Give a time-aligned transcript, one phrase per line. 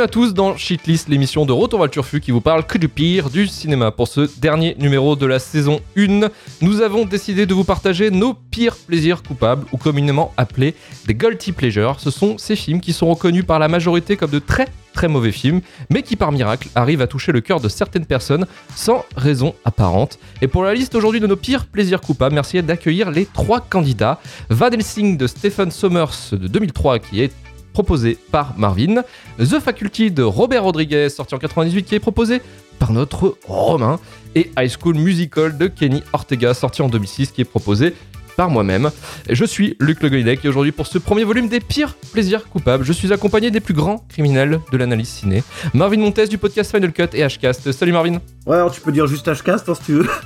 [0.00, 3.28] Bienvenue à tous dans Shitlist, l'émission de Retour vers qui vous parle que du pire
[3.28, 3.90] du cinéma.
[3.90, 6.30] Pour ce dernier numéro de la saison 1,
[6.62, 10.74] nous avons décidé de vous partager nos pires plaisirs coupables, ou communément appelés
[11.06, 12.00] des guilty pleasures.
[12.00, 15.32] Ce sont ces films qui sont reconnus par la majorité comme de très très mauvais
[15.32, 19.54] films, mais qui par miracle arrivent à toucher le cœur de certaines personnes sans raison
[19.66, 20.18] apparente.
[20.40, 24.18] Et pour la liste aujourd'hui de nos pires plaisirs coupables, merci d'accueillir les trois candidats.
[24.48, 27.32] Van Helsing de Stephen Sommers de 2003 qui est
[27.72, 29.02] proposé par Marvin,
[29.38, 32.40] The Faculty de Robert Rodriguez, sorti en 98, qui est proposé
[32.78, 34.00] par notre Romain,
[34.34, 37.94] et High School Musical de Kenny Ortega, sorti en 2006, qui est proposé
[38.36, 38.90] par moi-même.
[39.28, 42.84] Je suis Luc Le Golinec et aujourd'hui pour ce premier volume des pires plaisirs coupables,
[42.84, 45.42] je suis accompagné des plus grands criminels de l'analyse ciné.
[45.74, 47.70] Marvin Montes du podcast Final Cut et Hcast.
[47.72, 48.18] Salut Marvin.
[48.46, 50.08] Ouais, alors tu peux dire juste Hcast hein, si tu veux.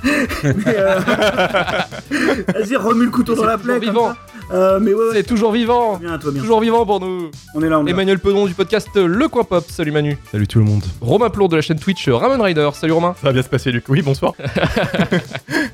[0.45, 0.99] Euh,
[2.53, 3.79] vas-y, remue le couteau dans la plaie.
[3.79, 4.13] Vivant.
[4.51, 5.97] Euh, mais ouais, C'est toujours vivant.
[5.97, 6.41] Bien, toi, bien.
[6.41, 7.31] Toujours vivant pour nous.
[7.55, 7.91] On est là, on est là.
[7.91, 9.65] Emmanuel Pedon du podcast Le Coin Pop.
[9.69, 10.17] Salut Manu.
[10.31, 10.83] Salut tout le monde.
[11.01, 12.69] Romain Plour de la chaîne Twitch Ramen Rider.
[12.73, 13.15] Salut Romain.
[13.19, 13.85] Ça va bien se passer, Luc.
[13.89, 14.33] Oui, bonsoir.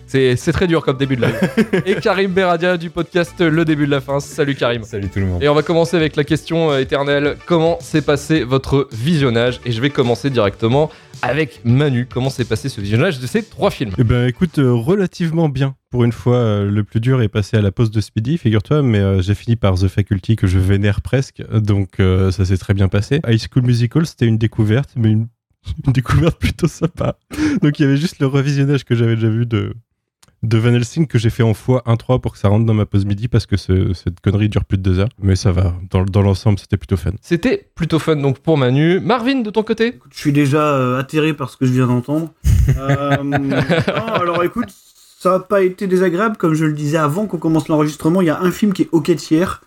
[0.07, 1.83] C'est c'est très dur comme début de live.
[1.85, 4.19] et Karim Beradia du podcast Le Début de la Fin.
[4.19, 4.83] Salut Karim.
[4.83, 5.41] Salut tout le monde.
[5.41, 7.37] Et on va commencer avec la question euh, éternelle.
[7.45, 9.61] Comment s'est passé votre visionnage?
[9.65, 10.89] Et je vais commencer directement
[11.21, 12.07] avec Manu.
[12.11, 15.75] Comment s'est passé ce visionnage de ces trois films Eh ben, écoute, euh, relativement bien.
[15.89, 18.81] Pour une fois, euh, le plus dur est passé à la pause de Speedy, figure-toi,
[18.81, 22.73] mais euh, j'ai fini par The Faculty que je vénère presque, donc ça s'est très
[22.73, 23.21] bien passé.
[23.27, 25.27] High School Musical, c'était une découverte, mais une,
[25.85, 27.17] une découverte plutôt sympa.
[27.61, 29.73] Donc il y avait juste le revisionnage que j'avais déjà vu de,
[30.43, 32.85] de Van Helsing que j'ai fait en fois 1-3 pour que ça rentre dans ma
[32.87, 35.09] pause midi parce que ce- cette connerie dure plus de deux heures.
[35.21, 37.11] Mais ça va, dans, dans l'ensemble, c'était plutôt fun.
[37.21, 38.99] C'était plutôt fun donc pour Manu.
[38.99, 39.99] Marvin, de ton côté?
[40.11, 42.31] Je suis déjà euh, atterré par ce que je viens d'entendre.
[42.77, 43.49] Euh, non,
[44.13, 44.69] alors écoute,
[45.19, 46.37] ça n'a pas été désagréable.
[46.37, 49.13] Comme je le disais avant qu'on commence l'enregistrement, il y a un film qui est
[49.15, 49.61] de Sierre.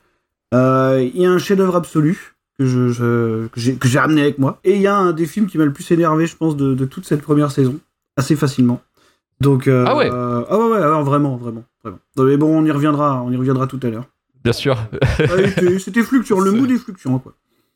[0.55, 4.23] Euh, Il y a un chef-d'œuvre absolu que je, je- que j'ai que j'ai ramené
[4.23, 4.59] avec moi.
[4.65, 6.75] Et il y a un des films qui m'a le plus énervé, je pense, de,
[6.75, 7.79] de toute cette première saison.
[8.17, 8.81] Assez facilement.
[9.41, 11.99] Donc, euh, Ah ouais euh, Ah ouais, ouais, alors vraiment, vraiment, vraiment.
[12.17, 14.09] Non, mais bon, on y reviendra, on y reviendra tout à l'heure.
[14.43, 14.79] Bien sûr.
[15.19, 17.35] Ah, était- C'était fluctuant, le mood est fluctuant, quoi.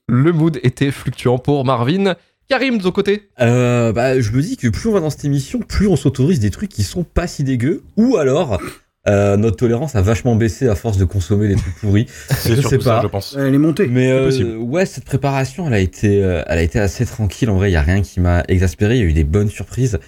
[0.08, 2.14] Le mood était fluctuant pour Marvin.
[2.48, 5.24] Karim, de ton côté Euh, bah, je me dis que plus on va dans cette
[5.26, 8.58] émission, plus on s'autorise des trucs qui sont pas si dégueux, ou alors
[9.06, 12.06] euh, notre tolérance a vachement baissé à force de consommer des trucs pourris.
[12.30, 13.02] C'est Je surtout sais ça, pas.
[13.02, 13.36] je pense.
[13.38, 13.86] Elle est montée.
[13.86, 17.50] Mais euh, ouais, cette préparation, elle a été, elle a été assez tranquille.
[17.50, 18.96] En vrai, il y a rien qui m'a exaspéré.
[18.96, 19.98] Il y a eu des bonnes surprises.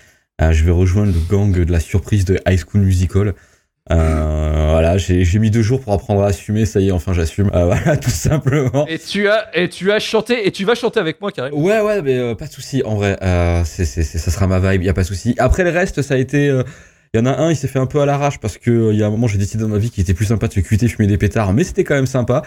[0.40, 3.34] Euh, je vais rejoindre le gang de la surprise de High School Musical.
[3.90, 6.64] Euh, voilà, j'ai mis deux jours pour apprendre à assumer.
[6.64, 7.50] Ça y est, enfin, j'assume.
[7.54, 8.86] Euh, voilà, tout simplement.
[8.86, 11.52] Et tu as et tu as chanté et tu vas chanter avec moi, Karim.
[11.54, 12.82] Ouais, ouais, mais euh, pas de souci.
[12.84, 14.82] En vrai, euh, c'est, c'est, c'est- ça sera ma vibe.
[14.82, 15.34] Y a pas de souci.
[15.38, 16.50] Après le reste, ça a été.
[17.12, 18.93] Il y en a un, il s'est fait un peu à l'arrache parce que euh,
[18.93, 20.53] il y a un moment, j'ai décidé dans ma vie qu'il était plus sympa de
[20.53, 22.43] se cuiter, fumer des pétards, mais c'était quand même sympa.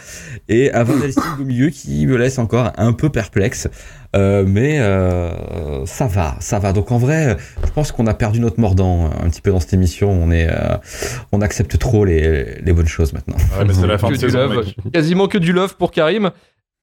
[0.48, 3.68] Et avant Helsing au milieu, qui me laisse encore un peu perplexe.
[4.16, 6.72] Euh, mais euh, ça va, ça va.
[6.72, 7.36] Donc en vrai,
[7.66, 10.10] je pense qu'on a perdu notre mordant un petit peu dans cette émission.
[10.10, 10.78] On est, euh,
[11.34, 13.36] on accepte trop les, les bonnes choses maintenant.
[13.60, 14.66] Ouais, mais c'est la fin Que de du saison, love.
[14.66, 14.76] mec.
[14.94, 16.32] Quasiment que du love pour Karim.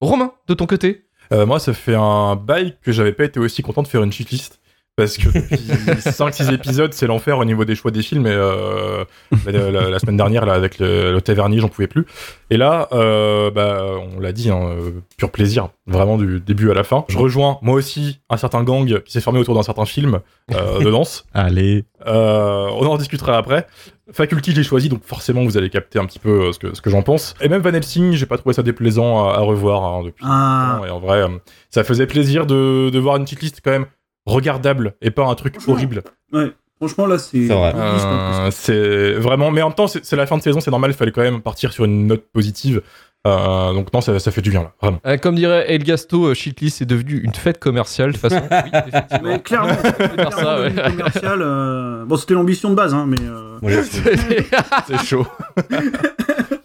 [0.01, 1.05] Romain, de ton côté?
[1.33, 4.11] Euh, moi, ça fait un bail que j'avais pas été aussi content de faire une
[4.11, 4.59] cheatlist.
[4.97, 5.55] Parce que depuis
[6.01, 8.27] 5-6 épisodes, c'est l'enfer au niveau des choix des films.
[8.27, 9.03] Et euh,
[9.45, 12.05] la, la- la semaine dernière, là, avec le, le Tavernier, j'en pouvais plus.
[12.49, 13.83] Et là, euh, bah,
[14.15, 17.05] on l'a dit, hein, euh, pur plaisir, vraiment du début à la fin.
[17.07, 20.19] Je rejoins moi aussi un certain gang qui s'est formé autour d'un certain film
[20.53, 21.25] euh, de danse.
[21.33, 21.85] Allez.
[22.05, 23.67] Euh, on en discutera après.
[24.11, 26.89] Faculty, j'ai choisi, donc forcément, vous allez capter un petit peu ce que, ce que
[26.89, 27.33] j'en pense.
[27.39, 30.25] Et même Van Helsing, j'ai pas trouvé ça déplaisant à, à revoir hein, depuis.
[30.27, 30.73] Ah.
[30.81, 30.85] longtemps.
[30.85, 31.23] Et en vrai,
[31.69, 33.85] ça faisait plaisir de, de voir une petite liste quand même
[34.25, 36.03] regardable et pas un truc horrible.
[36.33, 37.47] Ouais, franchement, là, c'est.
[37.47, 37.73] C'est vrai.
[37.75, 40.91] Euh, c'est vraiment, mais en même temps, c'est c'est la fin de saison, c'est normal,
[40.91, 42.81] il fallait quand même partir sur une note positive.
[43.27, 44.99] Euh, donc non, ça, ça fait du bien là, vraiment.
[45.05, 48.41] Euh, Comme dirait El Gasto, euh, Shitlist est devenu une fête commerciale de toute façon.
[48.51, 49.29] Oui, effectivement.
[49.29, 49.75] Mais clairement,
[50.15, 50.69] clairement, ça, ouais.
[50.71, 53.17] devenu commercial, euh, Bon, c'était l'ambition de base, hein, mais.
[53.21, 53.59] euh,
[54.87, 55.27] C'est chaud.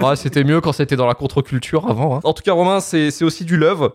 [0.02, 2.16] Ouais, c'était mieux quand c'était dans la contre-culture avant.
[2.16, 2.20] hein.
[2.24, 3.92] En tout cas, Romain, c'est c'est aussi du love.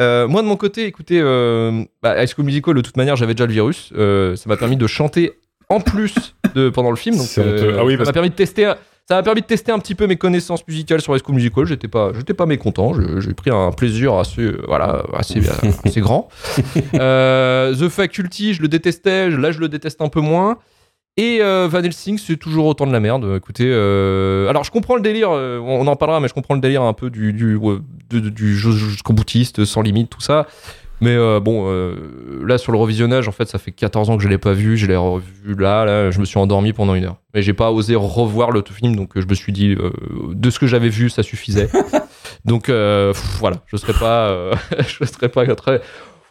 [0.00, 3.34] Euh, moi, de mon côté, écoutez, euh, bah, High School Musical, de toute manière, j'avais
[3.34, 3.92] déjà le virus.
[3.96, 5.32] Euh, ça m'a permis de chanter
[5.68, 7.16] en plus de, pendant le film.
[7.16, 7.76] Donc, honteux.
[7.78, 8.72] Ah oui, ça m'a permis de tester.
[9.10, 11.64] Ça m'a permis de tester un petit peu mes connaissances musicales sur High School Musical.
[11.64, 12.92] J'étais pas, j'étais pas mécontent.
[13.18, 15.40] J'ai pris un plaisir assez, euh, voilà, assez,
[15.84, 16.28] assez grand.
[16.94, 19.30] Euh, The Faculty, je le détestais.
[19.30, 20.58] Là, je le déteste un peu moins.
[21.20, 23.34] Et euh, Van Helsing, c'est toujours autant de la merde.
[23.36, 26.62] Écoutez, euh, alors je comprends le délire, euh, on en parlera, mais je comprends le
[26.62, 30.46] délire un peu du, du, jeu jusqu'au boutiste, sans limite, tout ça.
[31.02, 31.94] Mais euh, bon, euh,
[32.46, 34.78] là sur le revisionnage, en fait, ça fait 14 ans que je l'ai pas vu.
[34.78, 37.16] Je l'ai revu là, là, je me suis endormi pendant une heure.
[37.34, 39.90] Mais j'ai pas osé revoir le film, donc euh, je me suis dit, euh,
[40.32, 41.68] de ce que j'avais vu, ça suffisait.
[42.44, 44.54] Donc euh, pff, voilà, je serai pas, euh,
[44.86, 45.80] je serai pas très.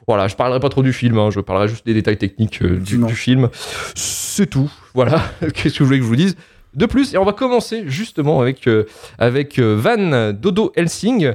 [0.09, 2.77] Voilà, je parlerai pas trop du film, hein, je parlerai juste des détails techniques euh,
[2.77, 3.47] du, film.
[3.93, 4.71] C'est tout.
[4.95, 5.21] Voilà,
[5.53, 6.35] qu'est-ce que vous voulez que je vous dise?
[6.73, 8.87] De plus, et on va commencer justement avec, euh,
[9.19, 11.33] avec euh, Van Dodo Helsing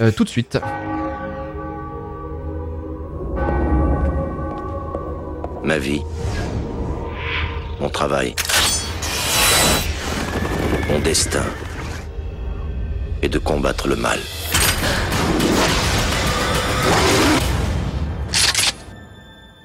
[0.00, 0.58] euh, tout de suite.
[5.62, 6.00] Ma vie,
[7.78, 8.34] mon travail,
[10.88, 11.44] mon destin
[13.20, 14.18] est de combattre le mal.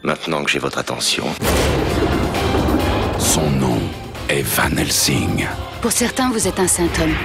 [0.04, 1.24] Maintenant que j'ai votre attention,
[3.20, 3.80] Son nom
[4.28, 5.48] est Van Helsing.
[5.82, 7.16] Pour certains, vous êtes un saint homme.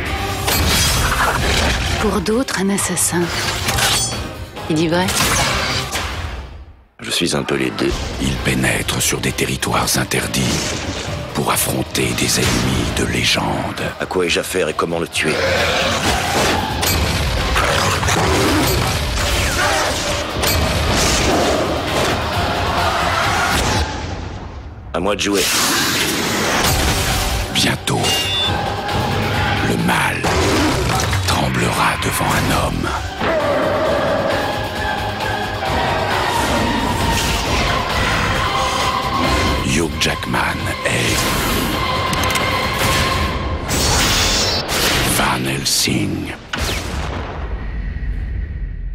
[2.01, 3.23] Pour d'autres, un assassin.
[4.71, 5.09] Il dit vrai?
[7.01, 7.93] Je suis un peu les deux.
[8.23, 10.61] Il pénètre sur des territoires interdits
[11.35, 13.83] pour affronter des ennemis de légende.
[13.99, 15.35] À quoi ai-je affaire et comment le tuer?
[24.99, 25.45] À moi de jouer.
[27.55, 28.01] Bientôt,
[29.69, 30.21] le mal
[31.29, 32.89] tremblera devant un homme.
[39.69, 41.17] Hugh Jackman est
[45.17, 46.38] Van Helsing.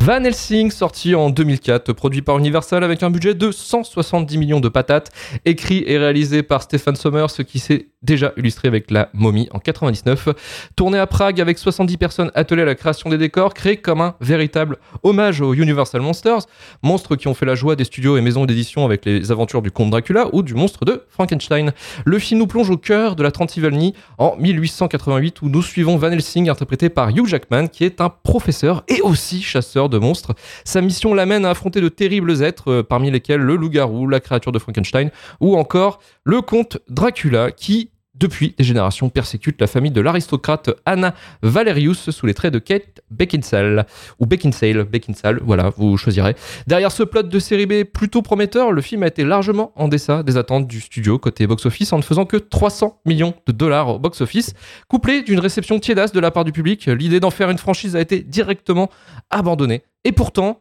[0.06, 4.68] Van Helsing, sorti en 2004, produit par Universal avec un budget de 170 millions de
[4.68, 5.12] patates,
[5.46, 10.30] écrit et réalisé par Stephen Sommers, qui s'est déjà illustré avec La Momie en 99,
[10.76, 14.16] tourné à Prague avec 70 personnes attelées à la création des décors, créé comme un
[14.20, 16.42] véritable hommage aux Universal Monsters,
[16.82, 19.72] monstres qui ont fait la joie des studios et maisons d'édition avec les aventures du
[19.72, 21.72] comte Dracula ou du monstre de Frankenstein.
[22.04, 26.12] Le film nous plonge au cœur de la Transylvanie en 1888 où nous suivons Van
[26.12, 30.34] Helsing interprété par Hugh Jackman qui est un professeur et aussi chasseur de monstres.
[30.63, 34.51] Sa mission l'amène à affronter de terribles êtres euh, parmi lesquels le loup-garou, la créature
[34.51, 40.01] de Frankenstein ou encore le comte Dracula qui depuis des générations persécute la famille de
[40.01, 43.86] l'aristocrate Anna Valerius sous les traits de Kate Beckinsale
[44.19, 46.36] ou Beckinsale, Beckinsale, voilà, vous choisirez.
[46.68, 50.24] Derrière ce plot de série B plutôt prometteur, le film a été largement en deçà
[50.24, 54.00] des attentes du studio côté box-office en ne faisant que 300 millions de dollars au
[54.00, 54.54] box-office.
[54.88, 58.01] Couplé d'une réception tiédasse de la part du public, l'idée d'en faire une franchise a
[58.01, 58.89] été directement
[59.31, 59.83] abandonnée.
[60.04, 60.60] Et pourtant,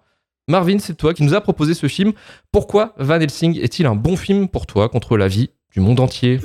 [0.49, 2.13] Marvin, c'est toi qui nous a proposé ce film.
[2.51, 6.39] Pourquoi Van Helsing est-il un bon film pour toi contre la vie du monde entier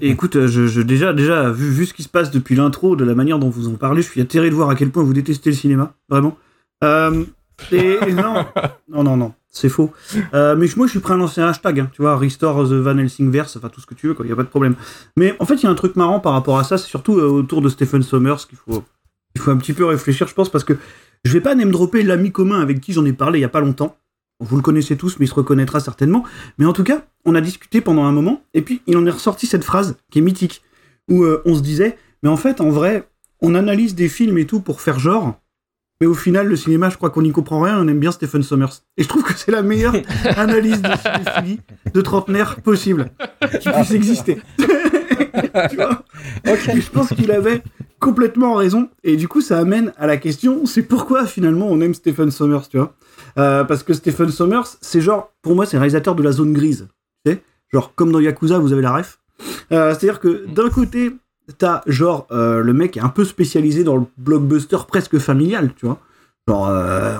[0.00, 2.96] Et écoute, euh, je, je- déjà, déjà vu, vu ce qui se passe depuis l'intro,
[2.96, 5.02] de la manière dont vous en parlez, je suis atterré de voir à quel point
[5.02, 6.36] vous détestez le cinéma, vraiment.
[6.82, 7.24] Euh,
[7.70, 8.44] et, non,
[8.88, 9.92] non, non, non, c'est faux.
[10.34, 12.72] Euh, mais moi, je suis prêt à lancer un hashtag, hein, tu vois, Restore the
[12.72, 14.74] Van Helsing verse, enfin tout ce que tu veux, quoi, y a pas de problème.
[15.16, 17.18] Mais en fait, il y a un truc marrant par rapport à ça, c'est surtout
[17.18, 18.82] euh, autour de Stephen Sommers qu'il faut,
[19.36, 20.72] il faut un petit peu réfléchir, je pense, parce que
[21.24, 23.48] je vais pas name dropper l'ami commun avec qui j'en ai parlé il y a
[23.48, 23.96] pas longtemps.
[24.42, 26.24] Vous le connaissez tous, mais il se reconnaîtra certainement.
[26.58, 29.10] Mais en tout cas, on a discuté pendant un moment, et puis il en est
[29.10, 30.62] ressorti cette phrase qui est mythique,
[31.08, 33.08] où euh, on se disait, mais en fait, en vrai,
[33.40, 35.38] on analyse des films et tout pour faire genre,
[36.00, 38.42] mais au final, le cinéma, je crois qu'on n'y comprend rien, on aime bien Stephen
[38.42, 38.82] Sommers.
[38.96, 39.94] Et je trouve que c'est la meilleure
[40.36, 41.60] analyse de cinéphilie
[41.94, 43.12] de trentenaire possible
[43.60, 44.38] qui puisse exister.
[44.58, 46.02] tu vois
[46.44, 47.62] Et je pense qu'il avait
[48.00, 51.94] complètement raison, et du coup, ça amène à la question, c'est pourquoi finalement on aime
[51.94, 52.96] Stephen Sommers, tu vois?
[53.38, 56.88] Euh, Parce que Stephen Sommers, c'est genre, pour moi, c'est réalisateur de la zone grise.
[57.24, 59.18] Tu sais Genre, comme dans Yakuza, vous avez la ref.
[59.72, 61.12] Euh, C'est-à-dire que d'un côté,
[61.58, 65.86] t'as genre euh, le mec est un peu spécialisé dans le blockbuster presque familial, tu
[65.86, 65.98] vois.
[66.48, 66.68] Genre,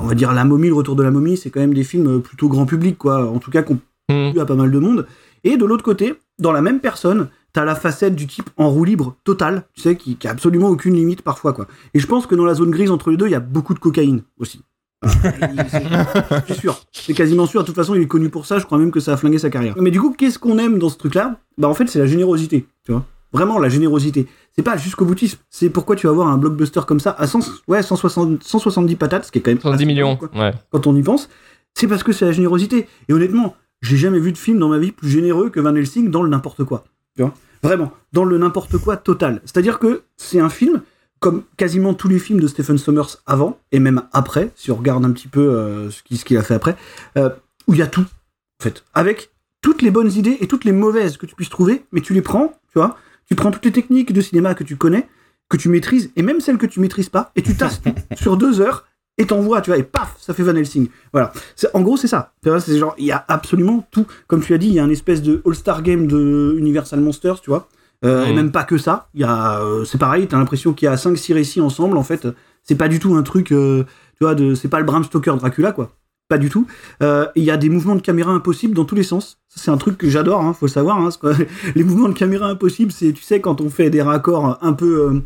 [0.03, 2.21] on va dire La Momie, Le Retour de la Momie, c'est quand même des films
[2.21, 3.25] plutôt grand public, quoi.
[3.31, 3.79] En tout cas, qu'on
[4.09, 5.07] plu à pas mal de monde.
[5.45, 8.85] Et de l'autre côté, dans la même personne, t'as la facette du type en roue
[8.85, 11.67] libre totale, tu sais, qui, qui a absolument aucune limite parfois, quoi.
[11.95, 13.75] Et je pense que dans la zone grise entre les deux, il y a beaucoup
[13.75, 14.63] de cocaïne aussi.
[15.03, 17.63] Je suis sûr, c'est quasiment sûr.
[17.63, 18.59] De toute façon, il est connu pour ça.
[18.59, 19.75] Je crois même que ça a flingué sa carrière.
[19.79, 21.37] Mais du coup, qu'est-ce qu'on aime dans ce truc-là?
[21.59, 22.67] Bah, en fait, c'est la générosité.
[22.85, 24.27] Tu vois, vraiment la générosité.
[24.55, 25.39] C'est pas jusqu'au boutisme.
[25.51, 29.25] C'est pourquoi tu vas voir un blockbuster comme ça à 100, ouais, 160, 170 patates,
[29.25, 30.53] ce qui est quand même 70 assez millions, quoi ouais.
[30.71, 31.29] quand on y pense,
[31.75, 32.87] c'est parce que c'est la générosité.
[33.09, 36.11] Et honnêtement, j'ai jamais vu de film dans ma vie plus généreux que Van Helsing
[36.11, 36.85] dans le n'importe quoi.
[37.17, 39.41] Tu vois Vraiment, dans le n'importe quoi total.
[39.45, 40.83] C'est-à-dire que c'est un film,
[41.23, 45.05] comme quasiment tous les films de Stephen Sommers avant, et même après, si on regarde
[45.05, 46.77] un petit peu euh, ce qu'il a fait après,
[47.17, 47.31] euh,
[47.69, 48.05] où il y a tout,
[48.61, 48.85] en fait.
[48.93, 52.13] Avec toutes les bonnes idées et toutes les mauvaises que tu puisses trouver, mais tu
[52.13, 52.99] les prends, tu vois
[53.29, 55.09] Tu prends toutes les techniques de cinéma que tu connais,
[55.49, 57.81] que tu maîtrises, et même celles que tu maîtrises pas, et tu tasses
[58.17, 60.89] sur deux heures, et t'envoies, tu vois, et paf, ça fait Van Helsing.
[61.13, 61.33] Voilà.
[61.73, 62.33] En gros, c'est ça.
[62.43, 64.07] Tu vois, C'est genre, il y a absolument tout.
[64.27, 67.41] Comme tu as dit, il y a un espèce de All-Star Game de Universal Monsters,
[67.41, 67.69] tu vois.
[68.05, 69.09] Euh, Et même pas que ça.
[69.15, 72.03] Il y a, euh, c'est pareil, t'as l'impression qu'il y a 5-6 récits ensemble, en
[72.03, 72.27] fait.
[72.63, 73.85] C'est pas du tout un truc, euh,
[74.19, 75.91] tu vois, de, c'est pas le Bram Stoker Dracula, quoi.
[76.29, 76.67] Pas du tout.
[77.01, 79.39] Il y a des mouvements de caméra impossibles dans tous les sens.
[79.49, 80.99] C'est un truc que j'adore, hein, faut le savoir.
[80.99, 81.11] Hein,
[81.75, 85.23] les mouvements de caméra impossibles, c'est, tu sais, quand on fait des raccords un peu,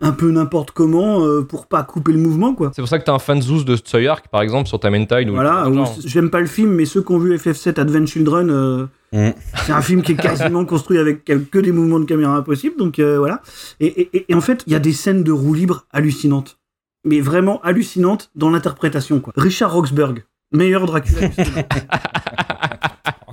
[0.00, 2.70] un peu n'importe comment euh, pour pas couper le mouvement, quoi.
[2.74, 5.34] C'est pour ça que t'es un fan zouz de Tsuyark, par exemple, sur ta ou-
[5.34, 5.66] Voilà,
[6.04, 9.30] j'aime pas le film, mais ceux qui ont vu FF7 Advent Children, euh, Mm.
[9.64, 12.98] c'est un film qui est quasiment construit avec que des mouvements de caméra impossibles, donc
[12.98, 13.40] euh, voilà.
[13.80, 16.58] Et, et- et- et en fait, il y a des scènes de roue libre hallucinantes,
[17.04, 19.32] mais vraiment hallucinantes dans l'interprétation, quoi.
[19.36, 21.28] Richard Roxburgh, meilleur Dracula.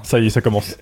[0.03, 0.77] Ça y est, ça commence.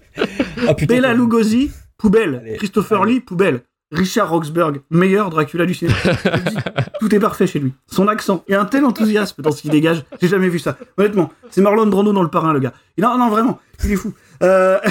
[0.68, 0.96] Ah putain.
[0.96, 2.42] Bela Lugosi, poubelle.
[2.46, 3.14] Allez, Christopher allez.
[3.16, 3.62] Lee, poubelle.
[3.94, 5.96] Richard Roxburgh, meilleur Dracula du cinéma.
[6.04, 6.56] Je le dis,
[7.00, 7.74] Tout est parfait chez lui.
[7.88, 10.04] Son accent, il y a un tel enthousiasme dans ce qu'il dégage.
[10.22, 10.78] J'ai jamais vu ça.
[10.98, 12.74] Honnêtement, c'est Marlon Brando dans le parrain, le gars.
[12.98, 14.14] Et non, non, vraiment, il est fou.
[14.42, 14.80] Euh,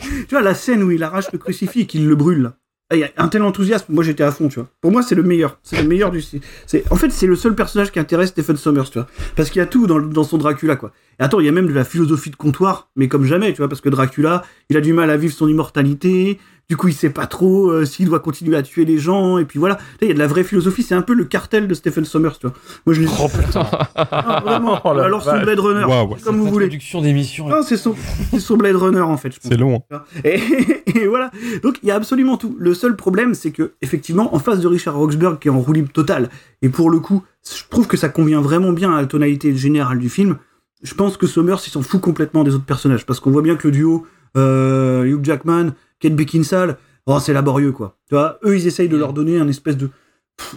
[0.00, 2.54] tu vois, la scène où il arrache le crucifix et qu'il le brûle, là.
[2.92, 4.68] Ah, Il y a un tel enthousiasme, moi j'étais à fond, tu vois.
[4.80, 5.58] Pour moi, c'est le meilleur.
[5.62, 6.20] C'est le meilleur du.
[6.66, 9.06] C'est en fait, c'est le seul personnage qui intéresse Stephen Sommers, tu vois.
[9.36, 10.90] Parce qu'il y a tout dans, dans son Dracula, quoi.
[11.20, 13.58] Et attends, il y a même de la philosophie de comptoir, mais comme jamais, tu
[13.58, 16.40] vois, parce que Dracula, il a du mal à vivre son immortalité.
[16.70, 19.38] Du coup, il sait pas trop euh, s'il doit continuer à tuer les gens.
[19.38, 20.84] Et puis voilà, il y a de la vraie philosophie.
[20.84, 22.54] C'est un peu le cartel de Stephen Sommers, tu vois.
[22.86, 23.08] Moi, je l'ai.
[23.20, 23.66] Oh putain.
[23.96, 24.80] Ah, vraiment.
[24.84, 25.40] Oh Alors, son.
[25.42, 25.84] Blade Runner,
[26.22, 26.68] comme vous voulez.
[26.68, 27.48] D'émission.
[27.48, 27.96] Non, c'est son,
[28.38, 29.32] son Blade Runner en fait.
[29.42, 29.82] C'est long.
[29.90, 30.02] hein.
[30.22, 30.38] Et,
[30.94, 31.32] et voilà.
[31.64, 32.54] Donc il y a absolument tout.
[32.60, 35.72] Le seul problème, c'est que effectivement, en face de Richard Roxburgh qui est en roue
[35.72, 36.28] libre totale,
[36.62, 39.98] et pour le coup, je trouve que ça convient vraiment bien à la tonalité générale
[39.98, 40.36] du film.
[40.84, 43.56] Je pense que Sommers, il s'en fout complètement des autres personnages parce qu'on voit bien
[43.56, 44.06] que le duo
[44.36, 47.96] euh, Hugh Jackman, Kate Beckinsale, oh, c'est laborieux quoi.
[48.08, 49.90] Tu vois, eux, ils essayent de leur donner un espèce de,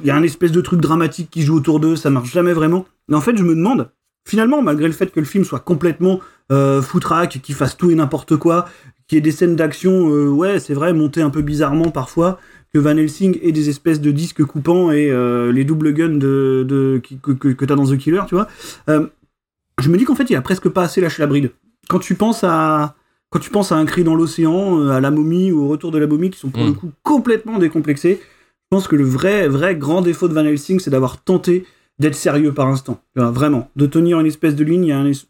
[0.02, 2.54] il y a un espèce de truc dramatique qui joue autour d'eux, ça marche jamais
[2.54, 2.86] vraiment.
[3.08, 3.90] Mais en fait, je me demande,
[4.28, 6.20] finalement, malgré le fait que le film soit complètement
[6.52, 8.66] euh, foutraque, qu'il fasse tout et n'importe quoi,
[9.08, 12.40] qu'il y ait des scènes d'action, euh, ouais, c'est vrai, montées un peu bizarrement parfois,
[12.74, 16.66] que Van Helsing ait des espèces de disques coupants et euh, les double guns de,
[16.68, 18.48] de, que, que, que t'as dans The Killer, tu vois.
[18.90, 19.08] Euh,
[19.80, 21.52] je me dis qu'en fait, il a presque pas assez lâché la bride.
[21.90, 22.96] Quand tu penses à.
[23.34, 25.90] Quand tu penses à un cri dans l'océan, euh, à la momie ou au retour
[25.90, 26.68] de la momie, qui sont pour Mm.
[26.68, 30.80] le coup complètement décomplexés, je pense que le vrai, vrai grand défaut de Van Helsing,
[30.80, 31.66] c'est d'avoir tenté
[31.98, 33.02] d'être sérieux par instant.
[33.16, 33.72] Vraiment.
[33.76, 35.26] De tenir une espèce de ligne, il y a un es- tu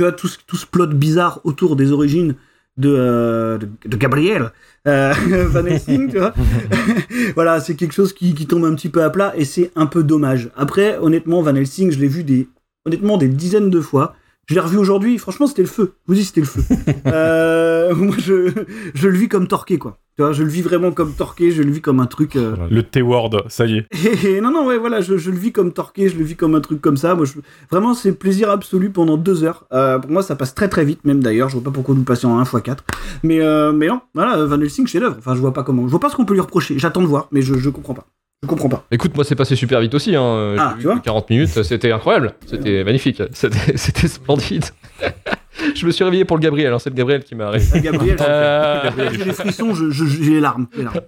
[0.00, 2.34] vois, tout ce, tout ce plot bizarre autour des origines
[2.76, 4.52] de, euh, de, de Gabriel
[4.86, 5.12] euh,
[5.48, 6.34] Van Helsing, tu vois.
[7.34, 9.86] voilà, c'est quelque chose qui, qui tombe un petit peu à plat et c'est un
[9.86, 10.50] peu dommage.
[10.56, 12.46] Après, honnêtement, Van Helsing, je l'ai vu des,
[12.86, 14.14] honnêtement des dizaines de fois.
[14.48, 15.92] Je l'ai revu aujourd'hui, franchement, c'était le feu.
[16.06, 16.62] Je vous dis, c'était le feu.
[17.06, 18.50] Euh, moi, je,
[18.94, 19.98] je le vis comme torqué, quoi.
[20.16, 22.34] Tu vois, je le vis vraiment comme torqué, je le vis comme un truc.
[22.36, 23.86] euh, Le T-word, ça y est.
[24.24, 26.34] et- et non, non, ouais, voilà, je, je le vis comme torqué, je le vis
[26.34, 27.14] comme un truc comme ça.
[27.14, 27.34] Moi, je,
[27.70, 29.66] vraiment, c'est plaisir absolu pendant deux heures.
[29.72, 31.48] Euh, pour moi, ça passe très très vite, même d'ailleurs.
[31.50, 32.84] Je vois pas pourquoi nous passions en 1 x 4.
[33.22, 35.16] Mais, euh, mais non, voilà, Van Helsing, chef d'œuvre.
[35.18, 35.82] Enfin, je vois pas comment.
[35.86, 36.78] Je vois pas ce qu'on peut lui reprocher.
[36.78, 38.06] J'attends de voir, mais je, je comprends pas.
[38.42, 38.84] Je comprends pas.
[38.92, 40.14] Écoute, moi, c'est passé super vite aussi.
[40.14, 40.54] Hein.
[40.58, 42.34] Ah, tu vois que 40 minutes, c'était incroyable.
[42.46, 43.20] C'était magnifique.
[43.32, 44.64] C'était splendide.
[45.74, 46.72] je me suis réveillé pour le Gabriel.
[46.72, 46.78] hein.
[46.78, 47.80] C'est le Gabriel qui m'a réveillé.
[47.82, 50.68] Gabriel, Euh, j'ai des frissons, j'ai les larmes.
[50.76, 51.00] les larmes.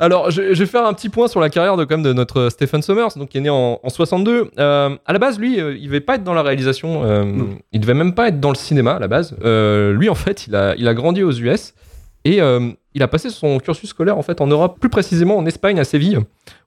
[0.00, 2.12] Alors, je, je vais faire un petit point sur la carrière de, quand même, de
[2.12, 4.50] notre Stephen Sommers, donc, qui est né en, en 62.
[4.58, 7.04] Euh, à la base, lui, euh, il devait pas être dans la réalisation.
[7.04, 7.24] euh,
[7.72, 9.36] il devait même pas être dans le cinéma à la base.
[9.44, 11.74] Euh, lui, en fait, il a, il a grandi aux US
[12.24, 15.46] et euh, il a passé son cursus scolaire en fait en Europe, plus précisément en
[15.46, 16.20] Espagne, à Séville,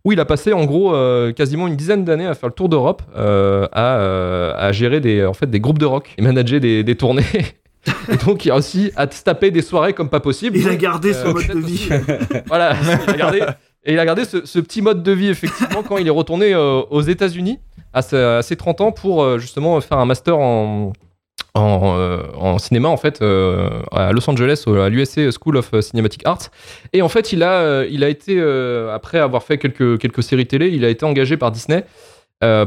[0.03, 2.67] où il a passé en gros euh, quasiment une dizaine d'années à faire le tour
[2.67, 6.59] d'Europe, euh, à, euh, à gérer des, en fait, des groupes de rock et manager
[6.59, 7.23] des, des tournées.
[8.11, 10.57] Et donc, il a aussi à se taper des soirées comme pas possible.
[10.57, 11.87] Il a gardé son mode de vie.
[12.45, 12.75] voilà,
[13.07, 13.41] il a gardé,
[13.85, 16.53] et il a gardé ce, ce petit mode de vie, effectivement, quand il est retourné
[16.53, 17.59] aux États-Unis
[17.93, 20.91] à, ses 30 ans pour justement faire un master en,
[21.59, 26.21] en, euh, en cinéma, en fait, euh, à Los Angeles, à l'USC School of Cinematic
[26.25, 26.49] Arts.
[26.93, 28.41] Et en fait, il a, euh, il a été,
[28.93, 31.83] après avoir fait quelques, quelques séries télé, il a été engagé par Disney.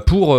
[0.07, 0.37] pour,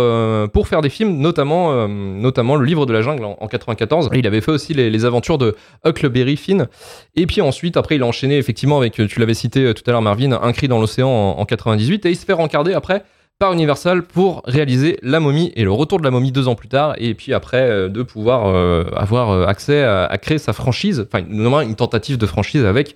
[0.52, 4.10] pour faire des films, notamment, notamment Le Livre de la Jungle en, en 94.
[4.12, 5.56] Et il avait fait aussi les, aventures de
[5.86, 6.66] Huckleberry Finn.
[7.14, 10.02] Et puis ensuite, après, il a enchaîné effectivement avec, tu l'avais cité tout à l'heure,
[10.02, 12.04] Marvin, Un cri dans l'océan en, en 98.
[12.04, 13.04] Et il se fait rencarder après
[13.42, 16.68] par Universal pour réaliser La momie et le retour de la momie deux ans plus
[16.68, 16.94] tard.
[16.98, 21.04] Et puis après, euh, de pouvoir euh, avoir euh, accès à, à créer sa franchise,
[21.08, 22.94] enfin, notamment une tentative de franchise avec,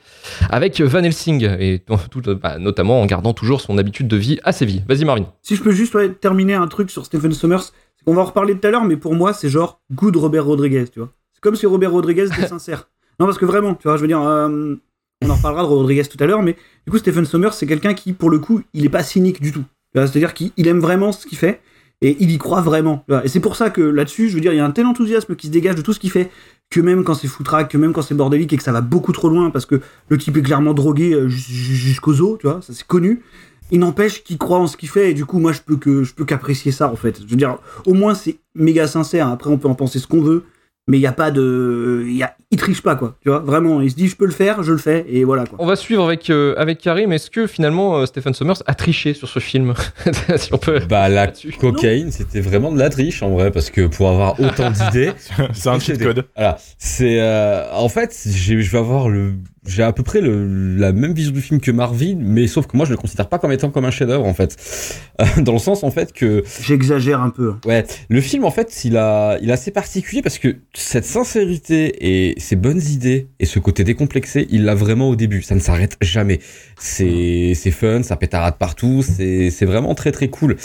[0.49, 1.43] avec Van Helsing.
[1.59, 4.85] Et tout, bah, notamment en gardant toujours son habitude de vie à Séville.
[4.88, 5.26] Vas-y, Marvin.
[5.43, 7.62] Si je peux juste ouais, terminer un truc sur Stephen Sommers,
[7.97, 10.45] c'est qu'on va en reparler tout à l'heure, mais pour moi, c'est genre good Robert
[10.45, 11.11] Rodriguez, tu vois.
[11.35, 12.88] C'est comme si Robert Rodriguez était sincère.
[13.19, 14.76] Non, parce que vraiment, tu vois, je veux dire, euh,
[15.25, 16.55] on en reparlera de Rodriguez tout à l'heure, mais
[16.87, 19.50] du coup, Stephen Sommers, c'est quelqu'un qui, pour le coup, il est pas cynique du
[19.50, 19.65] tout.
[20.07, 21.61] C'est-à-dire qu'il il aime vraiment ce qu'il fait
[22.03, 23.05] et il y croit vraiment.
[23.25, 25.35] Et c'est pour ça que là-dessus, je veux dire, il y a un tel enthousiasme
[25.35, 26.31] qui se dégage de tout ce qu'il fait
[26.69, 29.12] que même quand c'est foutraque, que même quand c'est bordélique et que ça va beaucoup
[29.12, 32.47] trop loin parce que le type est clairement drogué euh, jus- jus- jusqu'aux os, tu
[32.49, 33.23] vois, ça c'est connu.
[33.71, 36.05] Il n'empêche qu'il croit en ce qu'il fait et du coup moi je peux que
[36.05, 37.21] je peux qu'apprécier ça en fait.
[37.25, 39.29] Je veux dire, au moins c'est méga sincère.
[39.29, 40.45] Après on peut en penser ce qu'on veut,
[40.88, 43.40] mais il y a pas de, il y a, il triche pas quoi, tu vois.
[43.40, 45.59] Vraiment, il se dit je peux le faire, je le fais et voilà quoi.
[45.61, 47.12] On va suivre avec, euh, avec Karim.
[47.12, 49.75] Est-ce que finalement euh, Stephen Sommers a triché sur ce film
[50.37, 50.81] Si on peut.
[50.88, 54.71] Bah, la cocaïne, c'était vraiment de la triche en vrai, parce que pour avoir autant
[54.71, 55.12] d'idées,
[55.52, 56.26] C'est un cheat code.
[56.37, 59.35] Voilà, c'est euh, en fait, je vais avoir le,
[59.66, 62.76] j'ai à peu près le, la même vision du film que Marvin, mais sauf que
[62.76, 64.56] moi je le considère pas comme étant comme un chef-d'œuvre en fait,
[65.38, 67.54] dans le sens en fait que J'exagère un peu.
[67.66, 72.30] ouais, le film en fait il a, il est assez particulier parce que cette sincérité
[72.30, 75.61] et ces bonnes idées et ce côté décomplexé, il l'a vraiment au début, ça ne
[75.61, 76.40] s'arrête jamais.
[76.78, 80.56] C'est, c'est fun, ça pétarade partout, c'est, c'est vraiment très très cool.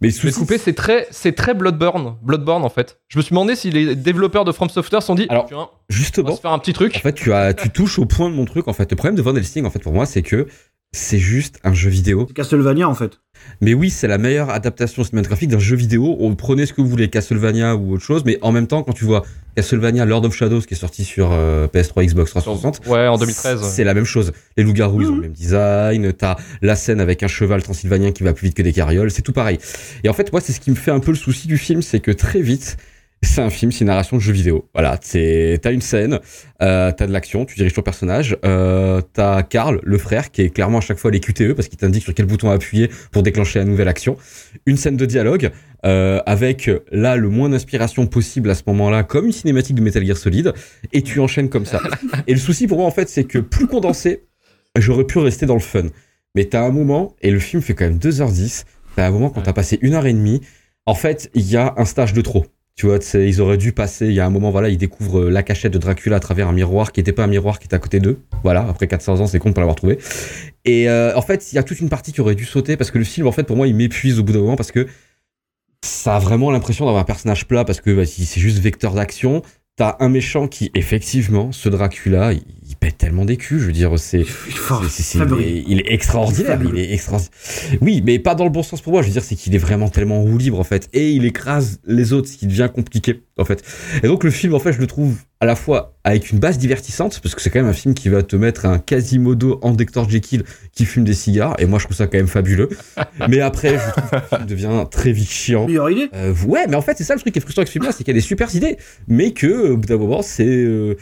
[0.00, 2.16] Mais le Je vais te souci, couper, c'est très, c'est très Bloodborne.
[2.22, 2.98] Bloodborne en fait.
[3.08, 5.56] Je me suis demandé si les développeurs de From Software se sont dit, Alors, tiens,
[5.56, 6.98] on va justement, se faire un petit En truc.
[6.98, 8.68] fait, tu as, tu touches au point de mon truc.
[8.68, 10.46] En fait, le problème de Van Helsing, en fait, pour moi, c'est que
[10.92, 12.24] c'est juste un jeu vidéo.
[12.28, 13.18] C'est Castlevania en fait.
[13.60, 16.16] Mais oui, c'est la meilleure adaptation cinématographique d'un jeu vidéo.
[16.20, 18.92] On prenait ce que vous voulez, Castlevania ou autre chose, mais en même temps, quand
[18.92, 19.24] tu vois
[19.56, 23.60] Castlevania Lord of Shadows qui est sorti sur euh, PS3, Xbox 360, Ouais, en 2013.
[23.60, 23.68] ouais.
[23.68, 24.30] c'est la même chose.
[24.56, 25.16] Les loups-garous, ils ont Mhm.
[25.16, 26.12] le même design.
[26.12, 29.10] T'as la scène avec un cheval transylvanien qui va plus vite que des carrioles.
[29.10, 29.58] C'est tout pareil.
[30.04, 31.82] Et en fait, moi, c'est ce qui me fait un peu le souci du film,
[31.82, 32.76] c'est que très vite,
[33.24, 34.68] c'est un film, c'est une narration de jeu vidéo.
[34.74, 36.20] Voilà, t'as une scène,
[36.62, 40.50] euh, t'as de l'action, tu diriges ton personnage, euh, t'as Karl, le frère, qui est
[40.50, 43.58] clairement à chaque fois les QTE parce qu'il t'indique sur quel bouton appuyer pour déclencher
[43.58, 44.16] la nouvelle action.
[44.66, 45.50] Une scène de dialogue
[45.84, 50.04] euh, avec là le moins d'inspiration possible à ce moment-là, comme une cinématique de Metal
[50.04, 50.52] Gear Solid,
[50.92, 51.80] et tu enchaînes comme ça.
[52.26, 54.24] Et le souci pour moi en fait, c'est que plus condensé,
[54.76, 55.84] j'aurais pu rester dans le fun.
[56.34, 58.64] Mais t'as un moment, et le film fait quand même 2h10,
[58.96, 60.40] t'as un moment quand t'as passé une heure et demie,
[60.86, 62.44] en fait, il y a un stage de trop.
[62.76, 65.30] Tu vois, ils auraient dû passer, il y a un moment, voilà, ils découvrent euh,
[65.30, 67.76] la cachette de Dracula à travers un miroir qui était pas un miroir qui était
[67.76, 68.18] à côté d'eux.
[68.42, 69.98] Voilà, après 400 ans, c'est con de pas l'avoir trouvé.
[70.64, 72.90] Et euh, en fait, il y a toute une partie qui aurait dû sauter parce
[72.90, 74.88] que le film, en fait, pour moi, il m'épuise au bout d'un moment parce que
[75.84, 79.42] ça a vraiment l'impression d'avoir un personnage plat parce que bah, c'est juste vecteur d'action.
[79.76, 82.32] T'as un méchant qui, effectivement, ce Dracula,
[82.84, 83.58] pète tellement des culs.
[83.58, 84.26] Je veux dire, c'est
[85.68, 86.60] Il est extraordinaire.
[86.62, 87.32] Il est extraordinaire.
[87.80, 89.00] Oui, mais pas dans le bon sens pour moi.
[89.00, 90.90] Je veux dire, c'est qu'il est vraiment tellement en roue libre, en fait.
[90.92, 93.62] Et il écrase les autres, ce qui devient compliqué, en fait.
[94.02, 96.58] Et donc, le film, en fait, je le trouve à la fois avec une base
[96.58, 99.72] divertissante, parce que c'est quand même un film qui va te mettre un Quasimodo en
[99.72, 100.08] Dr.
[100.08, 101.54] Jekyll qui fume des cigares.
[101.58, 102.68] Et moi, je trouve ça quand même fabuleux.
[103.30, 105.66] mais après, je trouve que le film devient très vite chiant.
[105.66, 106.08] Meilleure idée.
[106.14, 107.92] Euh, ouais, mais en fait, c'est ça le truc qui est frustrant avec ce film-là,
[107.92, 108.76] c'est qu'il y a des super idées,
[109.08, 110.44] mais que, euh, au bout d'un moment, c'est.
[110.46, 110.96] euh,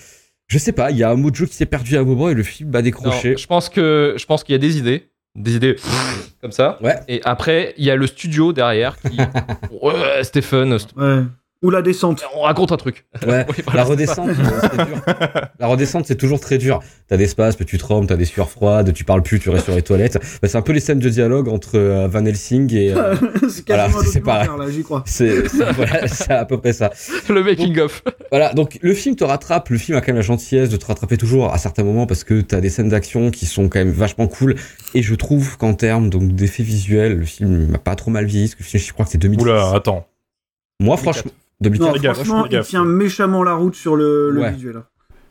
[0.49, 2.05] je sais pas, il y a un mot de jeu qui s'est perdu à un
[2.05, 3.37] moment et le film va Non, décrocher.
[3.37, 5.77] je pense que je pense qu'il y a des idées, des idées
[6.41, 6.79] comme ça.
[6.83, 6.99] Ouais.
[7.09, 9.17] Et après, il y a le studio derrière qui.
[9.83, 11.23] ouais, Stephen, Ouais.
[11.63, 12.25] Ou la descente.
[12.35, 13.07] on raconte un truc.
[13.27, 15.03] Ouais, Oui, voilà, la redescente, euh, c'est dur.
[15.61, 16.81] La redescente, c'est toujours très dur.
[17.07, 19.75] T'as des spasmes, tu trembles, t'as des sueurs froides, tu parles plus, tu restes sur
[19.75, 20.19] les toilettes.
[20.43, 22.93] Bah, c'est un peu les scènes de dialogue entre euh, Van Helsing et.
[22.93, 23.15] euh,
[23.49, 24.05] c'est Voilà, pareil.
[24.07, 25.05] documentaire, là, j'y crois.
[25.07, 26.91] c'est c'est- voilà, c'est à peu près ça.
[27.29, 28.03] Le making of.
[28.31, 30.87] Voilà, donc le film te rattrape, le film a quand même la gentillesse de te
[30.87, 33.93] rattraper toujours à certains moments parce que t'as des scènes d'action qui sont quand même
[33.93, 34.57] vachement cool.
[34.95, 38.47] Et je trouve qu'en termes donc d'effets visuels, le film m'a pas trop mal vieilli.
[38.47, 39.43] parce que Le film, je crois que c'est 2010.
[39.45, 40.07] Oula, attends.
[40.81, 41.42] Moi, franchement, 2004.
[41.71, 44.53] Non, gaffe, franchement, fais il tient méchamment la route sur le, le Ouais.
[44.53, 44.77] visuel.
[44.79, 44.85] hein.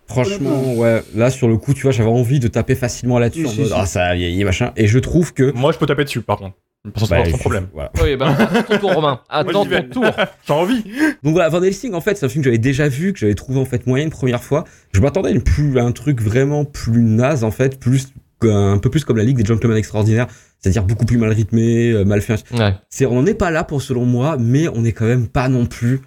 [0.07, 1.03] Franchement, ouais.
[1.15, 3.63] Là, sur le coup, tu vois, j'avais envie de taper facilement là-dessus si.
[3.73, 4.71] ah, ça a vieilli, machin.
[4.75, 5.51] Et je trouve que.
[5.53, 6.55] Moi, je peux taper dessus, par contre.
[6.97, 7.67] Sans, bah, je- problème.
[7.73, 7.91] Voilà.
[8.03, 9.19] Oui, bah, attends ton tour, Romain.
[9.29, 9.87] Attends vais.
[9.87, 10.11] ton tour.
[10.47, 10.83] J'ai envie.
[11.23, 13.35] Donc voilà, Van Helsing, en fait, c'est un film que j'avais déjà vu, que j'avais
[13.35, 14.63] trouvé en fait moyen une première fois.
[14.91, 18.07] Je m'attendais à, une plus, à un truc vraiment plus naze, en fait, plus
[18.43, 20.25] un peu plus comme la Ligue des Gentlemen Extraordinaires,
[20.59, 22.43] c'est-à-dire beaucoup plus mal rythmé, euh, mal fait.
[22.57, 22.73] Ouais.
[22.89, 25.47] C'est, on n'en est pas là pour selon moi, mais on est quand même pas
[25.47, 26.01] non plus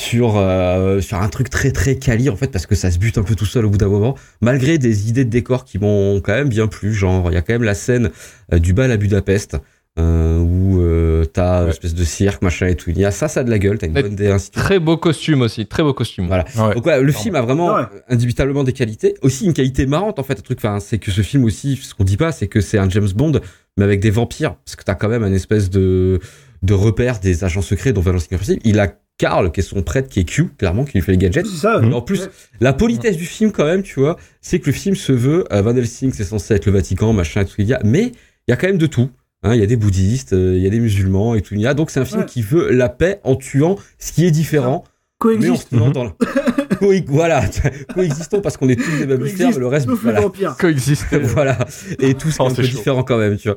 [0.00, 3.18] sur euh, sur un truc très très quali en fait parce que ça se bute
[3.18, 6.20] un peu tout seul au bout d'un moment malgré des idées de décor qui m'ont
[6.20, 8.10] quand même bien plu genre il y a quand même la scène
[8.52, 9.58] euh, du bal à Budapest
[9.98, 13.28] euh, où euh, t'as une espèce de cirque machin et tout il y a ça
[13.28, 14.34] ça a de la gueule t'as une bonne idée.
[14.52, 16.28] Très beau costume aussi, très beau costume.
[16.28, 16.44] Voilà.
[16.56, 16.74] Ouais.
[16.74, 17.82] Donc ouais, le film a vraiment Ouais.
[18.08, 19.14] indubitablement des qualités.
[19.22, 20.58] Aussi une qualité marrante en fait, un truc.
[20.58, 23.10] Enfin, c'est que ce film aussi, ce qu'on dit pas, c'est que c'est un James
[23.14, 23.40] Bond,
[23.76, 26.20] mais avec des vampires, parce que t'as quand même un espèce de
[26.62, 28.60] de repère des agents secrets dont Valence Impossible.
[28.64, 31.18] Il a Carl qui est son prêtre, qui est Q, clairement, qui lui fait les
[31.18, 31.46] gadgets.
[31.46, 31.80] C'est ça.
[31.82, 32.30] Et en plus,
[32.60, 35.44] la politesse du film quand même, tu vois, c'est que le film se veut.
[35.52, 38.12] euh, Van Helsing, c'est censé être le Vatican, machin, tout il y a, mais
[38.48, 39.10] il y a quand même de tout.
[39.42, 41.60] Hein, Il y a des bouddhistes, euh, il y a des musulmans et tout il
[41.60, 41.74] y a.
[41.74, 42.26] Donc c'est un film Ouais.
[42.26, 44.84] qui veut la paix en tuant ce qui est différent.
[45.22, 45.68] Mais Coexiste.
[45.70, 46.14] se lance dans la...
[47.06, 47.42] Voilà,
[47.94, 50.22] coexistons parce qu'on est tous des mammifères, mais le reste, voilà.
[50.58, 51.18] Coexister.
[51.22, 51.58] voilà.
[51.98, 52.76] Et tout c'est Oh, un c'est peu chaud.
[52.78, 53.56] différent quand même, tu vois.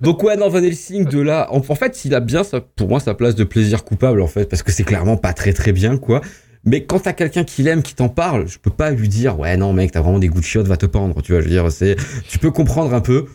[0.00, 2.88] Donc ouais, non, Van Helsing, de là, en, en fait, il a bien, ça, pour
[2.88, 5.72] moi, sa place de plaisir coupable, en fait, parce que c'est clairement pas très très
[5.72, 6.20] bien, quoi.
[6.66, 9.56] Mais quand t'as quelqu'un qui l'aime, qui t'en parle, je peux pas lui dire, ouais,
[9.58, 11.40] non, mec, t'as vraiment des goûts de chiottes, va te pendre, tu vois.
[11.42, 11.96] Je veux dire, c'est,
[12.28, 13.26] tu peux comprendre un peu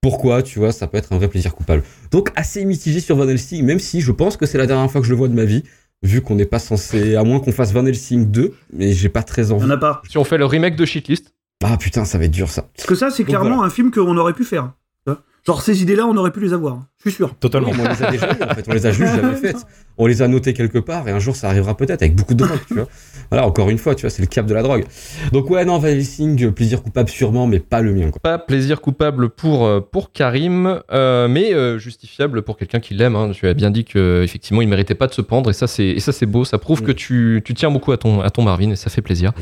[0.00, 1.82] pourquoi, tu vois, ça peut être un vrai plaisir coupable.
[2.12, 5.00] Donc, assez mitigé sur Van Helsing, même si je pense que c'est la dernière fois
[5.00, 5.64] que je le vois de ma vie,
[6.06, 9.22] vu qu'on n'est pas censé, à moins qu'on fasse Van Helsing 2, mais j'ai pas
[9.22, 9.64] très Il envie.
[9.64, 10.00] y en a pas.
[10.08, 12.68] Si on fait le remake de Shitlist, Ah putain, ça va être dur ça.
[12.76, 13.66] Parce que ça, c'est clairement voilà.
[13.68, 14.72] un film qu'on aurait pu faire.
[15.06, 16.80] Vois Genre, ces idées-là, on aurait pu les avoir.
[17.06, 17.34] Je suis sûr.
[17.36, 17.70] Totalement.
[17.70, 19.64] Oui, on les a déjà eues, en fait, on les a juste jamais faites.
[19.96, 22.44] On les a notées quelque part et un jour ça arrivera peut-être avec beaucoup de
[22.44, 22.88] drogue, tu vois.
[23.30, 24.84] Voilà, encore une fois, tu vois, c'est le cap de la drogue.
[25.32, 28.20] Donc ouais, non, Van Helsing, plaisir coupable sûrement, mais pas le mien, quoi.
[28.20, 33.16] pas plaisir coupable pour, euh, pour Karim, euh, mais euh, justifiable pour quelqu'un qui l'aime.
[33.16, 33.30] hein.
[33.32, 35.86] Tu as bien dit que effectivement il méritait pas de se pendre et ça c'est
[35.86, 36.44] et ça c'est beau.
[36.44, 36.86] Ça prouve Mm.
[36.86, 39.32] que tu, tu tiens beaucoup à ton à ton Marvin et ça fait plaisir.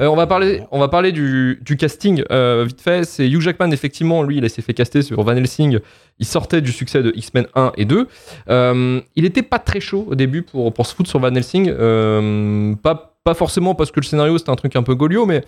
[0.00, 3.04] Euh, on va parler, on va parler du, du casting euh, vite fait.
[3.04, 5.78] C'est Hugh Jackman, effectivement, lui, il s'est fait caster sur Van Helsing.
[6.20, 8.08] Il sortait du succès de X-Men 1 et 2.
[8.48, 11.68] Euh, il était pas très chaud au début pour, pour se foutre sur Van Helsing.
[11.70, 15.44] Euh, pas, pas forcément parce que le scénario c'était un truc un peu golio, mais,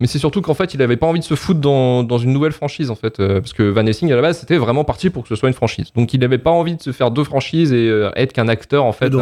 [0.00, 2.32] mais c'est surtout qu'en fait il avait pas envie de se foutre dans, dans une
[2.32, 3.20] nouvelle franchise en fait.
[3.20, 5.48] Euh, parce que Van Helsing à la base c'était vraiment parti pour que ce soit
[5.48, 5.92] une franchise.
[5.94, 8.84] Donc il avait pas envie de se faire deux franchises et euh, être qu'un acteur
[8.84, 9.12] en fait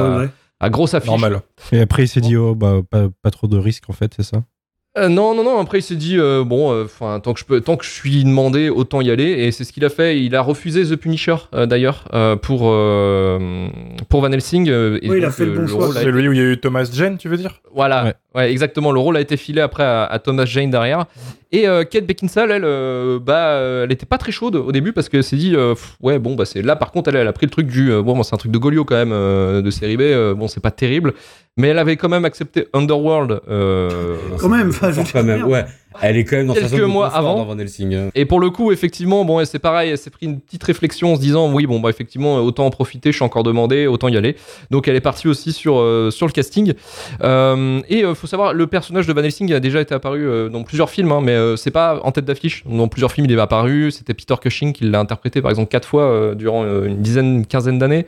[0.60, 1.10] à grosse affiche.
[1.10, 1.40] Normal.
[1.72, 4.22] Et après, il s'est dit, oh, bah, pas, pas trop de risques, en fait, c'est
[4.22, 4.42] ça?
[4.96, 5.58] Euh, non, non, non.
[5.60, 8.24] Après, il s'est dit euh, bon, enfin, tant que je peux, tant que je suis
[8.24, 9.24] demandé, autant y aller.
[9.24, 10.18] Et c'est ce qu'il a fait.
[10.20, 13.68] Il a refusé The Punisher euh, d'ailleurs euh, pour euh,
[14.08, 14.68] pour Van Helsing.
[14.70, 15.92] euh, et Oui, il a fait le euh, bon choix.
[15.92, 17.60] C'est lui où il y a eu Thomas Jane, tu veux dire?
[17.74, 18.14] Voilà, Ouais.
[18.36, 18.50] Ouais.
[18.50, 18.92] exactement.
[18.92, 21.06] Le rôle a été filé après à, à Thomas Jane derrière.
[21.52, 25.08] Et euh, Kate Beckinsale, elle, euh, bah, elle était pas très chaude au début parce
[25.08, 26.74] qu'elle s'est dit, euh, pff, ouais, bon, bah, c'est là.
[26.76, 28.58] Par contre, elle, elle a pris le truc du, euh, bon, c'est un truc de
[28.58, 30.02] Golio quand même de série B.
[30.36, 31.14] bon, c'est pas terrible,
[31.56, 33.40] mais elle avait quand même accepté Underworld.
[34.38, 35.64] Quand même, enfin, je Quand même, ouais.
[36.02, 37.36] Elle est quand même dans Quelques mois avant.
[37.36, 37.94] dans Van Helsing.
[37.94, 38.10] hein.
[38.14, 41.16] Et pour le coup, effectivement, bon, c'est pareil, elle s'est pris une petite réflexion en
[41.16, 44.16] se disant, oui, bon, bah, effectivement, autant en profiter, je suis encore demandé, autant y
[44.16, 44.36] aller.
[44.70, 46.74] Donc, elle est partie aussi sur, euh, sur le casting.
[47.22, 50.48] Euh, et euh, faut savoir, le personnage de Van Helsing a déjà été apparu euh,
[50.48, 52.64] dans plusieurs films, hein, mais c'est pas en tête d'affiche.
[52.66, 53.90] Dans plusieurs films, il est apparu.
[53.90, 57.78] C'était Peter Cushing qui l'a interprété, par exemple, quatre fois durant une dizaine, une quinzaine
[57.78, 58.06] d'années.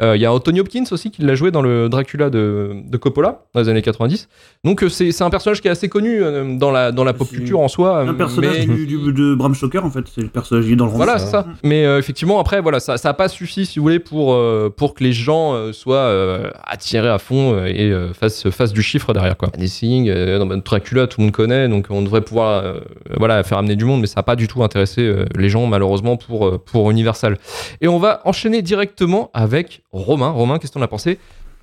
[0.00, 3.42] Il y a Anthony Hopkins aussi qui l'a joué dans le Dracula de, de Coppola,
[3.54, 4.28] dans les années 90.
[4.64, 6.20] Donc, c'est un personnage qui est assez connu
[6.58, 8.00] dans la, dans la pop C'est culture en soi.
[8.00, 10.04] Un personnage mais- du, du- de Bram Stoker, en fait.
[10.14, 11.24] C'est le personnage qui est dans le voilà, ça.
[11.24, 11.46] c'est ça.
[11.62, 14.94] Mais euh, effectivement, après, voilà, ça n'a pas suffi, si vous voulez, pour, euh, pour
[14.94, 18.82] que les gens euh, soient euh, attirés à fond euh, et euh, fassent, fassent du
[18.82, 19.36] chiffre derrière.
[19.36, 19.48] Quoi.
[19.58, 22.80] Euh, dans Dracula, tout le monde connaît, donc on devrait pouvoir euh,
[23.16, 25.66] voilà, faire amener du monde, mais ça n'a pas du tout intéressé euh, les gens,
[25.66, 27.38] malheureusement, pour, euh, pour Universal.
[27.80, 30.30] Et on va enchaîner directement avec Romain.
[30.30, 31.18] Romain, qu'est-ce que t'en as pensé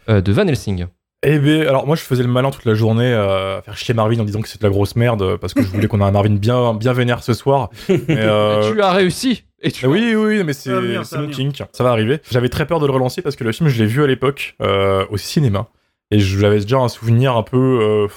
[0.09, 0.85] euh, de Van Helsing?
[1.27, 3.93] Eh bien, alors moi je faisais le malin toute la journée euh, à faire chier
[3.95, 5.99] Marvin en disant que c'était de la grosse merde euh, parce que je voulais qu'on
[5.99, 7.69] ait un Marvin bien, bien vénère ce soir.
[7.89, 10.69] Mais, euh, Tu as réussi et tu oui, oui, mais c'est
[11.03, 12.19] c'est mon kink, ça va arriver.
[12.29, 14.55] J'avais très peur de le relancer parce que le film, je l'ai vu à l'époque
[14.61, 15.67] euh, au cinéma
[16.11, 17.79] et j'avais déjà un souvenir un peu.
[17.81, 18.07] euh,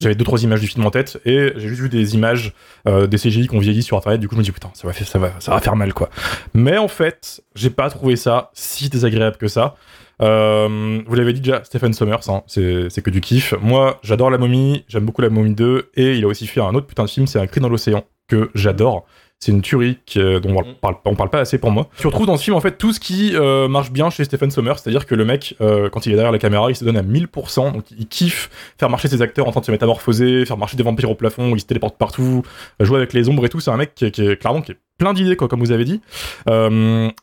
[0.00, 2.52] j'avais deux trois images du film en tête et j'ai juste vu des images
[2.88, 4.18] euh, des CGI qu'on vieillit sur internet.
[4.20, 5.94] Du coup, je me dis putain, ça va faire, ça va, ça va faire mal
[5.94, 6.10] quoi.
[6.54, 9.76] Mais en fait, j'ai pas trouvé ça si désagréable que ça.
[10.22, 13.54] Euh, vous l'avez dit déjà, Stephen Sommers, hein, c'est que du kiff.
[13.60, 16.74] Moi, j'adore La Momie, j'aime beaucoup La Momie 2, et il a aussi fait un
[16.74, 19.04] autre putain de film, c'est Un cri dans l'océan, que j'adore.
[19.40, 21.88] C'est une tuerie euh, dont on parle, on parle pas assez pour moi.
[21.98, 24.52] Tu retrouves dans ce film en fait tout ce qui euh, marche bien chez Stephen
[24.52, 27.02] Sommers, c'est-à-dire que le mec, quand il est derrière la caméra, il se donne à
[27.02, 30.76] 1000%, donc il kiffe faire marcher ses acteurs en train de se métamorphoser, faire marcher
[30.76, 32.44] des vampires au plafond, il se téléporte partout,
[32.78, 33.58] jouer avec les ombres et tout.
[33.58, 36.00] C'est un mec qui, est- clairement qui est plein d'idées, comme vous avez dit.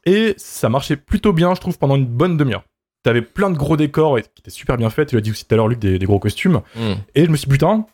[0.06, 2.64] Et ça marchait plutôt bien, je trouve, pendant une bonne demi-heure.
[3.04, 5.10] T'avais plein de gros décors et, qui étaient super bien faits.
[5.10, 6.62] Tu l'as dit aussi tout à l'heure, Luc, des, des gros costumes.
[6.76, 6.96] Hmm.
[7.16, 7.86] Et je me suis dit, putain,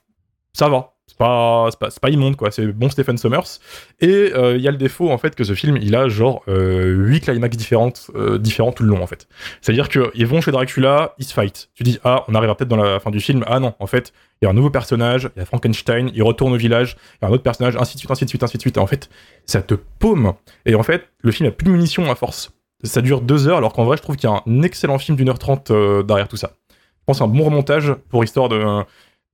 [0.53, 0.95] ça va.
[1.07, 2.49] C'est pas, pas, pas immonde, quoi.
[2.49, 3.59] C'est bon Stephen Sommers.
[4.01, 6.41] Et euh, il y a le défaut, en fait, que ce film, il a genre
[6.47, 9.27] euh, 8 climax différentes, euh, différents tout le long, en fait.
[9.61, 11.69] C'est-à-dire qu'ils vont chez Dracula, ils se fight.
[11.75, 13.43] Tu dis, ah, on arrivera peut-être dans la fin du film.
[13.47, 16.23] Ah non, en fait, il y a un nouveau personnage, il y a Frankenstein, il
[16.23, 18.41] retourne au village, il y a un autre personnage, ainsi de suite, ainsi de suite,
[18.41, 18.77] ainsi de suite.
[18.77, 19.09] Et en fait,
[19.45, 20.33] ça te paume.
[20.65, 22.54] Et en fait, le film a plus de munitions à force.
[22.85, 25.17] Ça dure deux heures, alors qu'en vrai, je trouve qu'il y a un excellent film
[25.17, 26.51] d'une heure trente euh, derrière tout ça.
[26.71, 28.63] Je pense un bon remontage pour histoire de,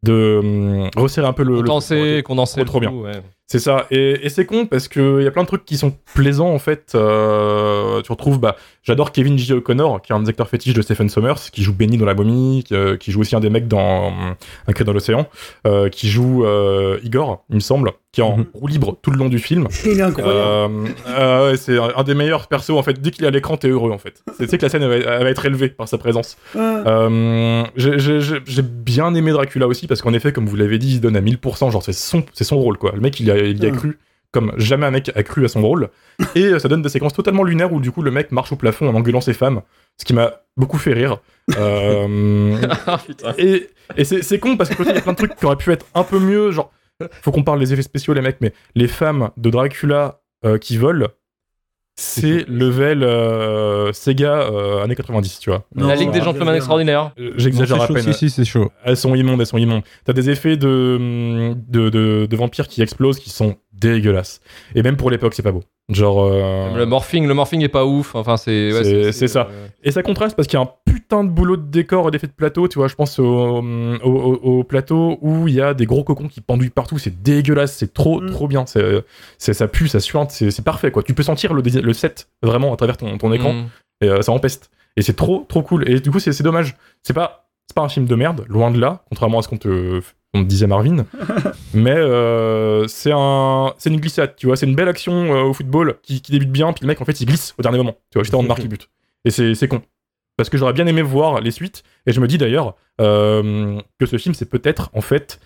[0.03, 1.55] de hum, resserrer un peu le.
[1.55, 2.65] le- Condensé, condensé.
[2.65, 2.91] trop bien.
[2.91, 3.21] ouais.
[3.47, 5.93] c'est ça, et, et c'est con parce qu'il y a plein de trucs qui sont
[6.13, 6.93] plaisants en fait.
[6.95, 9.53] Euh, tu retrouves, bah, j'adore Kevin J.
[9.53, 12.13] O'Connor, qui est un des acteurs fétiches de Stephen Sommers, qui joue Benny dans La
[12.15, 14.35] Momie, qui, euh, qui joue aussi un des mecs dans hum,
[14.67, 15.27] Un cri dans l'océan,
[15.67, 16.45] euh, qui joue
[17.03, 18.45] Igor, il me semble, qui est en Mhm.
[18.53, 19.67] roue libre tout le long du film.
[19.85, 20.33] Il est incroyable.
[20.37, 20.67] Euh,
[21.07, 22.99] euh, c'est un, des meilleurs persos en fait.
[23.01, 24.21] Dès qu'il est à l'écran, t'es heureux en fait.
[24.37, 26.37] C'est tu sais que la scène elle va, elle va être élevée par sa présence.
[26.55, 31.01] Euh, j'ai- bien aimé Dracula aussi parce qu'en effet, comme vous l'avez dit, il se
[31.01, 31.71] donne à 1000%.
[31.71, 32.91] Genre, c'est son, c'est son rôle quoi.
[32.93, 33.97] Le mec, il y a, il y a cru
[34.33, 35.89] comme jamais un mec a cru à son rôle.
[36.35, 38.87] Et ça donne des séquences totalement lunaires où du coup le mec marche au plafond
[38.89, 39.61] en engueulant ses femmes,
[39.97, 41.19] ce qui m'a beaucoup fait rire.
[41.57, 42.55] Euh,
[42.87, 42.99] Ah,
[43.37, 45.71] et et c'est con parce que il y a plein de trucs qui auraient pu
[45.71, 46.51] être un peu mieux.
[46.51, 46.71] Genre,
[47.21, 50.77] faut qu'on parle des effets spéciaux, les mecs, mais les femmes de Dracula euh, qui
[50.77, 51.07] volent,
[51.95, 55.65] c'est level euh, Sega euh, années 90, tu vois.
[55.75, 56.55] Non, La Ligue des Gentlemen.
[56.55, 57.11] Extraordinaires.
[57.35, 58.03] J'exagère c'est à chaud, peine.
[58.03, 58.71] Si, si, c'est chaud.
[58.83, 59.83] Elles sont immondes, elles sont immondes.
[60.05, 64.41] T'as des effets de, de, de, de vampires qui explosent qui sont dégueulasses.
[64.75, 65.63] Et même pour l'époque, c'est pas beau.
[65.89, 66.23] Genre.
[66.23, 68.15] euh, Le morphing, le morphing est pas ouf.
[68.15, 68.71] Enfin, c'est.
[68.71, 69.47] ouais, C'est- c'est ça.
[69.51, 72.11] euh, Et ça contraste parce qu'il y a un putain de boulot de décor et
[72.11, 72.67] d'effets de plateau.
[72.67, 73.61] Tu vois, je pense au, au,
[74.03, 76.97] au- au plateau où il y a des gros cocons qui pendouillent partout.
[76.99, 77.75] C'est dégueulasse.
[77.75, 78.29] C'est trop, Mm.
[78.31, 78.65] trop bien.
[78.65, 79.03] C'est,
[79.37, 80.31] c'est- ça pue, ça suinte.
[80.31, 81.03] C'est, c'est parfait, quoi.
[81.03, 83.53] Tu peux sentir le, le set vraiment à travers ton, ton écran.
[83.53, 83.69] mm.
[84.03, 84.69] Et euh, ça empeste.
[84.97, 85.89] Et c'est trop, trop cool.
[85.89, 86.75] Et du coup, c'est, c'est dommage.
[87.03, 89.57] C'est pas, c'est pas un film de merde, loin de là, contrairement à ce qu'on
[89.57, 90.01] te,
[90.33, 91.05] on disait Marvin.
[91.73, 94.55] Mais euh, c'est un, c'est une glissade, tu vois.
[94.55, 97.05] C'est une belle action euh, au football qui, qui débute bien, puis le mec, en
[97.05, 98.89] fait, il glisse au dernier moment, tu vois, juste avant de marquer le but.
[99.25, 99.81] Et c'est, c'est con.
[100.37, 101.83] Parce que j'aurais bien aimé voir les suites.
[102.07, 105.39] Et je me dis d'ailleurs euh, que ce film, c'est peut-être, en fait,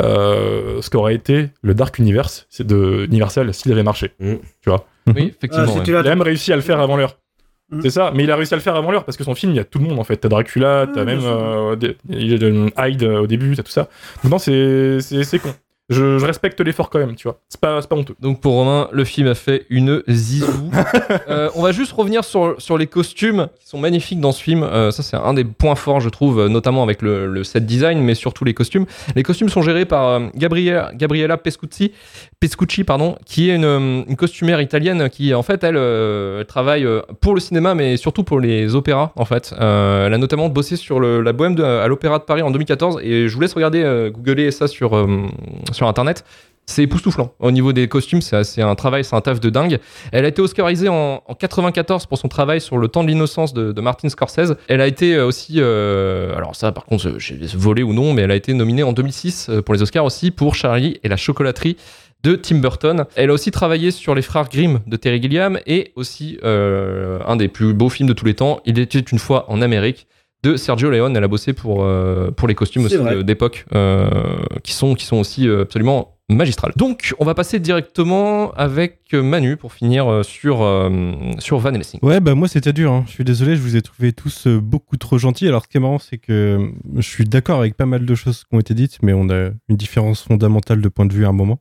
[0.00, 4.12] euh, ce qu'aurait été le Dark Universe c'est de Universal s'il avait marché.
[4.20, 5.66] Oui, Ah, effectivement.
[5.66, 5.72] ouais.
[5.78, 7.18] c'était Il a la- même réussi à le faire avant l'heure.
[7.72, 7.80] Mm.
[7.80, 9.52] C'est ça, mais il a réussi à le faire avant l'heure parce que son film,
[9.52, 10.18] il y a tout le monde en fait.
[10.18, 11.74] T'as Dracula, t'as Ouais, même euh,
[12.10, 13.88] Hyde euh, au début, t'as tout ça.
[14.38, 15.54] C'est c'est con.
[15.88, 17.40] Je, je respecte l'effort quand même, tu vois.
[17.48, 18.14] C'est pas, pas honteux.
[18.20, 20.70] Donc pour Romain, le film a fait une zizou.
[21.28, 24.62] Euh, on va juste revenir sur, sur les costumes qui sont magnifiques dans ce film.
[24.62, 27.64] Euh, ça c'est un des points forts je trouve, euh, notamment avec le, le set
[27.66, 28.86] design, mais surtout les costumes.
[29.14, 31.92] Les costumes sont gérés par euh, Gabriella, Gabriella Pescucci,
[32.40, 36.86] Pescucci pardon, qui est une, une costumière italienne qui en fait elle, elle travaille
[37.20, 39.54] pour le cinéma, mais surtout pour les opéras en fait.
[39.58, 43.00] Elle a notamment bossé sur le- la bohème de- à l'Opéra de Paris en 2014
[43.02, 45.06] et je vous laisse regarder, googler ça sur,
[45.72, 46.24] sur internet.
[46.64, 47.34] C'est époustouflant.
[47.40, 49.80] Au niveau des costumes, c'est un travail, c'est un taf de dingue.
[50.12, 53.52] Elle a été oscarisée en, en 94 pour son travail sur Le temps de l'innocence
[53.52, 54.54] de, Martin Scorsese.
[54.68, 58.22] Elle a été euh, aussi, euh, alors ça par contre, j'ai volé ou non, mais
[58.22, 61.16] elle a été nominée en 2006 euh, pour les Oscars aussi pour Charlie et la
[61.16, 61.76] chocolaterie
[62.22, 63.06] de Tim Burton.
[63.16, 67.48] Elle a aussi travaillé sur Les Frères Grimm de Terry Gilliam et aussi un des
[67.48, 70.06] plus beaux films de tous les temps, Il était une fois en Amérique
[70.42, 71.16] de Sergio Leone.
[71.16, 74.08] Elle a bossé pour, euh, pour les costumes aussi d'époque euh,
[74.62, 76.72] qui, sont, qui sont aussi euh, absolument magistrales.
[76.76, 82.00] Donc, on va passer directement avec Manu pour finir sur, euh, sur Van Helsing.
[82.02, 82.90] Ouais, bah moi c'était dur.
[82.92, 83.04] hein.
[83.06, 85.46] Je suis désolé, je vous ai trouvé tous beaucoup trop gentils.
[85.46, 88.44] Alors ce qui est marrant, c'est que je suis d'accord avec pas mal de choses
[88.44, 91.28] qui ont été dites, mais on a une différence fondamentale de point de vue à
[91.28, 91.60] un moment.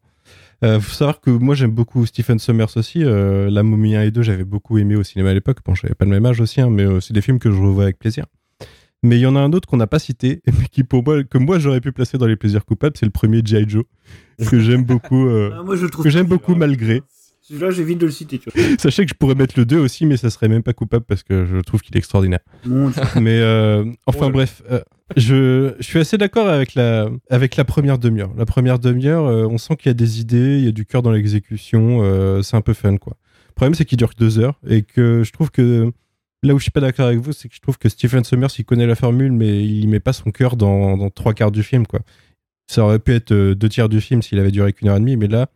[0.64, 3.04] Euh, faut savoir que moi j'aime beaucoup Stephen Sommers aussi.
[3.04, 5.58] Euh, La Momie 1 et 2, j'avais beaucoup aimé au cinéma à l'époque.
[5.66, 7.58] Bon, j'avais pas le même âge aussi, hein, mais euh, c'est des films que je
[7.60, 8.26] revois avec plaisir.
[9.04, 11.24] Mais il y en a un autre qu'on n'a pas cité, mais qui pour moi,
[11.24, 13.66] que moi j'aurais pu placer dans les plaisirs coupables, c'est le premier G.I.
[13.68, 13.84] Joe,
[14.50, 17.02] que j'aime beaucoup, euh, Ah, moi, je que j'aime beaucoup malgré.
[17.44, 18.64] Celui-là, j'évite de le citer, tu vois.
[18.80, 21.24] Sachez que je pourrais mettre le 2 aussi, mais ça serait même pas coupable parce
[21.24, 22.40] que je trouve qu'il est extraordinaire.
[22.66, 23.02] Mon Dieu.
[23.20, 24.32] Mais euh, enfin Ouais.
[24.32, 24.80] bref, euh,
[25.18, 28.32] je, je suis assez d'accord avec la, avec la première demi-heure.
[28.38, 30.86] La première demi-heure, euh, on sent qu'il y a des idées, il y a du
[30.86, 33.18] cœur dans l'exécution, c'est un peu fun quoi.
[33.50, 35.92] Le problème c'est qu'il dure que deux heures et que je trouve que
[36.44, 38.48] là où je suis pas d'accord avec vous, c'est que je trouve que Stephen Sommers
[38.58, 41.64] il connaît la formule, mais il y met pas son cœur dans, trois quarts du
[41.64, 42.02] film quoi.
[42.68, 45.02] Ça aurait pu être euh, deux tiers du film s'il avait duré qu'une heure et
[45.02, 45.48] demie, mais là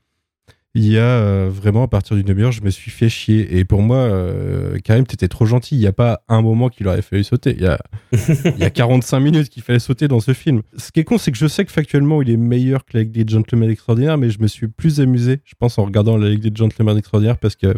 [0.77, 3.57] il y a euh, vraiment à partir d'une demi-heure, je me suis fait chier.
[3.57, 5.75] Et pour moi, euh, Karim, t'étais trop gentil.
[5.75, 7.55] Il n'y a pas un moment qu'il aurait fallu sauter.
[7.55, 7.79] Il y a,
[8.11, 10.63] il y a 45 minutes qu'il fallait sauter dans ce film.
[10.77, 13.03] Ce qui est con, c'est que je sais que factuellement, il est meilleur que la
[13.03, 16.27] Ligue des Gentlemen Extraordinaires, mais je me suis plus amusé, je pense, en regardant la
[16.27, 17.73] Ligue des Gentlemen Extraordinaires parce que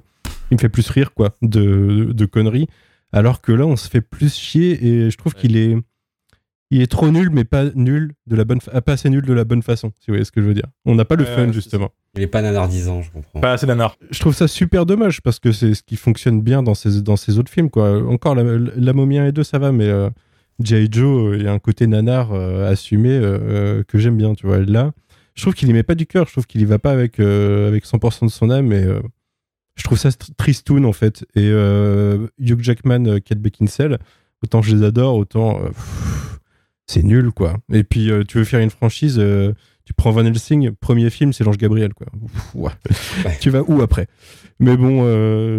[0.49, 2.67] il me fait plus rire, quoi, de conneries.
[3.13, 5.75] Alors que là, on se fait plus chier et je trouve qu'il est.
[6.69, 9.31] Il est trop nul, mais pas nul de la bonne, fa- pas assez nul de
[9.31, 10.65] la bonne façon, si vous voyez ce que je veux dire.
[10.85, 13.39] On n'a pas le fun, justement Il est pas nanardisant, je comprends.
[13.39, 13.95] Pas assez nanar.
[14.11, 17.15] je trouve ça super dommage parce que c'est ce qui fonctionne bien dans ces, dans
[17.15, 17.69] ces autres films.
[17.69, 18.05] Quoi.
[18.11, 18.43] Encore, la,
[18.75, 20.09] la Momie 1 et 2, ça va, mais euh,
[20.61, 20.89] G.I.
[20.91, 24.33] Joe, euh, il y a un côté nanar euh, assumé euh, euh, que j'aime bien.
[24.35, 24.59] Tu vois.
[24.59, 24.91] Là,
[25.35, 27.21] je trouve qu'il y met pas du cœur, je trouve qu'il y va pas avec,
[27.21, 28.73] euh, avec 100% de son âme.
[28.73, 28.99] Et, euh,
[29.77, 31.23] je trouve ça tr- tristoun en fait.
[31.35, 33.99] Et euh, Hugh Jackman, euh, Kate Beckinsale,
[34.43, 35.69] autant je les adore, autant euh,
[36.87, 37.57] c'est nul quoi.
[37.71, 39.21] Et puis euh, tu veux faire une franchise,
[39.85, 42.07] tu prends Van Helsing, premier film, c'est l'ange Gabriel quoi.
[42.53, 42.71] Ouais.
[43.39, 44.07] tu vas où après?
[44.59, 45.03] Mais bon,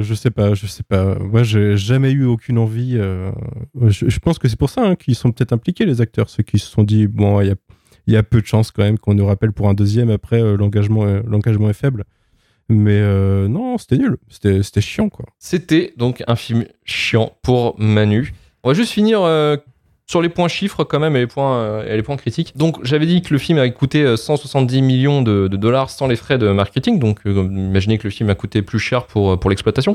[0.02, 1.14] je sais pas, je sais pas.
[1.20, 2.94] Moi, j'ai jamais eu aucune envie.
[2.94, 6.42] je, je pense que c'est pour ça hein, qu'ils sont peut-être impliqués les acteurs, ceux
[6.42, 7.54] qui se sont dit bon, il y a,
[8.08, 10.10] il y a peu de chances quand même qu'on nous rappelle pour un deuxième.
[10.10, 11.06] Après, l'engagement
[11.70, 12.04] est faible.
[12.68, 14.16] Mais euh, non, c'était nul.
[14.28, 15.24] C'était c'était chiant, quoi.
[15.38, 18.34] C'était donc un film chiant pour Manu.
[18.62, 19.56] On va juste finir euh,
[20.06, 22.56] sur les points chiffres quand même et les points, euh, et les points critiques.
[22.56, 26.06] Donc j'avais dit que le film avait coûté euh, 170 millions de, de dollars sans
[26.06, 26.98] les frais de marketing.
[26.98, 29.94] Donc euh, imaginez que le film a coûté plus cher pour, pour l'exploitation.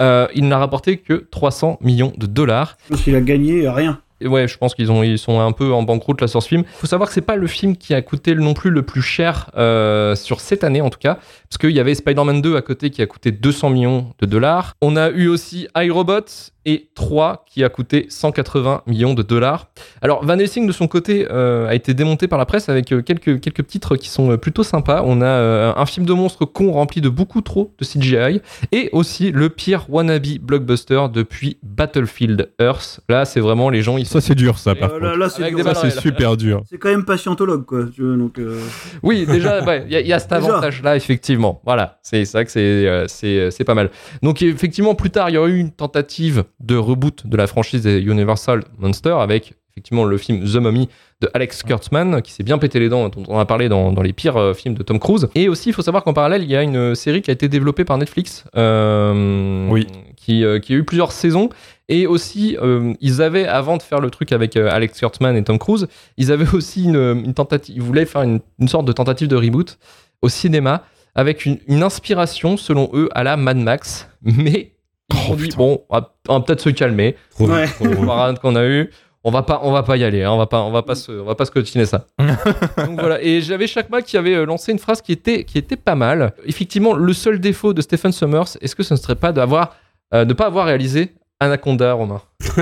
[0.00, 2.76] Euh, il n'a rapporté que 300 millions de dollars.
[2.84, 4.00] Je pense qu'il a gagné rien.
[4.24, 6.64] Ouais, je pense qu'ils ont, ils sont un peu en banqueroute là sur ce film.
[6.74, 9.50] Faut savoir que c'est pas le film qui a coûté non plus le plus cher
[9.56, 12.90] euh, sur cette année en tout cas, parce qu'il y avait Spider-Man 2 à côté
[12.90, 14.74] qui a coûté 200 millions de dollars.
[14.80, 16.24] On a eu aussi iRobot
[16.70, 19.70] et 3 qui a coûté 180 millions de dollars.
[20.02, 23.00] Alors Van Helsing de son côté euh, a été démonté par la presse avec euh,
[23.02, 25.02] quelques quelques titres qui sont euh, plutôt sympas.
[25.06, 28.40] On a euh, un film de monstres con rempli de beaucoup trop de CGI
[28.72, 33.00] et aussi le pire wannabe blockbuster depuis Battlefield Earth.
[33.08, 35.16] Là, c'est vraiment les gens ils Ça, c'est dur, ça, Euh, par là, contre.
[35.18, 35.64] là, c'est Avec dur.
[35.64, 36.62] des Ça, balles c'est super dur.
[36.68, 37.84] C'est quand même patientologue, quoi.
[37.94, 38.60] tu donc, euh,
[39.02, 40.48] Oui, déjà, ouais, il y, a- il y a cet Déjà.
[40.48, 41.60] avantage-là, effectivement.
[41.64, 43.90] Voilà, c'est vrai que c'est euh, c'est c'est pas mal.
[44.22, 47.82] Donc, effectivement, plus tard, il y aura eu une tentative de reboot de la franchise
[47.82, 50.88] des Universal Monster avec effectivement le film The Mummy
[51.20, 54.02] de Alex Kurtzman qui s'est bien pété les dents, dont on a parlé dans, dans
[54.02, 55.28] les pires euh, films de Tom Cruise.
[55.36, 57.48] Et aussi, il faut savoir qu'en parallèle, il y a une série qui a été
[57.48, 59.86] développée par Netflix, euh, Oui.
[60.16, 61.48] qui, euh, qui a eu plusieurs saisons.
[61.88, 65.44] Et aussi, euh, ils avaient, avant de faire le truc avec euh, Alex Kurtzman et
[65.44, 68.92] Tom Cruise, ils avaient aussi une, une tentative, ils voulaient faire une, une sorte de
[68.92, 69.78] tentative de reboot
[70.22, 70.82] au cinéma
[71.14, 74.08] avec une, une inspiration, selon eux, à la Mad Max.
[74.22, 74.72] Mais
[75.10, 77.16] ils ont dit, bon, on va, peut-être se calmer.
[77.30, 77.66] Trop vite, Ouais.
[77.66, 77.98] trop vite.
[78.00, 78.90] On va rien qu'on a eu.
[79.24, 80.22] On va pas, on va pas y aller.
[80.22, 82.06] hein, on va pas, on va pas se, on va pas se cotiner ça.
[82.18, 83.20] Donc voilà.
[83.22, 86.32] Et j'avais Chakma qui avait euh, lancé une phrase qui était, qui était pas mal.
[86.44, 89.74] Effectivement, le seul défaut de Stephen Summers, est-ce que ce ne serait pas d'avoir,
[90.14, 92.22] euh, de pas avoir réalisé Anaconda, Romain?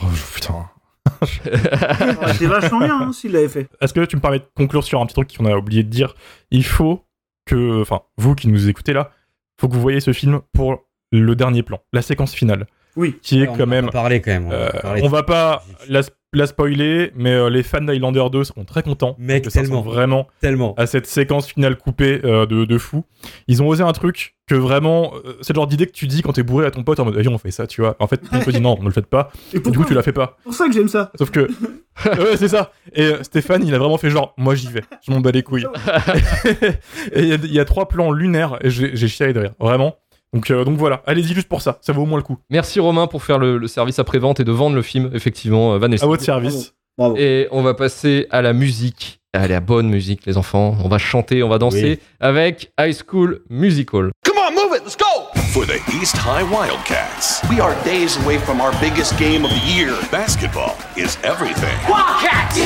[0.00, 0.66] Oh, putain.
[2.38, 3.68] c'est vachement bien hein, s'il l'avait fait.
[3.80, 5.88] Est-ce que tu me permets de conclure sur un petit truc qu'on a oublié de
[5.88, 6.14] dire?
[6.50, 7.04] Il faut
[7.46, 9.10] que, enfin, vous qui nous écoutez là,
[9.60, 12.66] faut que vous voyez ce film pour le dernier plan, la séquence finale,
[12.96, 13.16] Oui.
[13.22, 13.86] qui est On quand a même.
[13.86, 14.46] pas parlé quand même.
[14.48, 16.00] On, euh, va parler on va pas la,
[16.34, 19.16] la spoiler, mais euh, les fans d'Highlander 2 seront très contents.
[19.18, 19.80] Mec, tellement.
[19.80, 20.74] vraiment Tellement.
[20.76, 23.04] à cette séquence finale coupée euh, de, de fou.
[23.46, 26.20] Ils ont osé un truc que vraiment, euh, c'est le genre d'idée que tu dis
[26.20, 27.96] quand t'es bourré à ton pote en mode, Allez, on fait ça, tu vois.
[27.98, 29.30] En fait, on te dit non, ne le faites pas.
[29.54, 30.36] Et Et du coup, tu la fais pas.
[30.40, 31.10] C'est pour ça que j'aime ça.
[31.16, 31.40] Sauf que.
[32.04, 32.72] ouais, c'est ça.
[32.94, 34.82] Et euh, Stéphane, il a vraiment fait genre, moi j'y vais.
[35.06, 35.66] Je m'en bats les couilles.
[37.12, 39.40] et il y a- il y, a trois plans lunaires et j'ai j'ai chialé de
[39.40, 39.54] rire.
[39.58, 39.96] Vraiment.
[40.34, 41.78] Donc, euh, donc voilà, allez-y juste pour ça.
[41.80, 42.36] Ça vaut au moins le coup.
[42.50, 45.78] Merci Romain pour faire le, le service après-vente et de vendre le film, effectivement, euh,
[45.78, 46.04] Van Helsing.
[46.04, 46.74] À votre service.
[46.98, 47.16] Bravo.
[47.16, 49.17] Et on va passer à la musique.
[49.34, 50.74] Allez, la bonne musique, les enfants.
[50.82, 54.10] On va chanter, on va danser avec High School Musical.
[54.24, 55.28] Come on, move it, let's go!
[55.52, 59.60] For the East High Wildcats, We are days away from our biggest game of the
[59.66, 59.94] year.
[60.10, 61.76] basketball is everything.
[61.90, 62.56] Wildcats!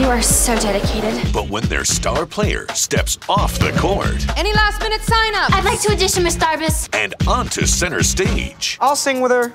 [0.00, 1.14] You are so dedicated.
[1.34, 5.52] But when their star player steps off the court Any last minute sign up?
[5.52, 6.88] I'd like to audition, Miss Darbus.
[6.94, 9.52] and onto center stage, I'll sing with her.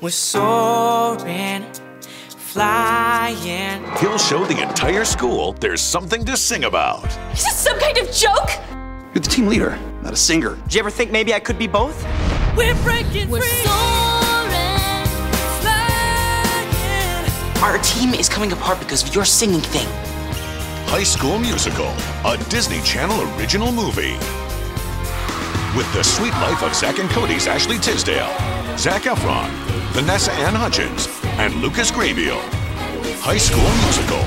[0.00, 1.64] We're soaring,
[2.56, 3.84] flying.
[4.00, 7.04] he'll show the entire school there's something to sing about.
[7.34, 8.48] Is this some kind of joke?
[9.14, 10.56] You're the team leader, not a singer.
[10.64, 12.02] Did you ever think maybe I could be both?
[12.56, 15.06] We're breaking We're soaring,
[15.60, 17.62] flying.
[17.62, 19.86] Our team is coming apart because of your singing thing.
[20.88, 21.92] High School Musical,
[22.24, 24.16] a Disney Channel original movie.
[25.76, 28.30] With the sweet life of Zack and Cody's Ashley Tisdale,
[28.78, 29.48] Zac Efron,
[29.92, 31.08] Vanessa Ann Hutchins,
[31.38, 32.38] and Lucas Grabeel.
[33.22, 34.24] High School Musical.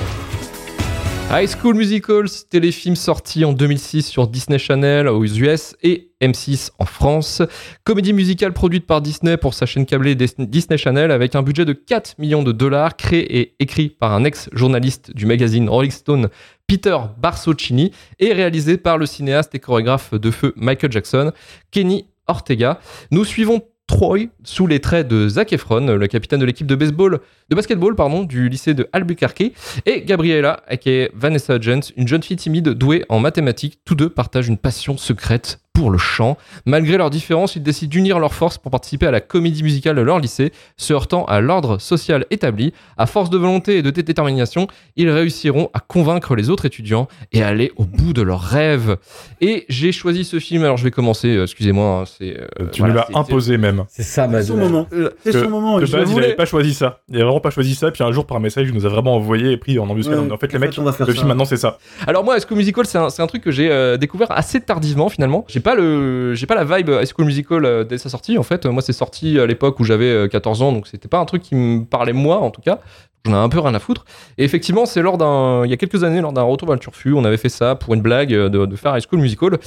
[1.32, 6.86] High School Musical, téléfilm sorti en 2006 sur Disney Channel aux US et M6 en
[6.86, 7.42] France.
[7.84, 11.66] Comédie musicale produite par Disney pour sa chaîne câblée Dis- Disney Channel avec un budget
[11.66, 16.30] de 4 millions de dollars, créé et écrit par un ex-journaliste du magazine Rolling Stone,
[16.70, 21.32] Peter Barsocchini, et réalisé par le cinéaste et chorégraphe de feu Michael Jackson,
[21.72, 22.80] Kenny Ortega.
[23.10, 27.22] Nous suivons Troy sous les traits de Zac Efron, le capitaine de l'équipe de baseball,
[27.50, 29.52] de basketball pardon, du lycée de Albuquerque,
[29.86, 33.80] et Gabriella, aka Vanessa Hudgens, une jeune fille timide douée en mathématiques.
[33.86, 36.38] Tous deux partagent une passion secrète pour le chant.
[36.66, 40.02] Malgré leurs différences, ils décident d'unir leurs forces pour participer à la comédie musicale de
[40.02, 42.74] leur lycée, se heurtant à l'ordre social établi.
[42.98, 47.44] À force de volonté et de détermination, ils réussiront à convaincre les autres étudiants et
[47.44, 48.98] à aller au bout de leurs rêves.
[49.40, 52.38] Et j'ai choisi ce film, alors je vais commencer, euh, excusez-moi, hein, c'est...
[52.38, 53.86] euh, tu voilà, nous l'as imposé même.
[53.88, 54.86] C'est ça, ma C'est son moment.
[54.92, 55.80] Euh, C'est son moment.
[55.80, 57.00] De base, il pas choisi ça.
[57.08, 57.92] Il vraiment pas choisi ça.
[57.92, 60.20] Puis un jour, par message, il nous a vraiment envoyé et pris en embuscade.
[60.20, 61.06] Ouais, en fait, les mecs, le ça.
[61.06, 61.78] film maintenant, c'est ça.
[62.06, 64.62] Alors moi, High School Musical, c'est un, c'est un truc que j'ai euh, découvert assez
[64.62, 65.46] tardivement finalement.
[65.48, 68.38] J'ai pas le, j'ai pas la vibe High School Musical euh, dès sa sortie.
[68.38, 71.20] En fait, moi, c'est sorti à l'époque où j'avais euh, 14 ans, donc c'était pas
[71.20, 72.80] un truc qui me parlait moi en tout cas.
[73.26, 74.06] J'en ai un peu rien à foutre.
[74.38, 76.80] Et effectivement, c'est lors d'un, il y a quelques années, lors d'un retour vers le
[76.80, 79.58] turfu, on avait fait ça pour une blague euh, de, de faire High School Musical.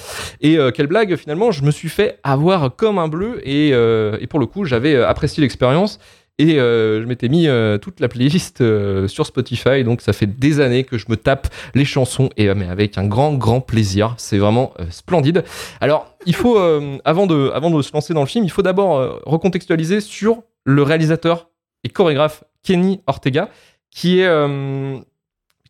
[0.41, 4.16] Et euh, quelle blague finalement, je me suis fait avoir comme un bleu et, euh,
[4.20, 5.99] et pour le coup, j'avais euh, apprécié l'expérience.
[6.43, 10.26] Et euh, je m'étais mis euh, toute la playlist euh, sur Spotify, donc ça fait
[10.26, 14.14] des années que je me tape les chansons, et mais avec un grand, grand plaisir.
[14.16, 15.45] C'est vraiment splendide.
[15.80, 16.59] Alors, il faut,
[17.05, 21.49] avant, de, se lancer dans le film, il faut d'abord recontextualiser sur le réalisateur
[21.84, 23.49] et chorégraphe Kenny Ortega,
[23.93, 24.28] qui est,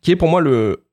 [0.01, 0.41] qui pour moi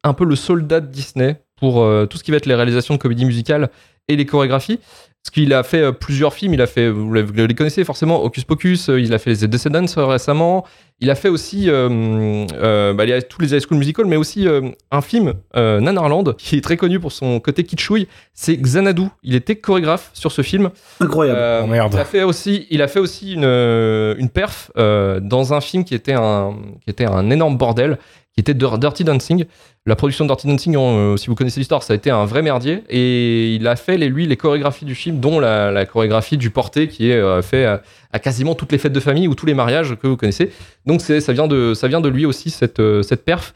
[0.04, 2.98] un peu le soldat de Disney pour tout ce qui va être les réalisations de
[2.98, 3.70] comédie musicale
[4.08, 4.78] et les chorégraphies.
[5.22, 8.44] Parce qu'il a fait euh, plusieurs films, il a fait, vous les- connaissez forcément, Hocus
[8.44, 10.64] Pocus, euh, il a fait The Descendants euh, récemment,
[10.98, 14.06] il a fait aussi euh, euh, bah, il y a tous les high school musicals,
[14.06, 18.08] mais aussi euh, un film, euh, Nanarland, qui est très connu pour son côté kitschouille,
[18.32, 19.02] c'est Xanadu.
[19.22, 20.70] Il était chorégraphe sur ce film.
[21.00, 21.38] Incroyable.
[21.38, 21.92] Euh, Oh, merde.
[21.92, 25.84] Il a fait aussi, il a fait aussi une, une perf euh, dans un film
[25.84, 27.98] qui était un, qui était un énorme bordel,
[28.32, 29.44] qui était Dir- Dirty Dancing.
[29.86, 32.42] La production de Dirty Dancing, euh, si vous connaissez l'histoire, ça a été un vrai
[32.42, 32.84] merdier.
[32.90, 37.10] Et il a fait, lui, les chorégraphies du film, dont la, chorégraphie du porté, qui
[37.10, 40.06] est euh, fait à, quasiment toutes les fêtes de famille ou tous les mariages que
[40.06, 40.50] vous connaissez.
[40.84, 43.54] Donc ça vient de, lui aussi cette, euh, perf.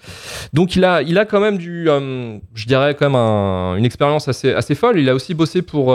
[0.53, 4.75] Donc il a, quand même du, euh, je dirais quand même un- une expérience assez,
[4.75, 4.99] folle.
[4.99, 5.95] Il a aussi bossé pour,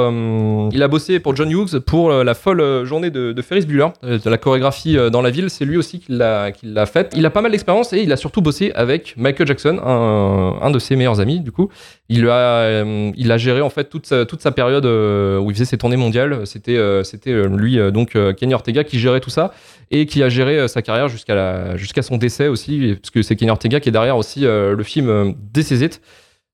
[0.71, 4.37] il a bossé pour John Hughes pour la folle journée de, Ferris Bueller, de la
[4.37, 5.49] chorégraphie dans la ville.
[5.49, 7.13] C'est lui aussi qui l'a, qui l'a faite.
[7.15, 10.18] Il a pas mal d'expérience et il a surtout bossé avec Michael Jackson, un,
[10.61, 11.69] un de ses meilleurs amis du coup.
[12.09, 15.51] Il a, euh, il a géré en fait toute sa, toute sa période euh, où
[15.51, 16.45] il faisait ses tournées mondiales.
[16.45, 19.53] C'était, euh, c'était lui donc Kenny Ortega qui gérait tout ça
[19.91, 23.51] et qui a géré sa carrière jusqu'à jusqu'à son décès aussi, parce que c'est Kenny
[23.51, 26.01] Ortega qui est derrière aussi le film This Is It.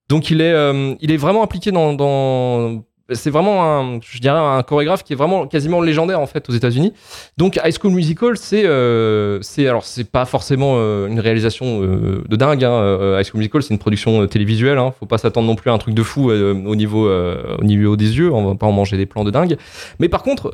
[0.08, 0.54] Donc il est,
[1.00, 5.46] il est vraiment impliqué dans c'est vraiment un, je dirais un chorégraphe qui est vraiment
[5.46, 6.92] quasiment légendaire en fait aux États-Unis.
[7.36, 12.24] Donc High School Musical, c'est, euh, c'est alors c'est pas forcément euh, une réalisation euh,
[12.28, 12.64] de dingue.
[12.64, 12.72] Hein.
[12.72, 14.78] Euh, High School Musical, c'est une production euh, télévisuelle.
[14.78, 14.92] Hein.
[14.98, 17.96] Faut pas s'attendre non plus à un truc de fou euh, au niveau, au niveau
[17.96, 18.32] des yeux.
[18.32, 19.56] On va pas en manger des plans de dingue.
[20.00, 20.52] Mais par contre,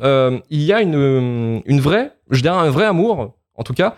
[0.49, 3.95] il y a une, une vraie, je dirais un vrai amour, en tout cas,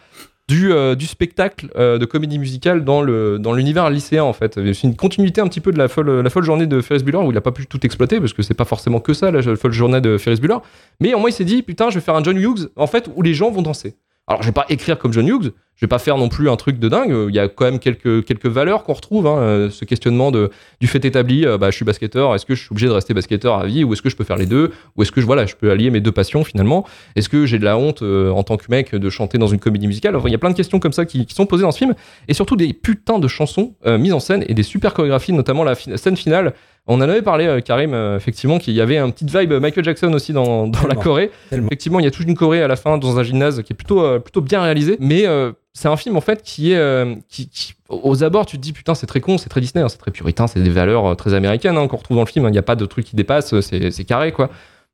[0.48, 4.60] du, euh, du spectacle euh, de comédie musicale dans le dans l'univers lycéen en fait.
[4.74, 7.18] C'est une continuité un petit peu de la folle la folle journée de Ferris Bueller
[7.26, 9.56] où il a pas pu tout exploiter parce que c'est pas forcément que ça la
[9.56, 10.58] folle journée de Ferris Bueller.
[11.00, 13.10] Mais au moins il s'est dit putain je vais faire un John Hughes en fait
[13.16, 13.96] où les gens vont danser.
[14.28, 16.56] Alors je vais pas écrire comme John Hughes, je vais pas faire non plus un
[16.56, 17.14] truc de dingue.
[17.30, 19.28] Il y a quand même quelques quelques valeurs qu'on retrouve.
[19.28, 20.50] Hein, euh, ce questionnement de
[20.80, 21.46] du fait établi.
[21.46, 22.34] euh, bah je suis basketteur.
[22.34, 24.24] Est-ce que je suis obligé de rester basketteur à vie ou est-ce que je peux
[24.24, 26.86] faire les deux ou est-ce que je voilà je peux allier mes deux passions finalement?
[27.16, 29.60] Est-ce que j'ai de la honte euh, en tant que mec de chanter dans une
[29.60, 30.16] comédie musicale?
[30.16, 31.78] Enfin, Il y a plein de questions comme ça qui, qui sont posées dans ce
[31.80, 31.94] film,
[32.28, 35.64] et surtout des putains de chansons euh, mises en scène et des super chorégraphies, notamment
[35.64, 36.54] la fi- scène finale.
[36.88, 40.14] On en avait parlé, euh, Karim, effectivement, qu'il y avait un petit vibe Michael Jackson
[40.14, 40.96] aussi dans, dans la.
[40.96, 41.32] Corée.
[41.50, 41.68] Tellement.
[41.68, 43.76] Effectivement, il y a toute une Corée à la fin dans un gymnase qui est
[43.76, 46.78] plutôt, plutôt bien réalisé, mais euh, c'est un film en fait qui est.
[46.78, 47.50] euh, qui,
[47.90, 50.10] aux abords, tu te dis putain, c'est très con, c'est très Disney, hein, c'est très
[50.10, 52.46] puritain, c'est des valeurs euh, très américaines hein, qu'on retrouve dans le film.
[52.46, 52.50] hein.
[52.50, 54.50] Il n'y a pas de truc qui dépasse, euh, c'est carré quoi.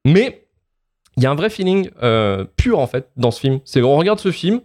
[0.06, 0.48] Mais
[1.18, 1.90] il y a un vrai feeling
[2.58, 3.60] pur en fait dans ce film.
[3.64, 4.62] C'est on regarde ce film,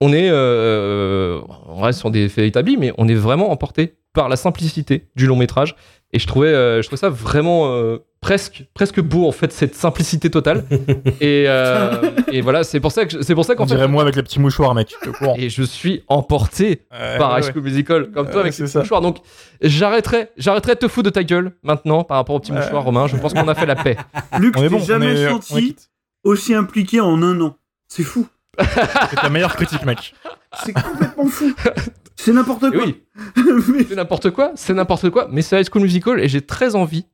[0.00, 4.36] on est, on reste sur des faits établis, mais on est vraiment emporté par la
[4.36, 5.76] simplicité du long métrage.
[6.12, 10.64] Et je trouvais, je trouvais ça vraiment presque, presque beau en fait cette simplicité totale.
[11.20, 13.74] et, euh, et voilà, c'est pour ça que c'est pour ça On qu'en fait.
[13.74, 14.94] dirait moi avec les petits mouchoirs, mec.
[15.02, 15.10] T'es.
[15.36, 16.86] Et je suis emporté
[17.18, 17.52] par High ouais.
[17.52, 18.78] School Musical, comme toi Ouais, avec les ça.
[18.78, 19.02] mouchoirs.
[19.02, 19.18] Donc
[19.60, 23.06] j'arrêterai, j'arrêterai de te foutre de ta gueule maintenant par rapport aux petits mouchoirs, Romain.
[23.08, 23.98] Je pense qu'on a fait la paix.
[24.38, 25.76] Luc, On est je bon, jamais est- senti
[26.24, 27.56] aussi impliqué en un an.
[27.88, 28.26] C'est fou.
[29.10, 30.14] C'est ta meilleure critique, mec.
[30.64, 31.52] C'est complètement fou.
[32.16, 32.84] C'est n'importe quoi.
[32.86, 33.02] oui,
[33.68, 36.74] Mais- c'est n'importe quoi, c'est n'importe quoi, mais c'est High School Musical et j'ai très
[36.74, 37.04] envie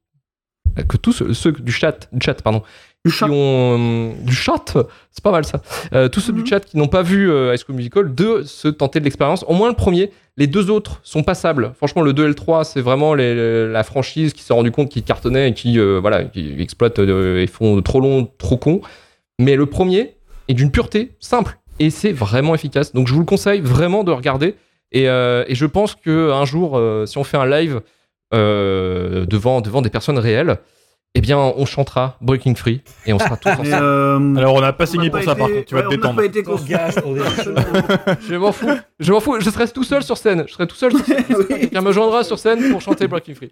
[0.89, 2.63] que tous ceux, du chat, du chat pardon,
[3.09, 3.27] chat.
[3.31, 4.77] ont euh, du chat,
[5.11, 5.63] c'est pas mal ça.
[5.95, 6.43] Euh, tous ceux Mhm.
[6.43, 9.45] du chat qui n'ont pas vu euh, High School Musical, de se tenter de l'expérience.
[9.49, 11.73] Au moins le premier, les deux autres sont passables.
[11.77, 14.89] Franchement, le 2 et le 3, c'est vraiment les- la franchise qui s'est rendu compte
[14.91, 18.81] qu'ils cartonnaient et qui euh, voilà, qui exploitent et font trop long, trop con.
[19.39, 20.15] Mais le premier
[20.49, 22.93] est d'une pureté simple et c'est vraiment efficace.
[22.93, 24.55] Donc je vous le conseille vraiment de regarder.
[24.93, 27.81] Et, euh, et je pense que un jour, si on fait un live
[28.33, 30.59] devant devant des personnes réelles,
[31.17, 33.69] eh bien, on chantera Breaking Free et on sera tous ensemble.
[33.73, 35.65] euh, Alors, on n'a pas on signé pour ça, par contre.
[35.65, 36.17] Tu vas te on n'a détendre.
[36.17, 36.43] pas été.
[38.29, 38.69] Je m'en fous.
[39.01, 39.41] Je m'en fous.
[39.41, 40.45] Je serai tout seul sur scène.
[40.47, 41.25] Je serai tout seul sur scène.
[41.37, 41.47] Oui.
[41.49, 43.51] Quelqu'un me joindra sur scène pour chanter Breaking Free.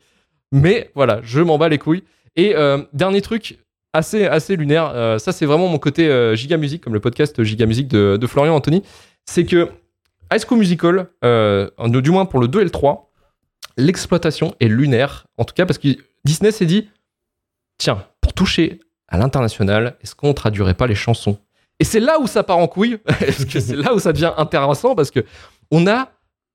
[0.53, 2.05] Mais voilà, je m'en bats les couilles.
[2.37, 3.59] Et euh, dernier truc
[3.93, 7.43] assez, assez lunaire, euh, ça c'est vraiment mon côté euh, Giga Music, comme le podcast
[7.43, 8.85] Giga Music de, de Florian Anthony,
[9.27, 9.69] c'est que
[10.33, 13.08] High School Musical, euh, du moins pour le 2 et le 3,
[13.79, 15.27] l'exploitation est lunaire.
[15.39, 15.89] En tout cas, parce que
[16.25, 16.89] Disney s'est dit
[17.79, 21.39] tiens, pour toucher à l'international, est-ce qu'on traduirait pas les chansons?
[21.81, 24.33] Et c'est là où ça part en couille, parce que c'est là où ça devient
[24.37, 25.25] intéressant, parce que
[25.71, 26.11] on a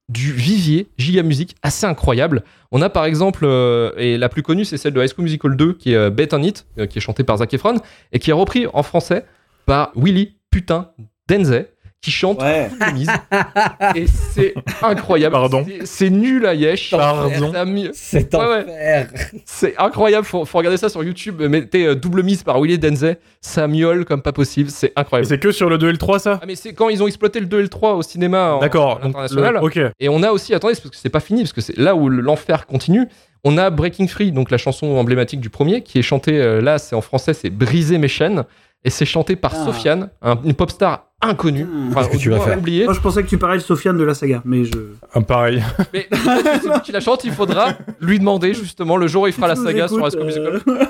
[0.10, 2.44] du vivier Giga Music assez incroyable.
[2.72, 5.56] On a par exemple, euh, et la plus connue, c'est celle de High School Musical
[5.56, 7.78] 2, qui est euh, Bet on It, euh, qui est chantée par Zac Efron,
[8.12, 9.26] et qui est repris en français
[9.66, 10.92] par Willy Putain
[11.30, 11.70] Denzel
[12.04, 12.70] qui chante Ouais.
[12.70, 13.10] Full Mise.
[13.96, 15.34] et c'est incroyable.
[15.34, 15.66] Pardon.
[15.86, 16.92] C'est- nul à Yesh.
[16.92, 17.52] Pardon.
[17.94, 19.08] C'est Ouais.
[19.46, 21.42] C'est incroyable, faut, faut regarder ça sur YouTube.
[21.42, 25.28] Mettez euh, double mise par Willy Denzel, ça miaule comme pas possible, c'est incroyable.
[25.28, 27.08] c'est que sur le 2 et le 3, ça Ah mais c'est quand ils ont
[27.08, 29.00] exploité le 2 et le 3 au cinéma D'accord.
[29.02, 29.54] international.
[29.56, 29.80] le- Ok.
[30.00, 32.10] Et on a aussi, attendez, parce que c'est pas fini, parce que c'est là où
[32.10, 33.08] l'enfer continue.
[33.46, 36.78] On a Breaking Free, donc la chanson emblématique du premier, qui est chantée, euh, là
[36.78, 38.44] c'est en français, c'est Briser mes chaînes,
[38.84, 39.66] et c'est chanté par Ah.
[39.66, 41.88] Sofiane, un- une pop star inconnue, Hmm.
[41.92, 42.84] enfin, Qu'est-ce que tu vas faire oubliée.
[42.84, 44.72] Moi, je pensais que tu parlais de Sofiane de la saga, mais je.
[45.14, 45.64] Ah, pareil.
[45.94, 47.70] Mais peut-être que c'est lui qui la chante, il faudra
[48.02, 50.62] lui demander justement le jour où il fera la saga sur écoutes, High School Musical.
[50.68, 50.86] euh,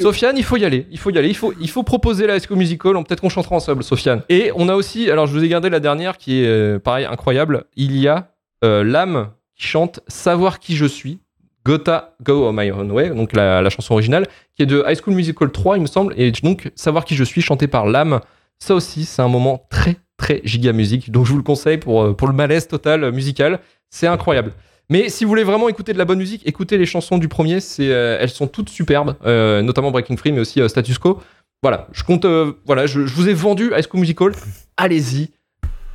[0.00, 2.38] Sofiane, il faut y aller, il faut y aller, il faut, il faut proposer la
[2.38, 4.22] School Musical, peut-être qu'on chantera ensemble, Sofiane.
[4.28, 7.06] Et on a aussi, alors je vous ai gardé la dernière qui est euh, pareil,
[7.06, 8.30] incroyable, il y a
[8.64, 11.20] euh, l'âme qui chante Savoir qui je suis,
[11.66, 15.14] Gotta Go On My Own Way, donc la, chanson originale, qui est de High School
[15.14, 18.20] Musical 3, il me semble, et donc Savoir qui je suis, chanté par l'âme,
[18.60, 22.04] ça aussi, c'est un moment très, très giga musique, donc je vous le conseille pour,
[22.04, 23.58] euh, pour le malaise total euh, musical,
[23.90, 24.52] c'est incroyable.
[24.90, 27.58] Mais si vous voulez vraiment écouter de la bonne musique, écoutez les chansons du premier,
[27.58, 31.20] c'est, euh, elles sont toutes superbes, notamment Breaking Free, mais aussi Status Quo.
[31.64, 32.26] Voilà, je compte,
[32.64, 34.30] voilà, je, je vous ai vendu High School Musical,
[34.76, 35.30] allez-y,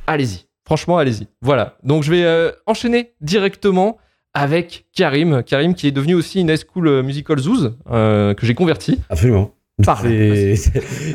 [0.06, 1.28] allez-y, franchement, allez-y.
[1.40, 3.96] Voilà, donc je vais enchaîner directement
[4.34, 8.46] avec Karim, Karim qui est devenu aussi une High School euh, Musical Zouz, euh, que
[8.46, 8.98] j'ai converti.
[9.10, 9.54] Absolument.
[9.84, 10.56] C'est-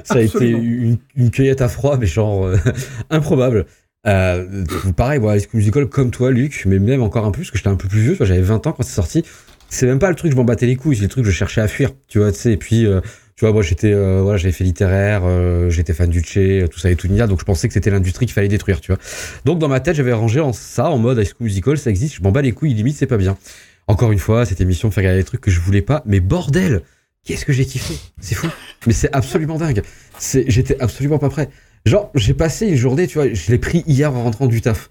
[0.04, 2.58] ça a été une, une cueillette à froid, mais genre euh,
[3.10, 3.66] improbable.
[4.06, 4.64] Euh,
[4.96, 7.58] pareil, voilà, High School Musical comme toi, Luc, mais même encore un peu, parce que
[7.58, 9.24] j'étais un peu plus vieux, j'avais 20 ans quand c'est sorti.
[9.70, 11.36] C'est même pas le truc, je m'en battais les couilles, c'est le truc que je
[11.36, 12.54] cherchais à fuir, tu vois, tu sais.
[12.54, 13.02] Et puis, euh,
[13.38, 16.80] tu vois, moi, j'étais, euh, voilà, j'avais fait littéraire, euh, j'étais fan du Che, tout
[16.80, 19.00] ça et tout donc je pensais que c'était l'industrie qu'il fallait détruire, tu vois.
[19.46, 22.16] Donc, dans ma tête, j'avais rangé en ça, en mode High School Musical, ça existe,
[22.16, 23.38] je m'en bats les couilles, limite, c'est pas bien.
[23.86, 26.82] Encore une fois, cette émission fait regarder des trucs que je voulais pas, mais bordel!
[27.26, 28.48] Qu'est-ce que j'ai kiffé C'est fou.
[28.88, 29.84] Mais c'est absolument dingue.
[30.18, 31.50] C'est, j'étais absolument pas prêt.
[31.86, 34.90] Genre, j'ai passé une journée, tu vois, je l'ai pris hier en rentrant du taf.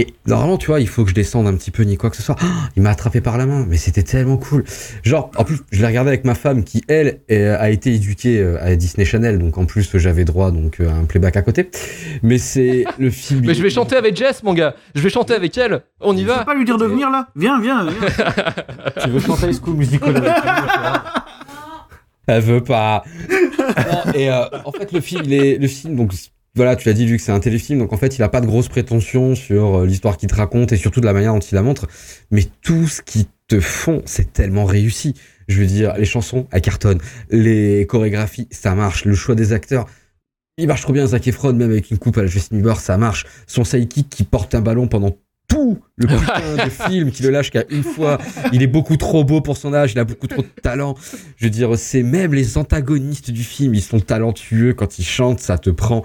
[0.00, 2.16] Et normalement, tu vois, il faut que je descende un petit peu ni quoi que
[2.16, 2.36] ce soit.
[2.40, 4.64] Ah, il m'a attrapé par la main, mais c'était tellement cool.
[5.02, 8.38] Genre, en plus, je l'ai regardé avec ma femme qui, elle, euh, a été éduquée
[8.38, 11.42] euh, à Disney Channel, donc en plus, j'avais droit donc euh, à un playback à
[11.42, 11.68] côté.
[12.22, 13.42] Mais c'est le film.
[13.44, 14.74] Mais je vais chanter avec Jess, mon gars.
[14.94, 15.82] Je vais chanter avec elle.
[16.00, 16.44] On y Tu peux va.
[16.46, 17.28] pas lui dire de venir là?
[17.36, 17.92] Viens, viens, viens.
[19.04, 20.32] Tu veux chanter High School Musical avec
[22.26, 23.04] Elle veut pas.
[23.28, 26.12] Non, et euh, en fait, le film, il est, le film, donc
[26.60, 28.42] voilà, tu l'as dit, vu que c'est un téléfilm, donc en fait, il a pas
[28.42, 31.40] de grosses prétentions sur euh, l'histoire qu'il te raconte et surtout de la manière dont
[31.40, 31.88] il la montre.
[32.30, 35.14] Mais tout ce qu'ils te font, c'est tellement réussi.
[35.48, 37.00] Je veux dire, les chansons, elles cartonnent.
[37.30, 39.06] Les chorégraphies, ça marche.
[39.06, 39.86] Le choix des acteurs.
[40.58, 42.98] Il marche trop bien, Zac Efron, même avec une coupe à la Justin Bieber, ça
[42.98, 43.24] marche.
[43.46, 45.16] Son sidekick qui porte un ballon pendant
[45.50, 48.18] tout le putain de film, qui le lâche qu'à une fois.
[48.52, 50.94] Il est beaucoup trop beau pour son âge, il a beaucoup trop de talent.
[51.36, 55.40] Je veux dire, c'est même les antagonistes du film, ils sont talentueux quand ils chantent,
[55.40, 56.02] ça te prend.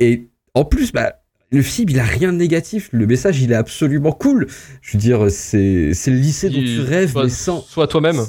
[0.00, 1.14] Et en plus, bah,
[1.50, 2.90] le film, il a rien de négatif.
[2.92, 4.46] Le message, il est absolument cool.
[4.82, 7.62] Je veux dire, c'est, c'est le lycée dont tu rêves, mais sans.
[7.62, 8.20] Sois toi-même.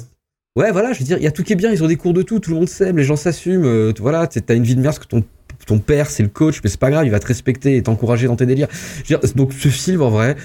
[0.54, 1.96] Ouais, voilà, je veux dire, il y a tout qui est bien, ils ont des
[1.96, 4.76] cours de tout, tout le monde s'aime, les gens s'assument, euh, voilà, t'as une vie
[4.76, 5.24] de merde que ton,
[5.66, 8.26] ton père, c'est le coach, mais c'est pas grave, il va te respecter et t'encourager
[8.26, 8.68] dans tes délires.
[9.04, 10.36] Je veux dire, donc ce film, en vrai,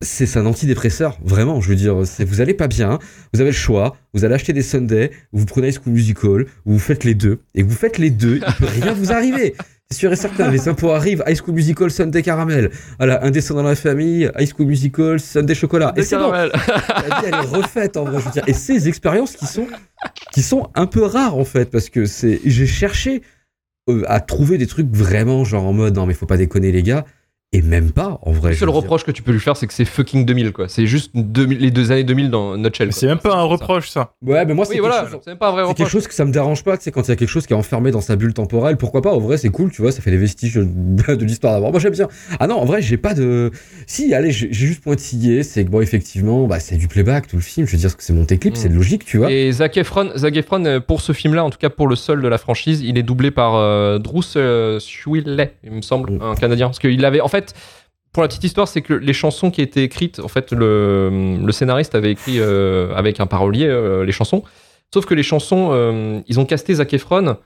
[0.00, 2.98] c'est un antidépresseur, vraiment, je veux dire, vous allez pas bien,
[3.32, 6.78] vous avez le choix, vous allez acheter des Sundays, vous prenez High School Musical, vous
[6.78, 9.54] faites les deux, et vous faites les deux, il peut rien vous arriver.
[9.90, 12.70] C'est sûr et certain, les impôts arrivent, High School Musical, Sunday Caramel.
[12.98, 15.92] Voilà, un descend dans la famille, High School Musical, Sunday Chocolat.
[15.96, 18.88] Et c'est bon, la vie elle est refaite en vrai je veux dire et ces
[18.88, 19.66] expériences qui sont
[20.32, 23.22] qui sont un peu rares en fait parce que c'est j'ai cherché
[24.06, 27.04] à trouver des trucs vraiment genre en mode non mais faut pas déconner les gars
[27.54, 29.72] et même pas en vrai Le seul reproche que tu peux lui faire, c'est que
[29.72, 30.68] c'est fucking 2000, quoi.
[30.68, 32.92] C'est juste 2000 les deux années 2000 dans Nutshell.
[32.92, 34.12] C'est même pas un reproche, ça.
[34.22, 35.78] ouais mais moi c'est Oui, quelque voilà, chose- c'est même pas un vrai c'est quelque
[35.86, 35.92] reproche.
[35.92, 37.52] chose que ça me dérange pas, tu sais, quand il y a quelque chose qui
[37.52, 40.02] est enfermé dans sa bulle temporelle, pourquoi pas, en vrai, c'est cool, tu vois, ça
[40.02, 41.70] fait des vestiges de, l'histoire d'avant.
[41.70, 42.08] Moi, j'aime bien.
[42.40, 43.50] Ah non, en vrai, j'ai pas de.
[43.86, 47.42] Si, allez, j'ai juste pointillé, c'est que bon, effectivement, bah, c'est du playback, tout le
[47.42, 48.56] film, je veux dire que c'est monté clip, Mm.
[48.56, 49.30] c'est logique, tu vois.
[49.30, 52.20] Et Zac Efron, Zac Efron, euh, pour ce film-là, en tout cas pour le seul
[52.20, 56.22] de la franchise, il est doublé par euh, Bruce euh, il me semble, Mm.
[56.22, 56.66] un Canadien.
[56.68, 57.43] Parce qu'il avait, en fait,
[58.12, 61.52] pour la petite histoire, c'est que les chansons qui étaient écrites, en fait, le, le
[61.52, 64.44] scénariste avait écrit euh, avec un parolier euh, les chansons.
[64.92, 67.36] Sauf que les chansons, euh, ils ont casté Zac Efron,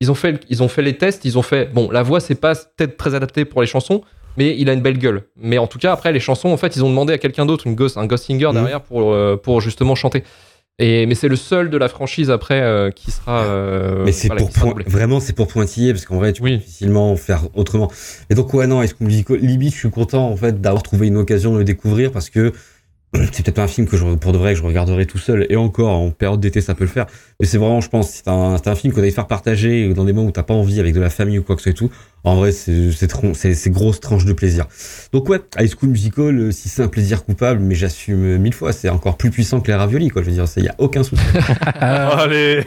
[0.00, 2.34] ils ont fait, ils ont fait les tests, ils ont fait, bon, la voix c'est
[2.34, 4.02] pas peut-être très adapté pour les chansons,
[4.36, 5.22] mais il a une belle gueule.
[5.36, 7.66] Mais en tout cas, après les chansons, en fait, ils ont demandé à quelqu'un d'autre,
[7.66, 8.52] une un ghost singer Mhm.
[8.52, 10.24] derrière pour, pour justement chanter.
[10.80, 13.42] Et, mais c'est le seul de la franchise après euh, qui sera.
[13.44, 16.52] euh, Mais c'est voilà, pour point- vraiment c'est pour pointiller parce qu'en vrai tu Oui.
[16.52, 17.90] peux difficilement faire autrement.
[18.30, 21.08] Et donc ouais non, est-ce qu'on dit limite je suis content en fait d'avoir trouvé
[21.08, 22.52] une occasion de le découvrir parce que
[23.32, 25.56] c'est peut-être un film que je, pour de vrai que je regarderai tout seul et
[25.56, 27.06] encore en période d'été ça peut le faire
[27.40, 30.04] mais c'est vraiment je pense c'est un, c'est un film qu'on allait faire partager dans
[30.04, 31.72] des moments où t'as pas envie avec de la famille ou quoi que ce soit
[31.72, 31.90] et tout
[32.24, 34.66] en vrai c'est grosse tranche de plaisir
[35.12, 38.52] donc ouais High School Musical euh, si c'est un plaisir coupable mais j'assume euh, mille
[38.52, 40.74] fois c'est encore plus puissant que les raviolis quoi je veux dire il y a
[40.78, 41.22] aucun souci
[41.80, 42.64] Allez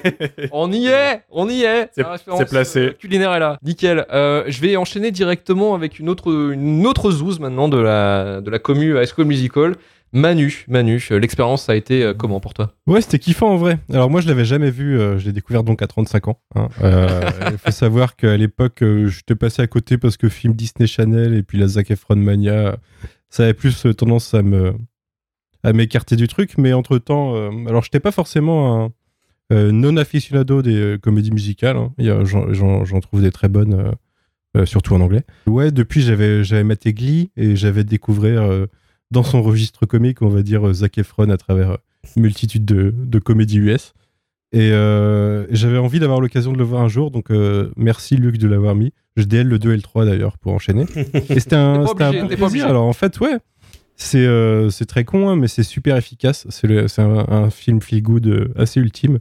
[0.51, 1.89] On y est, on y est.
[1.93, 2.79] C'est- référence, c'est placé.
[2.79, 3.57] euh, culinaire est là.
[3.63, 4.05] Nickel.
[4.11, 8.49] Euh, je vais enchaîner directement avec une autre, une autre zouze maintenant de la, de
[8.49, 9.75] la commu High School Musical.
[10.13, 12.73] Manu, Manu, euh, l'expérience a été euh, comment pour toi?
[12.85, 13.79] Ouais, c'était kiffant en vrai.
[13.93, 14.99] Alors moi, je l'avais jamais vu.
[14.99, 16.41] euh, je l'ai découvert donc à 35 ans.
[16.55, 16.67] hein.
[16.83, 20.85] Euh, Il faut savoir qu'à l'époque, euh, j'étais passé à côté parce que film Disney
[20.87, 22.77] Channel et puis la Zac Efron Mania,
[23.29, 24.73] ça avait plus tendance à me
[25.63, 26.57] à m'écarter du truc.
[26.57, 27.35] Mais entre temps,
[27.67, 28.91] alors j'étais pas forcément
[29.49, 31.77] un non aficionado des comédies musicales.
[31.77, 31.93] hein.
[32.25, 33.93] J'en trouve des très bonnes,
[34.65, 35.23] surtout en anglais.
[35.47, 38.49] Ouais, depuis j'avais j'avais maté Glee et j'avais découvert
[39.11, 41.77] dans son registre comique, on va dire euh, Zac Efron à travers euh,
[42.15, 43.93] une multitude de, de comédies US.
[44.53, 48.37] Et euh, j'avais envie d'avoir l'occasion de le voir un jour, donc euh, merci Luc
[48.37, 48.91] de l'avoir mis.
[49.15, 50.85] Je DL le 2 et le 3 d'ailleurs pour enchaîner.
[51.29, 52.45] Et c'était un, pas c'était un obligé, bon plaisir.
[52.45, 52.63] obligé.
[52.63, 53.37] Alors en fait, ouais,
[53.95, 56.47] c'est euh, très con, hein, mais c'est super efficace.
[56.49, 59.19] C'est un, un film feel good assez ultime.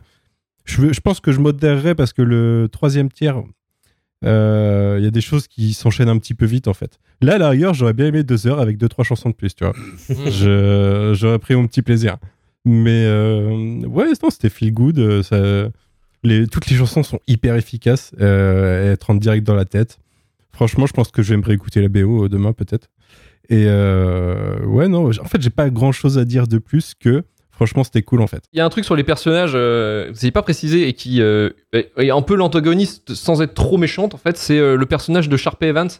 [0.64, 3.40] Je, je pense que je modérerais parce que le troisième tiers,
[4.24, 6.98] euh, il y a des choses qui s'enchaînent un petit peu vite en fait.
[7.22, 9.54] Là, à la rigueur, j'aurais bien aimé deux heures avec deux trois chansons de plus,
[9.54, 9.74] tu vois.
[10.08, 12.16] Je- J'aurais pris mon petit plaisir.
[12.64, 14.98] Mais euh, ouais, non, c'était feel good.
[14.98, 15.70] euh, Ça,
[16.22, 18.12] les, toutes les chansons sont hyper efficaces.
[18.20, 19.98] Euh, elles te rentrent direct dans la tête.
[20.52, 22.88] Franchement, je pense que je vais me réécouter la BO demain peut-être.
[23.48, 27.24] Et ouais, non, en fait, j'ai pas grand chose à dire de plus que
[27.60, 28.42] franchement, c'était cool en fait.
[28.54, 31.20] Il y a un truc sur les personnages, euh, vous n'avez pas précisé, et qui
[31.20, 35.28] euh, est un peu l'antagoniste sans être trop méchante, en fait, c'est euh, le personnage
[35.28, 35.90] de Sharpay Evans,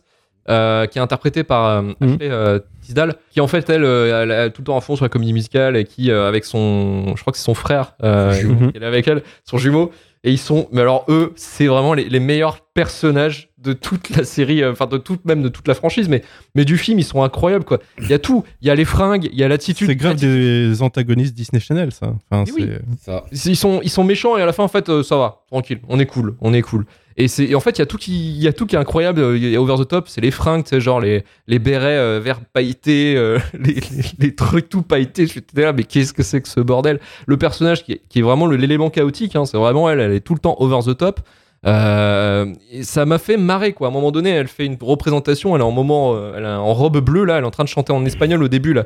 [0.48, 1.92] euh, qui est interprété par euh.
[2.00, 4.96] Ashley euh, Tisdale, qui en fait, elle, euh, elle est tout le temps à fond
[4.96, 7.14] sur la comédie musicale, et qui, euh, avec son.
[7.14, 8.32] Je crois que c'est son frère, euh,
[8.72, 9.92] qui est avec elle, son jumeau,
[10.24, 10.68] et ils sont.
[10.72, 14.86] Mais alors, eux, c'est vraiment les, les meilleurs personnages de toute la série, euh, enfin,
[14.86, 16.22] de toute, même de toute la franchise, mais,
[16.54, 17.78] mais du film, ils sont incroyables, quoi.
[18.00, 18.42] Il y a tout.
[18.62, 19.86] Il y a les fringues, il y a l'attitude.
[19.88, 22.14] C'est grave des antagonistes Disney Channel, ça.
[22.30, 22.70] Enfin, Mais oui.
[22.98, 25.16] c'est- ça ils sont, ils sont méchants et à la fin en fait euh, ça
[25.16, 26.86] va tranquille on est cool on est cool
[27.20, 28.78] et et en fait il y a tout qui il y a tout qui est
[28.78, 31.58] incroyable euh, il y a over the top c'est les fringues tu genre les les
[31.58, 33.38] bérets euh, verts pailletés euh,
[34.18, 37.00] les, trucs tout pailletés je suis là mais qu'est-ce que c'est que ce bordel?
[37.26, 40.20] Le personnage qui est, qui est vraiment l'élément chaotique hein, c'est vraiment elle elle est
[40.20, 41.20] tout le temps over the top.
[41.62, 43.88] Et ça m'a fait marrer quoi.
[43.88, 46.72] À un moment donné elle fait une représentation elle est en moment elle est en
[46.72, 48.84] robe bleue là elle est en train de chanter en espagnol au début là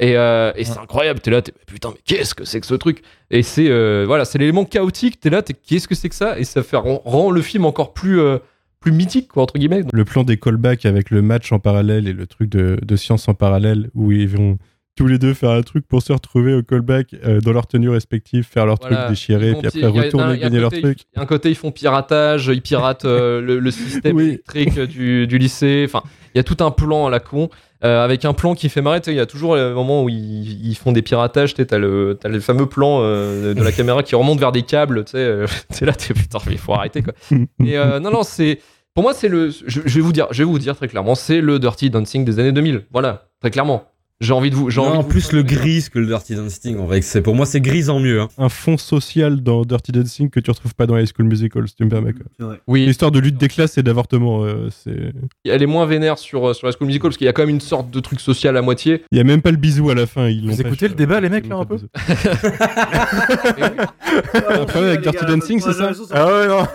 [0.00, 2.74] et, euh, et c'est incroyable t'es là t'es putain mais qu'est-ce que c'est que ce
[2.74, 3.02] truc?
[3.30, 5.20] Et c'est euh, voilà, c'est l'élément chaotique.
[5.20, 6.38] T'es là, t'es qu'est-ce que c'est que ça?
[6.38, 8.38] Et ça fait rend, rend le film encore plus euh,
[8.80, 9.82] plus mythique quoi entre guillemets.
[9.92, 13.28] le plan des callbacks avec le match en parallèle et le truc de, de science
[13.28, 14.56] en parallèle où ils vont
[14.96, 17.88] tous les deux faire un truc pour se retrouver au callback euh, dans leur tenue
[17.88, 18.96] respective, faire leur Voilà.
[18.96, 20.98] truc déchiré, puis après retourner y a gagner leur côté, truc.
[21.12, 24.24] Il y a un côté ils font piratage, ils piratent euh, le, le système Oui.
[24.28, 25.84] électrique du, du lycée.
[25.86, 26.02] Enfin,
[26.34, 27.48] il y a tout un plan à la con.
[27.84, 30.08] Euh, avec un plan qui fait marrer, tu il y a toujours le moment où
[30.08, 34.02] ils, ils font des piratages, tu t'as le, le fameux plan euh, de la caméra
[34.02, 36.74] qui remonte vers des câbles, tu sais, euh, t'es là, t'es putain, mais il faut
[36.74, 37.12] arrêter quoi.
[37.64, 38.60] Et euh, non, non, c'est.
[38.94, 39.50] Pour moi, c'est le.
[39.50, 42.24] Je, je vais vous dire, je vais vous dire très clairement, c'est le Dirty Dancing
[42.24, 42.86] des années 2000.
[42.90, 43.84] Voilà, très clairement.
[44.20, 44.68] J'ai envie de vous.
[44.68, 47.36] j'ai en de vous- plus le gris que le Dirty Dancing en vrai c'est pour
[47.36, 48.26] moi c'est gris en mieux hein.
[48.36, 51.76] Un fond social dans Dirty Dancing que tu retrouves pas dans High School Musical, si
[51.76, 52.14] tu me permets.
[52.66, 55.12] Oui, L'histoire de lutte des classes et d'avortement, euh, c'est.
[55.44, 57.42] elle est moins vénère sur, euh, sur la School Musical parce qu'il y a quand
[57.42, 59.04] même une sorte de truc social à moitié.
[59.12, 60.26] Il y a même pas le bisou à la fin.
[60.28, 61.76] Ils Vous écoutez le euh, débat, les mecs, là, un peu.
[64.48, 66.66] Un problème avec Dirty Dancing, c'est ça Ah ouais, non.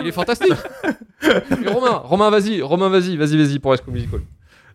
[0.00, 0.52] Il est fantastique.
[1.66, 4.20] Romain, Romain, vas-y, Romain, vas-y, vas-y, vas-y pour la School Musical.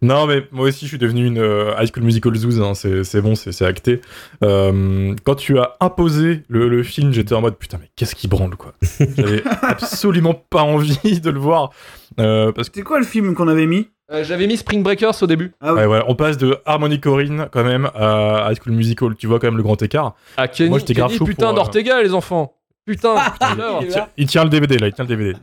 [0.02, 3.04] Non, mais moi aussi, je suis devenu une euh, High School Musical Zouz, hein, c'est
[3.04, 4.02] c'est bon, c'est c'est acté.
[4.43, 8.28] Euh, quand tu as imposé le, le film, j'étais en mode putain, mais qu'est-ce qui
[8.28, 8.74] branle, quoi?
[9.18, 11.72] J'avais absolument pas envie de le voir.
[12.20, 13.89] Euh, parce que, C'est quoi le film qu'on avait mis?
[14.12, 15.52] Euh, J'avais mis Spring Breakers au début.
[15.62, 15.80] Ah oui.
[15.82, 19.16] ouais, voilà, on passe de Harmony Corinne, quand même, à High School Musical.
[19.16, 20.16] Tu vois quand même le grand écart.
[20.36, 22.56] Ah, Kenny, Moi, j'étais grave chaud putain euh, d'Ortega, les enfants.
[22.89, 23.55] Putain, putain.
[23.81, 25.33] Il tient, il tient le DVD, là, il tient le DVD.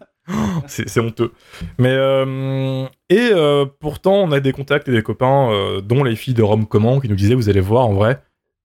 [0.66, 1.32] C'est c'est honteux.
[1.78, 6.16] Mais euh, et euh, pourtant, on a des contacts et des copains, euh, dont les
[6.16, 8.20] filles de Rome Comment, qui nous disaient vous allez voir, en vrai,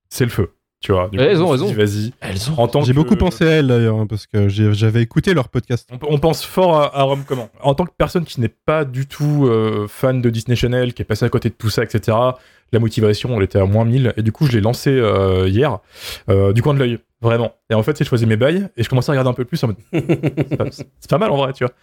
[0.10, 0.54] c'est le feu.
[0.80, 1.10] Tu vois.
[1.10, 2.12] Du Ouais, coup, elles ont Vas-y.
[2.22, 2.56] Elles ont.
[2.60, 5.50] En tant J'ai que- beaucoup pensé à elle d'ailleurs, hein, parce que j'avais écouté leur
[5.50, 5.88] podcast.
[5.92, 7.50] On, on pense fort à, à Rome Comment.
[7.62, 11.04] En tant que personne qui n'est pas du tout euh, fan de Disney Channel, qui
[11.04, 12.18] est passé à côté de tout ça, etc.
[12.72, 14.14] La motivation, elle était à moins 1000.
[14.18, 15.78] Et du coup, je l'ai lancé euh, hier,
[16.32, 17.54] euh, du coin de l'œil, vraiment.
[17.70, 19.64] Et en fait, j'ai choisi mes bails et je commence à regarder un peu plus
[19.64, 19.78] en mode.
[21.00, 21.74] c'est pas, mal en vrai, tu vois.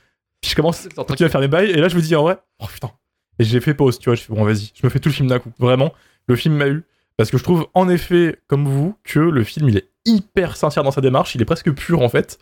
[0.40, 2.66] Puis je commence à faire mes bails et là je me dis en vrai oh
[2.72, 2.92] putain
[3.40, 5.14] et j'ai fait pause tu vois je fais bon vas-y je me fais tout le
[5.14, 5.92] film d'un coup vraiment
[6.28, 6.84] le film m'a eu
[7.18, 10.84] parce que je trouve en effet, comme vous, que le film il est hyper sincère
[10.84, 12.38] dans sa démarche, il est presque pur en fait.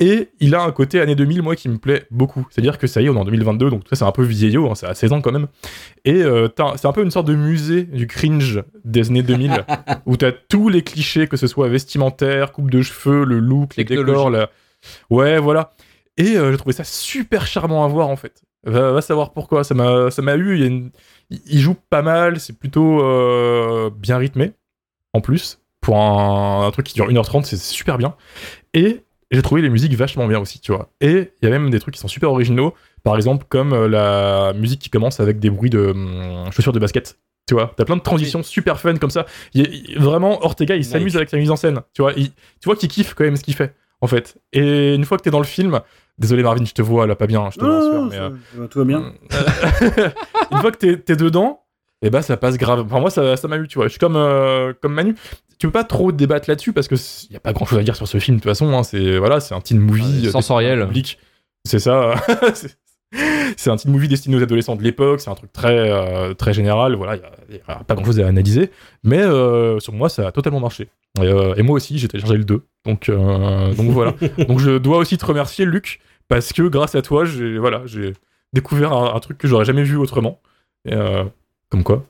[0.00, 2.46] Et il a un côté année 2000, moi, qui me plaît beaucoup.
[2.50, 4.68] C'est-à-dire que ça y est, on est en 2022, donc ça, c'est un peu vieillot,
[4.70, 5.46] hein, c'est à 16 ans quand même.
[6.04, 9.64] Et euh, t'as- c'est un peu une sorte de musée du cringe des années 2000,
[10.06, 13.84] où t'as tous les clichés, que ce soit vestimentaire, coupe de cheveux, le look, les
[13.84, 14.50] décors, la...
[15.10, 15.70] Ouais, voilà.
[16.16, 18.42] Et euh, j'ai trouvé ça super charmant à voir, en fait.
[18.66, 20.90] Va, va savoir pourquoi, ça m'a ça m'a eu, une-
[21.30, 24.52] il joue pas mal, c'est plutôt euh, bien rythmé,
[25.12, 25.60] en plus.
[25.80, 28.14] Pour un, un truc qui dure 1h30, c'est super bien.
[28.72, 29.02] Et
[29.34, 30.90] j'ai trouvé les musiques vachement bien aussi, tu vois.
[31.00, 33.88] Et il y a même des trucs qui sont super originaux, par exemple comme euh,
[33.88, 37.18] la musique qui commence avec des bruits de hum, chaussures de basket.
[37.46, 39.26] Tu vois, t'as plein de transitions super fun comme ça.
[39.52, 41.80] Il il- vraiment, Ortega, il s'amuse avec sa mise en scène.
[41.92, 44.38] Tu vois, il- tu vois qu'il kiffe quand même ce qu'il fait, en fait.
[44.54, 45.80] Et une fois que t'es dans le film,
[46.16, 48.66] désolé Marvin, je te vois là pas bien, je te vois, non, mais ça- euh,
[48.68, 49.12] tout va bien.
[50.50, 51.63] une fois que t'es t'es dedans,
[52.04, 52.80] et bah ça passe grave.
[52.84, 53.86] Enfin moi ça ça m'a eu, tu vois.
[53.86, 55.16] Je suis comme euh, comme Manu.
[55.58, 56.96] Tu peux pas trop débattre là-dessus parce que
[57.28, 58.70] il y a pas grand-chose à dire sur ce film de toute façon.
[58.76, 58.82] hein.
[58.82, 60.86] C'est voilà, c'est un teen movie euh, sensoriel.
[61.64, 62.14] C'est ça.
[63.56, 65.20] C'est- un teen movie destiné aux adolescents de l'époque.
[65.20, 66.94] C'est un truc très euh, très général.
[66.94, 67.16] Voilà,
[67.48, 68.70] il y, a pas grand-chose à analyser.
[69.02, 70.88] Mais euh, sur moi ça a totalement marché.
[71.22, 72.62] Et, et moi aussi j'ai téléchargé le 2.
[72.84, 74.14] Donc donc voilà.
[74.48, 77.84] donc je dois aussi te remercier Luc parce que grâce à toi j'ai voilà
[78.52, 80.40] découvert un, un truc que j'aurais jamais vu autrement.
[80.86, 80.92] Et,
[81.70, 82.04] comme quoi.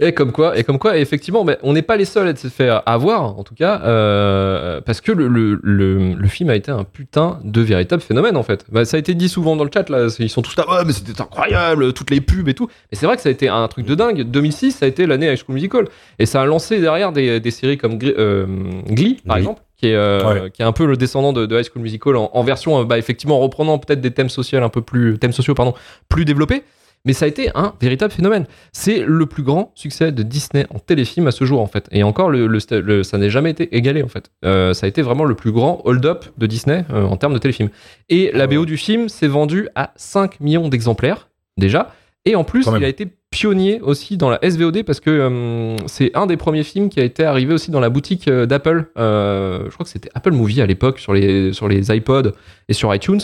[0.00, 2.48] Et comme quoi, et comme quoi, effectivement, mais on n'est pas les seuls à se
[2.48, 6.72] faire avoir, en tout cas, euh, parce que le, le, le, le film a été
[6.72, 8.64] un putain de véritable phénomène, en fait.
[8.72, 10.84] Bah, ça a été dit souvent dans le chat, là, ils sont tous là, ouais,
[10.84, 12.66] mais c'était incroyable, toutes les pubs et tout.
[12.90, 14.22] Mais c'est vrai que ça a été un truc de dingue.
[14.24, 15.84] 2006, ça a été l'année High School Musical.
[16.18, 18.46] Et ça a lancé derrière des, des séries comme euh,
[18.88, 19.62] Glee, par exemple.
[19.76, 20.50] Qui est, euh, Ouais.
[20.50, 22.98] qui est un peu le descendant de, de High School Musical en, en version, bah,
[22.98, 25.74] effectivement, en reprenant peut-être des thèmes sociaux un peu plus, thèmes sociaux, pardon,
[26.08, 26.64] plus développés.
[27.06, 28.44] Mais ça a été un véritable phénomène.
[28.72, 31.88] C'est le plus grand succès de Disney en téléfilm à ce jour, en fait.
[31.92, 34.30] Et encore, le, le sta- le- ça n'a jamais été égalé, en fait.
[34.44, 37.38] Euh, ça a été vraiment le plus grand hold-up de Disney euh, en termes de
[37.38, 37.70] téléfilm.
[38.10, 41.94] Et la BO du film s'est vendue à 5 millions d'exemplaires, déjà.
[42.26, 46.14] Et en plus, il a été pionnier aussi dans la SVOD parce que euh, c'est
[46.14, 48.90] un des premiers films qui a été arrivé aussi dans la boutique d'Apple.
[48.98, 52.32] Euh, je crois que c'était Apple Movie à l'époque sur les, sur les iPods
[52.68, 53.20] et sur iTunes.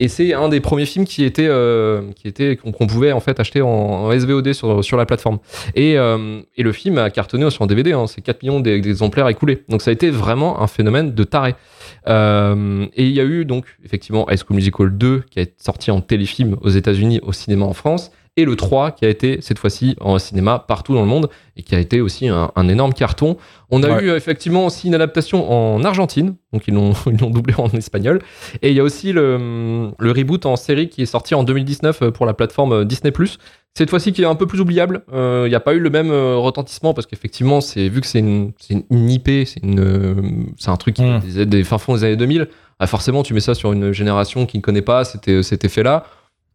[0.00, 3.38] Et c'est un des premiers films qui était, euh, qui était qu'on pouvait en fait
[3.38, 5.38] acheter en, SVOD sur, sur la plateforme.
[5.74, 7.92] Et, euh, et le film a cartonné aussi en DVD.
[7.92, 9.62] Hein, c'est 4 millions d'ex- d'exemplaires écoulés.
[9.68, 11.54] Donc ça a été vraiment un phénomène de taré.
[12.08, 15.90] Euh, et il y a eu donc effectivement High School Musical 2 qui est sorti
[15.90, 19.58] en téléfilm aux États-Unis, au cinéma en France, et le 3 qui a été cette
[19.58, 22.94] fois-ci en cinéma partout dans le monde et qui a été aussi un, un énorme
[22.94, 23.36] carton.
[23.70, 24.04] On a Ouais.
[24.04, 27.68] eu euh, effectivement aussi une adaptation en Argentine, donc ils l'ont ils l'ont doublé en
[27.70, 28.20] espagnol.
[28.62, 32.10] Et il y a aussi le, le reboot en série qui est sorti en 2019
[32.10, 33.12] pour la plateforme euh, Disney+.
[33.74, 35.02] Cette fois-ci qui est un peu plus oubliable.
[35.12, 38.06] Euh, Il n'y a pas eu le même euh, retentissement parce qu'effectivement, c'est vu que
[38.06, 40.14] c'est une, c'est une- une IP, c'est une, euh,
[40.58, 41.20] c'est un truc qui Mm.
[41.20, 42.48] des, des fins fonds des années 2000.
[42.80, 46.04] Ah, forcément, tu mets ça sur une génération qui ne connaît pas c'était cet effet-là.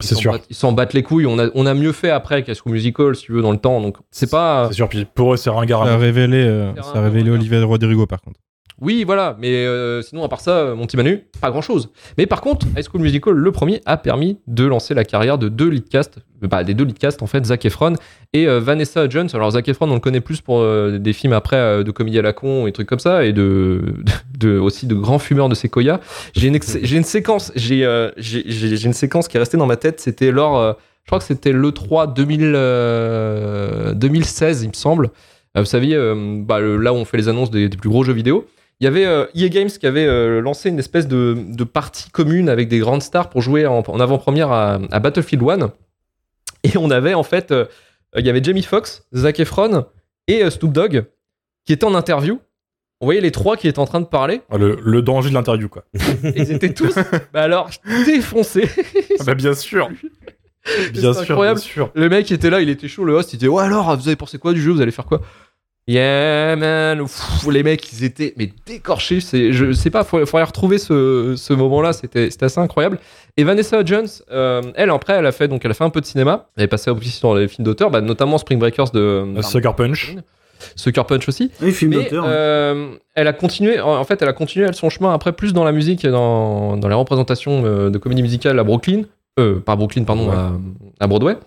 [0.02, 0.39] Ils C'est s'en sûr.
[0.50, 1.26] Ils s'en battent les couilles.
[1.26, 3.58] On a, on a mieux fait après qu'à School Musical, si tu veux, dans le
[3.58, 3.80] temps.
[3.82, 4.68] Donc, c'est pas.
[4.70, 4.89] C'est sûr.
[4.89, 5.84] Puis pour eux, c'est ringard.
[5.84, 7.30] à Ça a révélé, euh, ça a révélé.
[7.30, 8.39] Olivier Rodrigo par contre.
[8.82, 11.91] Oui, voilà, mais euh, sinon, à part ça, euh, mon petit Manu, pas grand chose.
[12.18, 15.47] Mais par contre, High School Musical, le premier, a permis de lancer la carrière de
[15.47, 17.93] deux leadcasts, euh, bah, des deux leadcasts en fait, Zac Efron
[18.34, 19.30] et Vanessa Jones.
[19.34, 20.61] Alors, Zac Efron, on le connaît plus pour
[20.91, 23.95] des films après de comédie à la con et trucs comme ça, et de,
[24.59, 26.01] aussi de grands fumeurs de séquoia.
[26.36, 31.09] J'ai une, une séquence, une séquence qui est restée dans ma tête, c'était lors, je
[31.11, 35.11] crois que c'était l'E3 2000, euh, 2016, il me semble.
[35.56, 37.89] Euh, vous saviez, euh, bah, le- là où on fait les annonces des, des plus
[37.89, 38.47] gros jeux vidéo.
[38.82, 42.10] Il y avait euh, EA Games qui avait euh, lancé une espèce de, de partie
[42.10, 45.72] commune avec des grandes stars pour jouer en, en avant-première à, à Battlefield 1.
[46.64, 47.66] Et on avait en fait, euh,
[48.18, 49.86] il y avait Jamie Foxx, Zac Efron
[50.28, 51.06] et Snoop Dogg
[51.66, 52.39] qui étaient en interview.
[53.01, 54.41] On voyait les trois qui étaient en train de parler.
[54.49, 55.84] Ah, Le, le danger de l'interview, quoi.
[56.36, 56.95] Ils étaient tous,
[57.34, 57.70] bah alors,
[58.06, 58.70] défoncés.
[59.20, 59.89] Ah bah, bien sûr.
[60.93, 61.60] Bien C'est sûr, incroyable.
[61.60, 61.91] bien sûr.
[61.93, 64.16] Le mec était là, il était chaud, le host, il disait Ouais, alors, vous avez
[64.16, 65.22] pensé quoi du jeu Vous allez faire quoi?
[65.88, 67.00] Yeah, man.
[67.04, 69.20] Pff, les mecs, ils étaient mais décorchés.
[69.20, 71.94] C'est, je sais pas, faut, faudrait retrouver ce, ce moment-là.
[71.94, 73.00] C'était, c'était assez incroyable.
[73.38, 76.02] Et Vanessa Jones, euh, elle, après, elle a fait donc, elle a fait un peu
[76.02, 76.48] de cinéma.
[76.58, 79.74] Elle est passée aussi dans les films d'auteur, bah, notamment Spring Breakers de Euh, Sucker
[79.78, 80.16] Punch.
[80.76, 81.52] Sucker Punch aussi.
[81.62, 82.26] Oui, film Mais d'auteur.
[82.28, 85.64] euh, elle a continué, en fait, elle a continué elle, son chemin après plus dans
[85.66, 89.02] la musique et dans, dans les représentations euh, de comédie musicale à Brooklyn,
[89.38, 90.36] euh, pas Brooklyn, pardon, Ouais.
[90.36, 90.52] à,
[91.04, 91.38] à Broadway.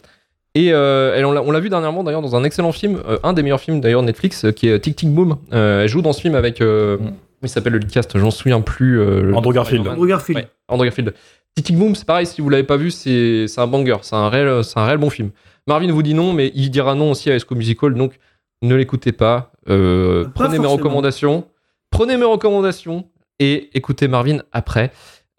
[0.54, 3.42] Et euh, elle, on l'a vu dernièrement d'ailleurs dans un excellent film, euh, un des
[3.42, 5.36] meilleurs films d'ailleurs Netflix, euh, qui est Tic Tic Boom.
[5.52, 6.98] Euh, elle joue dans ce film avec, euh, Mm.
[7.00, 8.98] comment il s'appelle le cast, j'en souviens plus.
[9.00, 9.86] euh, le- Andrew Garfield.
[9.86, 10.38] Andrew Garfield.
[10.40, 11.14] Ouais, Andrew Garfield.
[11.54, 14.28] Tic Tic Boom, c'est pareil, si vous l'avez pas vu, c'est un banger, c'est un
[14.28, 15.30] réel, c'est un réel bon film.
[15.66, 18.18] Marvin vous dit non, mais il dira non aussi à School Musical, donc
[18.62, 19.52] ne l'écoutez pas.
[19.68, 21.44] Euh, Pas prenez mes recommandations.
[21.90, 23.04] Prenez mes recommandations
[23.38, 24.90] et écoutez Marvin après.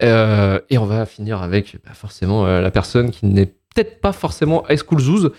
[0.02, 4.12] Euh, et on va finir avec bah, forcément euh, la personne qui n'est peut-être pas
[4.12, 5.30] forcément High School Zoos.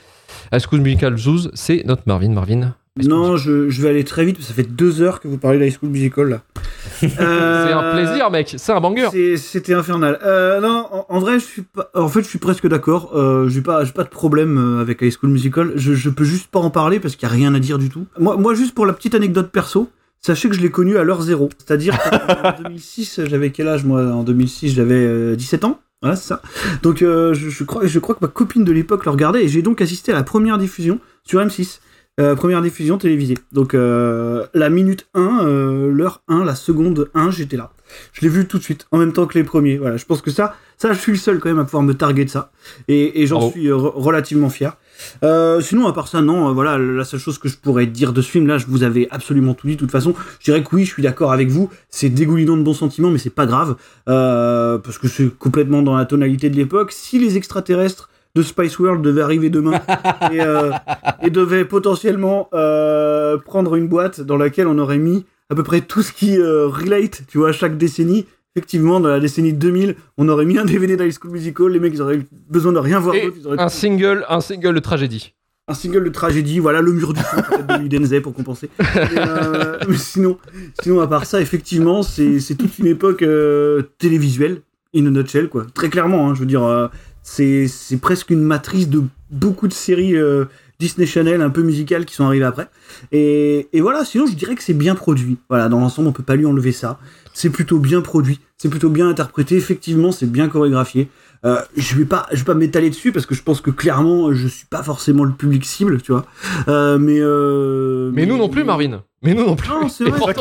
[0.53, 2.29] High School Musical Zoos, c'est notre Marvin.
[2.29, 2.73] Marvin.
[2.97, 5.37] Non, je, je vais aller très vite, parce que ça fait deux heures que vous
[5.37, 6.41] parlez d'High School Musical, là.
[6.99, 8.53] C'est un plaisir, mec.
[8.57, 9.37] C'est un banger.
[9.37, 10.19] C'était infernal.
[10.25, 11.89] Euh, non, en, en vrai, je suis pas.
[11.95, 13.11] En fait, je suis presque d'accord.
[13.15, 15.71] Euh, j'ai pas, de problème euh, avec High School Musical.
[15.75, 17.89] Je, je peux juste pas en parler parce qu'il y a rien à dire du
[17.89, 18.07] tout.
[18.19, 19.89] Moi, moi, juste pour la petite anecdote perso.
[20.19, 21.49] Sachez que je l'ai connu à l'heure zéro.
[21.57, 24.03] C'est-à-dire qu'en 2006, j'avais quel âge moi?
[24.03, 25.79] En 2006, j'avais euh, 17 ans.
[26.01, 26.41] Voilà, c'est ça.
[26.81, 29.47] Donc, euh, je, je crois, je crois que ma copine de l'époque le regardait et
[29.47, 31.79] j'ai donc assisté à la première diffusion sur M6.
[32.19, 33.37] Euh, première diffusion télévisée.
[33.53, 37.71] Donc, euh, la minute 1, euh, l'heure 1, la seconde 1, j'étais là.
[38.13, 39.77] Je l'ai vu tout de suite, en même temps que les premiers.
[39.77, 41.93] Voilà, je pense que ça, ça, je suis le seul quand même à pouvoir me
[41.93, 42.51] targuer de ça.
[42.89, 44.75] Et, et j'en suis euh, re- relativement fier.
[45.23, 48.13] Euh, sinon, à part ça, non, euh, voilà, la seule chose que je pourrais dire
[48.13, 49.75] de ce film, là, je vous avais absolument tout dit.
[49.75, 51.69] De toute façon, je dirais que oui, je suis d'accord avec vous.
[51.89, 53.75] C'est dégoulinant de bons sentiments, mais c'est pas grave.
[54.09, 56.91] Euh, parce que c'est complètement dans la tonalité de l'époque.
[56.91, 59.81] Si les extraterrestres de Spice World devaient arriver demain
[60.31, 60.39] et,
[61.21, 62.49] et devaient potentiellement
[63.45, 67.23] prendre une boîte dans laquelle on aurait mis à peu près tout ce qui relate,
[67.27, 68.25] tu vois, à chaque décennie.
[68.55, 71.93] Effectivement, dans la décennie 2000, on aurait mis un DVD d'High School Musical, les mecs,
[71.93, 73.57] ils auraient eu besoin de rien voir d'autre.
[73.57, 75.33] un single, un single de tragédie.
[75.69, 78.69] un single de tragédie, voilà, le mur du fond, de Udenze pour compenser.
[79.17, 80.37] Euh, mais sinon,
[80.81, 84.61] sinon, à part ça, effectivement, c'est c'est toute une époque euh, télévisuelle,
[84.95, 85.65] in a nutshell, quoi.
[85.73, 86.87] Très clairement, hein, je veux dire, euh,
[87.23, 90.15] c'est c'est presque une matrice de beaucoup de séries
[90.81, 92.67] Disney Channel un peu musicales qui sont arrivées après.
[93.11, 95.37] Et, et voilà, sinon, je dirais que c'est bien produit.
[95.47, 96.99] Voilà, dans l'ensemble, on peut pas lui enlever ça.
[97.33, 101.09] C'est plutôt bien produit, c'est plutôt bien interprété, effectivement, c'est bien chorégraphié.
[101.43, 104.31] Euh, je vais pas, je vais pas m'étaler dessus parce que je pense que clairement,
[104.31, 106.23] je suis pas forcément le public cible, tu vois.
[106.67, 109.01] Euh, mais euh, Mais nous non plus, Marvin.
[109.23, 109.67] Mais nous non plus.
[109.69, 110.19] Non, c'est vrai.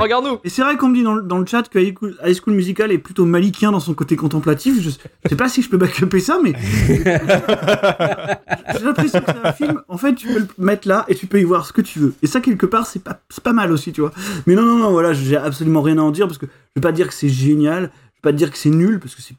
[0.00, 0.38] regarde-nous.
[0.44, 2.36] Et c'est vrai qu'on me dit dans, le- dans le chat que High School, High
[2.40, 4.76] School Musical est plutôt malikien dans son côté contemplatif.
[4.80, 6.52] Je, je sais pas si je peux backuper ça, mais
[6.88, 9.80] j'ai l'impression que c'est un film.
[9.88, 11.98] En fait, tu peux le mettre là et tu peux y voir ce que tu
[11.98, 12.14] veux.
[12.22, 14.12] Et ça, quelque part, c'est pas, c'est pas mal aussi, tu vois.
[14.46, 16.80] Mais non, non, non, voilà, j'ai absolument rien à en dire parce que je vais
[16.82, 17.88] pas dire que c'est génial, je
[18.18, 19.34] vais pas dire que c'est nul parce que c'est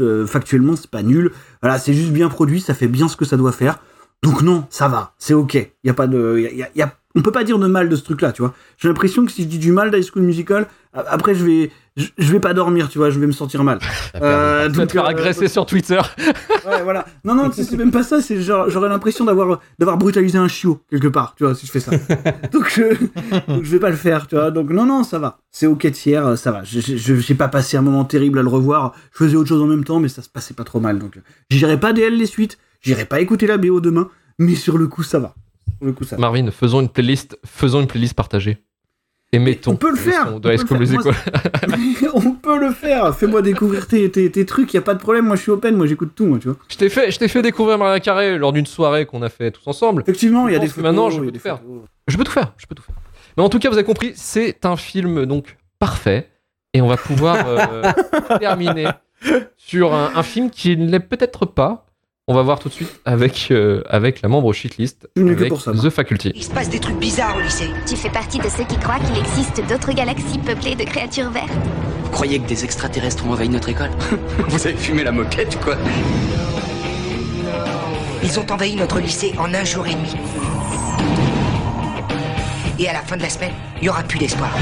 [0.00, 1.32] euh, factuellement c'est pas nul.
[1.62, 3.78] Voilà, c'est juste bien produit, ça fait bien ce que ça doit faire.
[4.22, 5.54] Donc non, ça va, c'est ok.
[5.54, 7.96] Il y a pas de, y y a- on peut pas dire de mal de
[7.96, 8.54] ce truc-là, tu vois.
[8.78, 12.06] J'ai l'impression que si je dis du mal d'High School Musical, après je vais, je,
[12.18, 13.78] je vais pas dormir, tu vois, je vais me sentir mal.
[14.22, 16.00] Euh, Tu vas te faire euh, agresser sur Twitter.
[16.66, 17.06] Ouais, voilà.
[17.24, 18.20] Non, non, c'est c'est même pas ça.
[18.20, 21.72] C'est genre, j'aurais l'impression d'avoir, d'avoir brutalisé un chiot quelque part, tu vois, si je
[21.72, 21.90] fais ça.
[22.52, 22.82] donc, je,
[23.50, 24.50] donc je vais pas le faire, tu vois.
[24.50, 25.38] Donc non, non, ça va.
[25.50, 26.62] C'est ok tiers, ça va.
[26.64, 28.94] Je- J'ai pas passé un moment terrible à le revoir.
[29.12, 30.98] Je faisais autre chose en même temps, mais ça se passait pas trop mal.
[30.98, 31.18] Donc,
[31.50, 32.58] j'irai pas DL les suites.
[32.82, 34.08] J'irai pas écouter la BO demain.
[34.38, 35.34] Mais sur le coup, ça va.
[35.78, 36.20] Sur le coup, ça va.
[36.20, 38.58] Marvin, faisons une playlist, faisons une playlist partagée.
[39.32, 41.14] Et mettons on peut le faire, on Musical.
[42.14, 43.14] on peut le faire.
[43.16, 44.74] Fais-moi découvrir tes, tes, tes trucs.
[44.74, 45.26] Y a pas de problème.
[45.26, 45.76] Moi, je suis open.
[45.76, 46.56] Moi, j'écoute tout, moi, tu vois.
[46.68, 49.52] Je t'ai fait, je t'ai fait découvrir Maria Carré lors d'une soirée qu'on a fait
[49.52, 50.02] tous ensemble.
[50.02, 51.58] Effectivement, il y a des photos, maintenant, je peux tout faire.
[51.58, 51.82] photos.
[52.08, 52.96] Je peux tout faire, je peux tout faire.
[53.36, 56.28] Mais en tout cas, vous avez compris, c'est un film donc parfait
[56.74, 57.92] et on va pouvoir euh,
[58.40, 58.88] terminer
[59.56, 61.86] sur un, un film qui ne l'est peut-être pas.
[62.30, 65.72] On va voir tout de suite avec, euh, avec la membre shitlist, avec pour ça,
[65.72, 65.82] moi.
[65.82, 66.30] The Faculty.
[66.36, 67.68] Il se passe des trucs bizarres au lycée.
[67.88, 71.50] Tu fais partie de ceux qui croient qu'il existe d'autres galaxies peuplées de créatures vertes
[72.04, 73.90] Vous croyez que des extraterrestres ont envahi notre école?
[74.48, 75.76] Vous avez fumé la moquette ou quoi
[78.22, 80.14] Ils ont envahi notre lycée en un jour et demi.
[82.78, 84.56] Et à la fin de la semaine, il y aura plus d'espoir.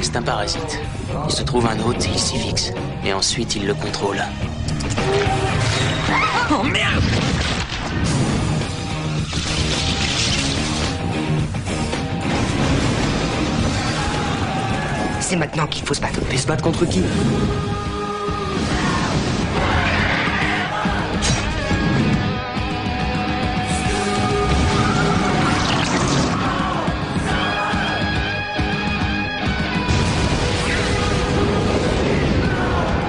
[0.00, 0.80] C'est un parasite.
[1.26, 2.72] Il se trouve un hôte et il s'y fixe.
[3.04, 4.22] Et ensuite, il le contrôle.
[6.50, 7.02] Oh merde
[15.20, 16.20] C'est maintenant qu'il faut se battre.
[16.30, 17.02] Et se battre contre qui?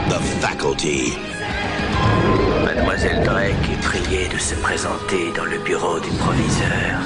[0.09, 1.32] The Faculty.
[3.03, 7.01] Mademoiselle Drake est de se présenter dans le bureau du proviseur.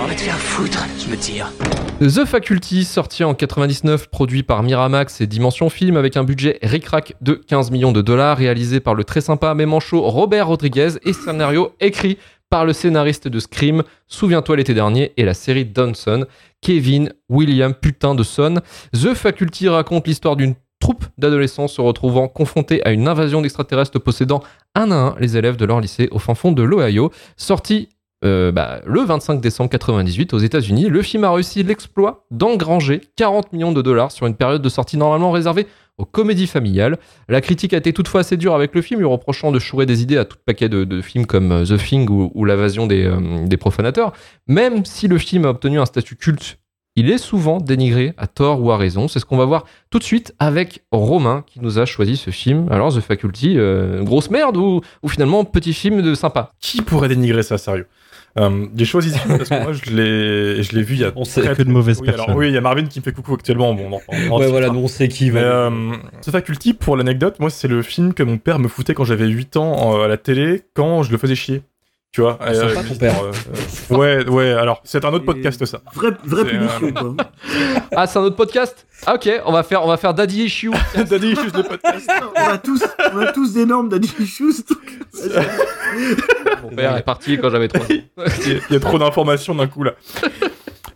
[0.00, 1.52] On va te faire foutre, je me tire.
[2.00, 7.14] The Faculty, sorti en 99, produit par Miramax et Dimension Film avec un budget ric-rac
[7.20, 11.12] de 15 millions de dollars, réalisé par le très sympa mais manchot Robert Rodriguez et
[11.12, 12.18] scénario écrit
[12.48, 16.26] par le scénariste de Scream, Souviens-toi l'été dernier, et la série Donson,
[16.60, 18.60] Kevin William Putain de Son.
[18.92, 24.42] The Faculty raconte l'histoire d'une troupe d'adolescents se retrouvant confrontés à une invasion d'extraterrestres possédant
[24.74, 27.12] un à un les élèves de leur lycée au fin fond de l'Ohio.
[27.36, 27.88] Sorti
[28.22, 30.88] euh, bah, le 25 décembre 98 aux États-Unis.
[30.90, 34.98] Le film a réussi l'exploit d'engranger 40 millions de dollars sur une période de sortie
[34.98, 35.66] normalement réservée
[35.96, 36.98] aux comédies familiales.
[37.28, 40.02] La critique a été toutefois assez dure avec le film, lui reprochant de chourer des
[40.02, 44.12] idées à tout paquet de, films comme euh, The Thing ou, L'invasion euh, des profanateurs.
[44.46, 46.58] Même si le film a obtenu un statut culte,
[47.00, 49.08] il est souvent dénigré à tort ou à raison.
[49.08, 52.30] C'est ce qu'on va voir tout de suite avec Romain qui nous a choisi ce
[52.30, 52.66] film.
[52.70, 57.08] Alors The Faculty, euh, grosse merde ou, ou finalement petit film de sympa Qui pourrait
[57.08, 57.86] dénigrer ça, sérieux?
[58.38, 61.04] Euh, J'ai choisi ce film parce que moi je l'ai, je l'ai vu il y
[61.04, 62.24] a On sait très- que de mauvaises oui, personnes.
[62.26, 63.74] alors, oui, il y a Marvin qui me fait coucou actuellement.
[63.74, 64.36] Bon, on en reparlera.
[64.38, 65.40] Ouais, voilà, nous on sait qui va.
[65.40, 65.70] euh,
[66.20, 69.26] ce Faculty, pour l'anecdote, moi c'est le film que mon père me foutait quand j'avais
[69.26, 71.62] 8 ans euh, à la télé, quand je le faisais chier.
[72.12, 73.22] Tu vois Ah, sympa, ton père.
[73.22, 73.32] euh,
[73.92, 75.80] euh, Ouais, ouais, alors c'est un autre podcast ça.
[75.94, 77.14] Vraie, vraie punition, euh, quoi.
[77.96, 78.84] Ah, c'est un autre podcast?
[79.06, 80.72] Ah, ok, on va faire, on va faire Daddy Issue.
[80.96, 82.10] Daddy Issues le podcast.
[82.36, 82.82] on, a tous,
[83.14, 84.54] on a tous d'énormes daddy issues.
[86.64, 87.88] Mon père est parti quand j'avais 3 ans.
[87.88, 89.92] Il y a trop d'informations d'un coup là.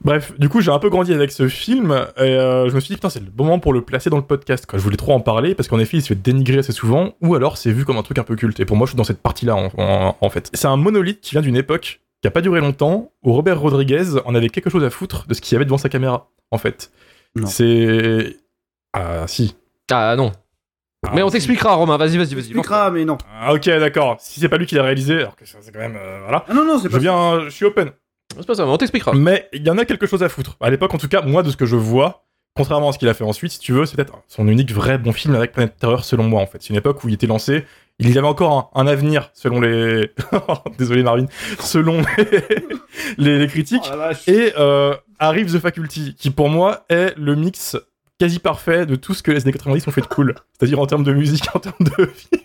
[0.05, 2.88] Bref, du coup, j'ai un peu grandi avec ce film et euh, je me suis
[2.88, 4.66] dit, putain, c'est le bon moment pour le placer dans le podcast.
[4.66, 4.78] Quoi.
[4.78, 7.34] Je voulais trop en parler parce qu'en effet, il se fait dénigrer assez souvent ou
[7.34, 8.61] alors c'est vu comme un truc un peu culte.
[8.61, 10.50] Et pour moi, je suis dans cette partie-là en, en- en fait.
[10.52, 14.05] C'est un monolithe qui vient d'une époque qui a pas duré longtemps où Robert Rodriguez
[14.26, 16.59] en avait quelque chose à foutre de ce qu'il y avait devant sa caméra en
[16.59, 16.90] fait.
[17.34, 17.46] Non.
[17.46, 18.36] C'est.
[18.92, 19.57] Ah, si.
[19.90, 20.32] Ah non.
[21.14, 21.96] Mais on t'expliquera, Romain.
[21.98, 22.38] Vas-y, vas-y, vas-y.
[22.38, 23.18] Expliquera, mais non.
[23.38, 24.16] Ah, ok, d'accord.
[24.20, 25.96] Si c'est pas lui qui l'a réalisé, alors que ça, c'est quand même.
[25.96, 26.44] euh, voilà.
[26.48, 27.90] Ah non, non, c'est Je pas viens, je suis open.
[28.37, 29.12] C'est pas ça, mais on t'expliquera.
[29.14, 30.57] Mais il y en a quelque chose à foutre.
[30.61, 32.25] À l'époque, en tout cas, moi, de ce que je vois,
[32.57, 34.99] contrairement à ce qu'il a fait ensuite, si tu veux, c'est peut-être son unique vrai
[34.99, 36.59] bon film avec Planète Terreur, selon moi, en fait.
[36.62, 37.64] C'est une époque où il était lancé.
[38.01, 40.11] Il y avait encore un, un avenir, selon les.
[40.79, 41.27] Désolé, Marvin.
[41.61, 42.43] Selon les,
[43.18, 43.89] les- les critiques.
[43.93, 44.12] Oh.
[44.27, 47.77] Et euh, arrive The Faculty, qui pour moi est le mix
[48.18, 50.35] quasi parfait de tout ce que les années 90 ont fait de cool.
[50.59, 52.43] C'est-à-dire en termes de musique, en termes de film.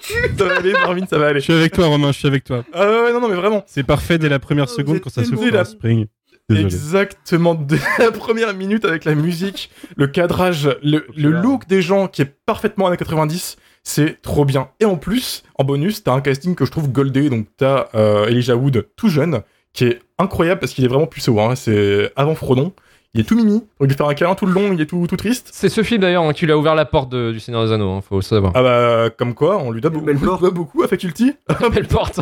[0.38, 1.40] ça va aller, Marvin, ça va aller.
[1.40, 2.64] Je suis avec toi, Romain, je suis avec toi.
[2.72, 3.64] Ah ouais, ouais, non, non, mais vraiment.
[3.66, 5.62] C'est parfait dès la première Oh, seconde quand ça se là.
[5.62, 6.06] en spring.
[6.48, 6.64] Désolé.
[6.66, 12.08] Exactement, dès la première minute avec la musique, le cadrage, le, le look des gens
[12.08, 14.68] qui est parfaitement années 90, c'est trop bien.
[14.80, 18.26] Et en plus, en bonus, t'as un casting que je trouve goldé, donc t'as euh,
[18.26, 19.42] Elijah Wood tout jeune,
[19.72, 21.54] qui est incroyable parce qu'il est vraiment puceau, hein.
[21.54, 22.72] c'est avant Frodon.
[23.12, 25.04] Il est tout mimi, on lui fait un câlin tout le long, il est tout,
[25.08, 25.48] tout triste.
[25.52, 27.72] C'est ce film d'ailleurs hein, qui lui a ouvert la porte de- du Seigneur des
[27.72, 28.52] Anneaux, hein, faut le savoir.
[28.54, 30.40] Ah bah, comme quoi, on lui lui porte.
[30.40, 31.32] doit beaucoup à Faculty.
[31.74, 32.20] Belle porte.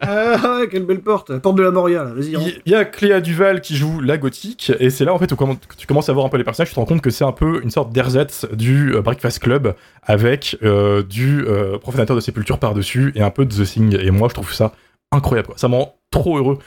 [0.00, 1.30] Ah, quelle belle porte.
[1.30, 2.12] La porte de la Moria, là.
[2.14, 2.60] Vas-y.
[2.64, 5.36] Il y a Cléa Duval qui joue la gothique, et c'est là en fait où
[5.36, 7.24] comment- tu commences à voir un peu les personnages, tu te rends compte que c'est
[7.24, 9.74] un peu une sorte d'ersatz du euh, Breakfast Club
[10.04, 13.98] avec euh, du euh, profanateur de sépulture par-dessus et un peu de The Thing.
[14.00, 14.70] Et moi, je trouve ça
[15.12, 15.58] incroyable, quoi.
[15.58, 16.58] ça me rend trop heureux.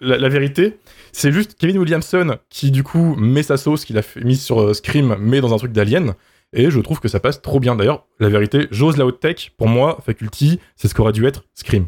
[0.00, 0.78] La, vérité,
[1.12, 4.74] c'est juste Kevin Williamson qui du coup met sa sauce qu'il a mise sur euh,
[4.74, 6.14] Scream, mais dans un truc d'Alien.
[6.52, 7.74] Et je trouve que ça passe trop bien.
[7.74, 9.50] D'ailleurs, la vérité, j'ose la haute tech.
[9.58, 11.86] Pour moi, Faculty, c'est ce qu'aurait dû être Scream.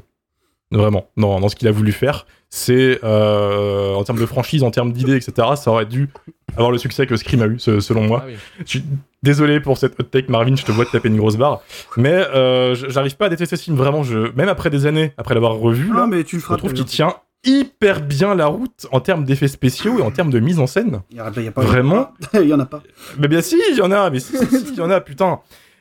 [0.73, 2.27] Vraiment, dans, dans ce qu'il a voulu faire.
[2.49, 6.09] C'est, euh, en termes de franchise, en termes d'idées, etc., ça aurait dû
[6.57, 8.23] avoir le succès que Scream a eu, ce- selon moi.
[8.25, 8.37] Ah oui.
[8.61, 8.85] Je suis
[9.23, 11.61] désolé pour cette hot take, Marvin, je te vois te taper une grosse barre.
[11.97, 14.03] Mais euh, j'arrive pas à détester ce film, vraiment.
[14.03, 16.73] Je, même après des années, après l'avoir revu, là, Non, mais tu le je trouve
[16.73, 17.15] qu'il tient
[17.45, 21.03] hyper bien la route en termes d'effets spéciaux et en termes de mise en scène.
[21.11, 22.83] Il y a, il y a pas Vraiment Il y en a pas.
[23.19, 25.01] Mais bien si, il y en a, mais si, si, si, il y en a,
[25.01, 25.39] putain.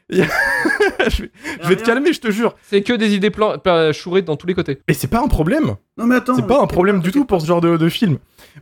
[0.10, 1.32] je vais,
[1.64, 2.56] je vais te calmer, je te jure.
[2.64, 3.56] C'est que des idées plan-
[3.94, 4.80] chourées dans tous les côtés.
[4.88, 5.76] Et c'est pas un problème.
[5.98, 6.36] Non, mais attends.
[6.36, 8.18] C'est pas un problème du tout pour ce genre de, de film.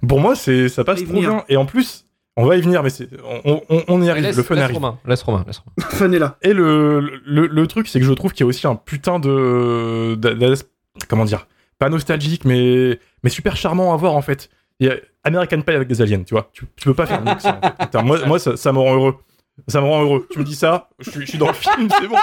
[0.07, 1.29] Pour moi, c'est ça passe trop venir.
[1.29, 1.43] bien.
[1.49, 2.05] Et en plus,
[2.37, 3.09] on va y venir, mais c'est
[3.45, 4.23] on, on- on y arrive.
[4.23, 4.75] laisse, le fun laisse arrive.
[4.77, 5.89] Romain, laisse Romain, laisse Romain.
[5.91, 6.37] Fan est là.
[6.41, 9.19] Et le, le, le truc, c'est que je trouve qu'il y a aussi un putain
[9.19, 10.17] de,
[11.09, 11.47] comment dire,
[11.79, 14.49] pas nostalgique, mais mais super charmant à voir en fait.
[14.79, 16.49] Il y a American Pie avec des aliens, tu vois.
[16.53, 17.59] Tu, tu peux pas faire mieux que ça.
[17.61, 17.73] en fait.
[17.85, 19.15] Putain, moi, moi ça, ça me rend heureux.
[19.67, 20.27] Ça me rend heureux.
[20.31, 22.17] Tu me dis ça, je suis, je suis dans le film, c'est bon.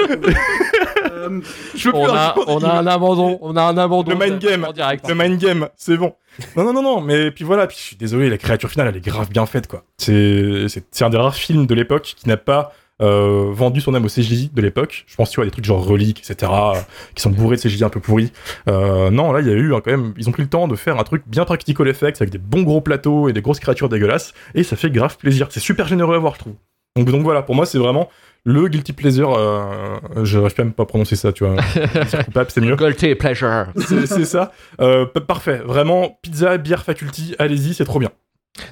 [0.00, 1.40] Euh,
[1.74, 4.10] Je veux plus On a, jour on a un abandon, on a un abandon.
[4.10, 4.64] Le mind game.
[4.64, 5.08] En direct.
[5.08, 6.14] Le mind game, c'est bon.
[6.56, 8.96] Non, non, non, non, mais puis voilà, puis je suis désolé, la créature finale, elle
[8.96, 9.84] est grave bien faite, quoi.
[9.98, 12.72] C'est, c'est, c'est un des rares films de l'époque qui n'a pas
[13.02, 15.04] euh, vendu son âme au CGI de l'époque.
[15.06, 16.80] Je pense, tu vois, des trucs genre Relique, etc., euh,
[17.14, 18.32] qui sont bourrés de CGI un peu pourris.
[18.68, 20.68] Euh, non, là, il y a eu hein, quand même, ils ont pris le temps
[20.68, 23.60] de faire un truc bien practical effects, avec des bons gros plateaux et des grosses
[23.60, 25.48] créatures dégueulasses, et ça fait grave plaisir.
[25.50, 26.54] C'est super généreux à voir, je trouve.
[26.96, 28.08] Donc, donc voilà, pour moi, c'est vraiment
[28.44, 29.36] le guilty pleasure.
[30.22, 31.56] Je n'arrive même pas à prononcer ça, tu vois.
[32.06, 32.76] C'est coupable, c'est mieux.
[32.76, 33.66] Guilty pleasure.
[33.88, 34.52] C'est ça.
[35.26, 35.62] Parfait.
[35.64, 38.10] Vraiment, pizza, bière, faculty, allez-y, c'est trop bien.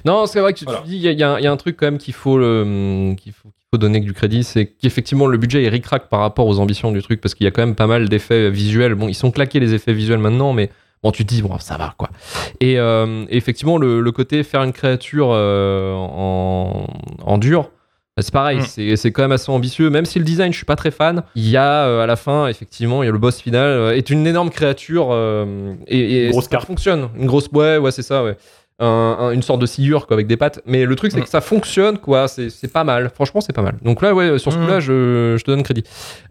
[0.05, 0.85] Non, c'est vrai que tu, tu Voilà.
[0.87, 2.37] dis, il y, a- y un- il y a un truc quand même qu'il faut,
[2.37, 6.21] le- qu'il faut, qu'il faut donner du crédit, c'est qu'effectivement le budget est ric-rac par
[6.21, 8.95] rapport aux ambitions du truc, parce qu'il y a quand même pas mal d'effets visuels.
[8.95, 10.69] Bon, ils sont claqués les effets visuels maintenant, mais
[11.03, 12.09] bon, tu te dis, bon, ça va quoi.
[12.61, 16.87] Et euh, effectivement, le, le côté faire une créature euh, en,
[17.25, 17.69] en dur,
[18.19, 18.65] C'est pareil, Mm.
[18.67, 21.23] c'est c'est quand même assez ambitieux, même si le design, je suis pas très fan.
[21.35, 23.95] Il y a euh, à la fin, effectivement, il y a le boss final, euh,
[23.97, 26.67] est une énorme créature euh, et, et Une grosse ça carte.
[26.67, 27.09] fonctionne.
[27.17, 28.37] Une grosse, ouais, ouais, c'est ça, ouais.
[28.79, 30.61] Un- un- une sorte de sciure quoi, avec des pattes.
[30.65, 31.23] Mais le truc, c'est Mm.
[31.23, 32.27] que ça fonctionne, quoi.
[32.27, 33.11] C'est pas mal.
[33.13, 33.75] Franchement, c'est pas mal.
[33.83, 34.61] Donc là, ouais, sur ce Mm.
[34.61, 35.83] coup-là, je, je te donne crédit.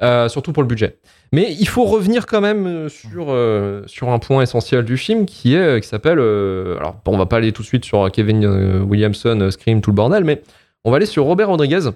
[0.02, 0.98] Euh, surtout pour le budget.
[1.32, 5.24] Mais il faut revenir quand même euh, sur, euh, sur un point essentiel du film
[5.24, 6.18] qui est qui s'appelle.
[6.18, 8.44] euh, alors, on va pas aller tout de suite sur Kevin
[8.82, 10.42] Williamson, Scream, tout le bordel, mais
[10.84, 11.90] on va aller sur Robert Rodriguez,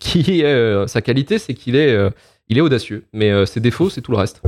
[0.00, 1.96] qui est sa qualité, c'est qu'il est,
[2.48, 4.42] il est audacieux, mais euh, ses défauts, c'est tout le reste.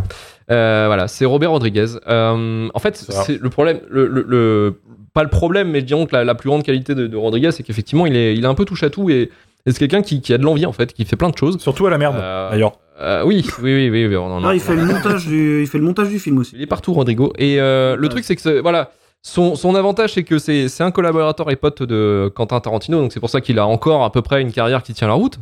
[0.51, 1.87] Euh, voilà, c'est Robert Rodriguez.
[2.09, 4.81] Euh, en fait, c'est le problème, le, le- le-
[5.15, 7.63] pas le problème, mais disons que la, la plus grande qualité de, de Rodriguez, c'est
[7.63, 9.31] qu'effectivement, il est, il est un peu touche à tout et,
[9.67, 11.59] et c'est quelqu'un qui, qui a de l'envie en fait, qui fait plein de choses.
[11.59, 12.73] Surtout à la merde, Euh, d'ailleurs.
[13.01, 15.63] Euh, oui, oui, oui, oui, oui, on en a- Ah, il fait le montage du,
[15.63, 16.55] il fait le montage du film aussi.
[16.57, 17.33] il est partout, Rodrigo.
[17.39, 18.09] Et euh, le Ouais.
[18.11, 18.91] truc, c'est que voilà,
[19.23, 23.13] son, son avantage, c'est que c'est c'est un collaborateur et pote de Quentin Tarantino, donc
[23.13, 25.39] c'est pour ça qu'il a encore à peu près une carrière qui tient la route.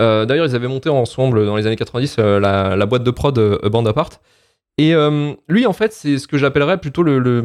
[0.00, 3.10] Euh, D'ailleurs, ils avaient monté ensemble dans les années 90 euh, la, la boîte de
[3.10, 4.08] prod euh, A Band Apart.
[4.82, 7.42] Et euh, lui, en fait, c'est ce que j'appellerais plutôt le, le-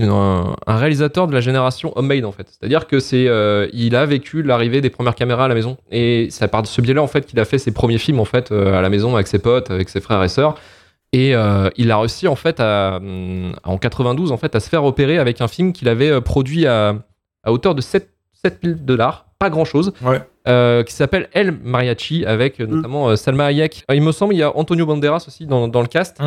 [0.00, 2.46] un, un réalisateur de la génération homemade, en fait.
[2.48, 6.28] C'est-à-dire que c'est, euh, il a vécu l'arrivée des premières caméras à la maison, et
[6.30, 8.24] c'est à part de ce biais-là, en fait, qu'il a fait ses premiers films, en
[8.24, 10.54] fait, euh, à la maison avec ses potes, avec ses frères et sœurs.
[11.12, 13.00] Et euh, il a réussi en fait à,
[13.64, 16.96] en 92 en fait à se faire opérer avec un film qu'il avait produit à,
[17.44, 18.10] à hauteur de 7,
[18.44, 20.20] 7000 dollars, pas grand chose, Ouais.
[20.84, 22.64] qui s'appelle El Mariachi avec Mm.
[22.66, 23.84] notamment Salma Hayek.
[23.92, 26.18] Il me semble il y a Antonio Banderas aussi dans, dans le cast.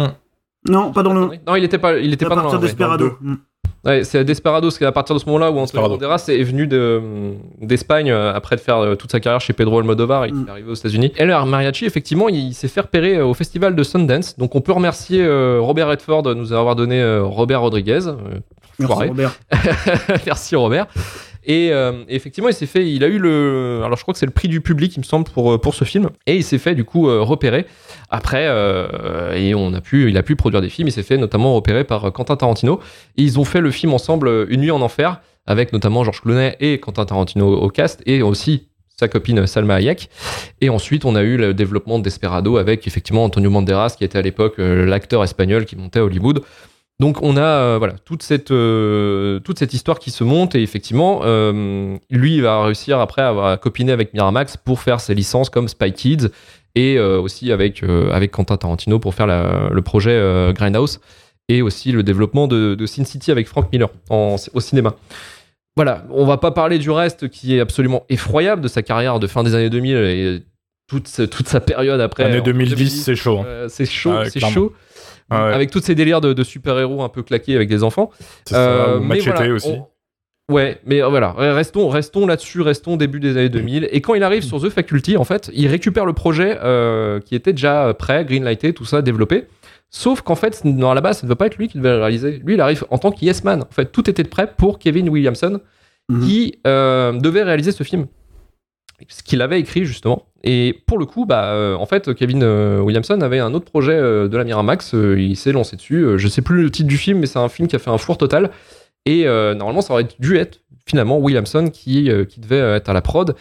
[0.70, 1.22] Non, pas dans le.
[1.48, 2.98] Non, il était pas, il était à pas dans partir le- ouais, d'Esperado.
[3.10, 3.32] dans le deux.
[3.32, 3.38] Mm.
[3.84, 5.96] Ouais, c'est à Desperados, c'est à partir de ce moment-là où Antonio Desperado.
[5.98, 9.80] Banderas est venu de- d'Espagne euh, après de faire euh, toute sa carrière chez Pedro
[9.80, 10.28] Almodovar.
[10.28, 10.46] Il Mm.
[10.48, 11.12] est arrivé aux États-Unis.
[11.18, 14.38] El Mariachi, effectivement, il s'est fait repérer euh, au festival de Sundance.
[14.38, 15.26] Donc on peut remercier
[15.58, 18.02] Robert Redford de nous avoir donné Robert Rodriguez.
[18.80, 19.08] Merci.
[19.08, 19.32] Robert.
[20.28, 20.86] Merci Robert.
[21.44, 24.26] Et euh, effectivement, il s'est fait, il a eu le, alors je crois que c'est
[24.26, 26.10] le prix du public, il me semble, pour, euh, pour ce film.
[26.28, 27.66] Et il s'est fait du coup euh, repérer.
[28.10, 28.46] Après,
[29.36, 30.90] et on a pu, il a pu produire des films.
[30.90, 32.80] Il s'est fait notamment repérer par Quentin Tarantino.
[33.16, 36.80] Ils ont fait le film ensemble, Une nuit en enfer, avec notamment Georges Clooney et
[36.80, 38.68] Quentin Tarantino au cast, et aussi
[39.00, 40.10] sa copine Salma Hayek.
[40.60, 44.18] Et ensuite, on a eu le développement de Desperado avec effectivement Antonio Banderas, qui était
[44.18, 46.44] à l'époque l'acteur espagnol qui montait à Hollywood.
[47.02, 50.62] Donc on a euh, voilà toute cette euh, toute cette histoire qui se monte et
[50.62, 55.14] effectivement euh, lui il va réussir après à, à copiner avec Miramax pour faire ses
[55.16, 56.28] licences comme Spy Kids
[56.76, 60.16] et aussi avec avec Quentin Tarantino pour faire la- le projet
[60.54, 61.02] Grindhouse
[61.50, 64.96] et aussi le développement de, de Sin City avec Frank Miller en- au cinéma.
[65.76, 69.28] Voilà, on va pas parler du reste qui est absolument effroyable de sa carrière de
[69.28, 70.44] fin des années 2000 et
[70.88, 72.24] toute, toute sa période après.
[72.26, 73.40] Année en 2010, c'est chaud.
[73.40, 73.66] hein.
[73.70, 74.74] c'est chaud, c'est chaud.
[75.32, 75.54] Ah ouais.
[75.54, 78.12] Avec tous ces délires de, de super-héros un peu claqués avec des enfants.
[78.46, 79.70] Ça, Euh, mais voilà, aussi.
[79.70, 79.88] on-
[80.54, 83.88] Ouais, mais euh, voilà, restons, restons là-dessus, restons début des années 2000.
[83.92, 87.36] Et quand il arrive sur The Faculty, en fait, il récupère le projet euh, qui
[87.36, 89.46] était déjà prêt, greenlighté, tout ça, développé.
[89.90, 91.92] Sauf qu'en fait, non, à la base, ça ne devait pas être lui qui devait
[91.96, 92.42] le réaliser.
[92.44, 93.62] Lui, il arrive en tant que Yes Man.
[93.62, 95.62] En fait, tout était prêt pour Kevin Williamson,
[96.10, 96.28] Mhm.
[96.28, 98.08] qui euh, devait réaliser ce film.
[99.08, 100.26] Ce qu'il avait écrit, justement.
[100.44, 103.94] Et pour le coup, bah, euh, en fait, Kevin euh, Williamson avait un autre projet
[103.94, 104.94] euh, de la Miramax.
[104.94, 106.06] il s'est lancé dessus.
[106.18, 107.98] Je sais plus le titre du film, mais c'est un film qui a fait un
[107.98, 108.50] four total.
[109.06, 113.36] Et normalement, ça aurait dû être finalement Williamson qui, qui devait être à la prod.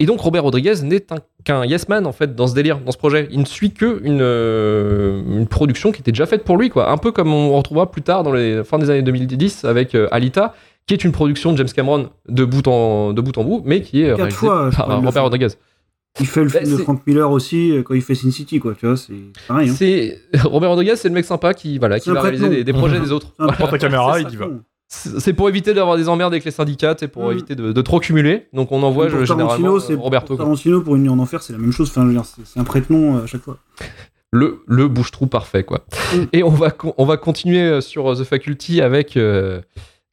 [0.00, 2.90] Et donc Robert Rodriguez n'est un- qu'un yes man en fait dans ce délire, dans
[2.90, 3.28] ce projet.
[3.30, 6.90] Il ne suit que une, euh, une production qui était déjà faite pour lui, quoi.
[6.90, 10.08] Un peu comme on retrouvera plus tard dans les fins des années 2010 avec euh,
[10.10, 10.54] Alita,
[10.86, 13.82] qui est une production de James Cameron de bout en, de bout, en bout, mais
[13.82, 15.22] qui est réalisée fois, par Robert.
[15.22, 15.48] Rodriguez.
[16.18, 18.30] Il fait le Bah, film de c'est- Frank Miller aussi euh, quand il fait Sin
[18.32, 18.74] City, quoi.
[18.74, 19.12] Tu vois, c'est
[19.46, 19.70] pareil.
[19.70, 19.74] Hein.
[19.76, 22.72] C'est Robert Rodriguez, c'est le mec sympa qui voilà, qui C'est va réaliser des, des
[22.72, 23.28] projets des autres.
[23.28, 23.52] C'est Voilà.
[23.52, 24.46] Prends ta caméra, il y va.
[24.88, 27.32] C'est c'est pour éviter d'avoir des emmerdes avec les syndicats et pour Mm.
[27.32, 28.48] éviter de, de trop cumuler.
[28.52, 30.26] Donc on envoie Pour je- généralement euh, c'est Roberto.
[30.28, 30.44] pour quoi.
[30.46, 31.90] Tarantino pour une nuit en enfer, c'est la même chose.
[31.90, 33.58] Enfin, c'est c'est un prête-nom euh, à chaque fois.
[34.32, 35.84] le, le bouche-trou parfait, quoi.
[36.12, 36.18] Mm.
[36.32, 39.60] Et on va, on va continuer sur The Faculty avec, euh,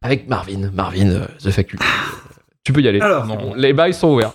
[0.03, 0.69] avec Marvin.
[0.75, 1.83] Marvin, The Faculty.
[1.83, 2.29] Euh,
[2.63, 2.99] tu peux y aller.
[3.01, 4.33] Alors, Non, les bails sont ouverts.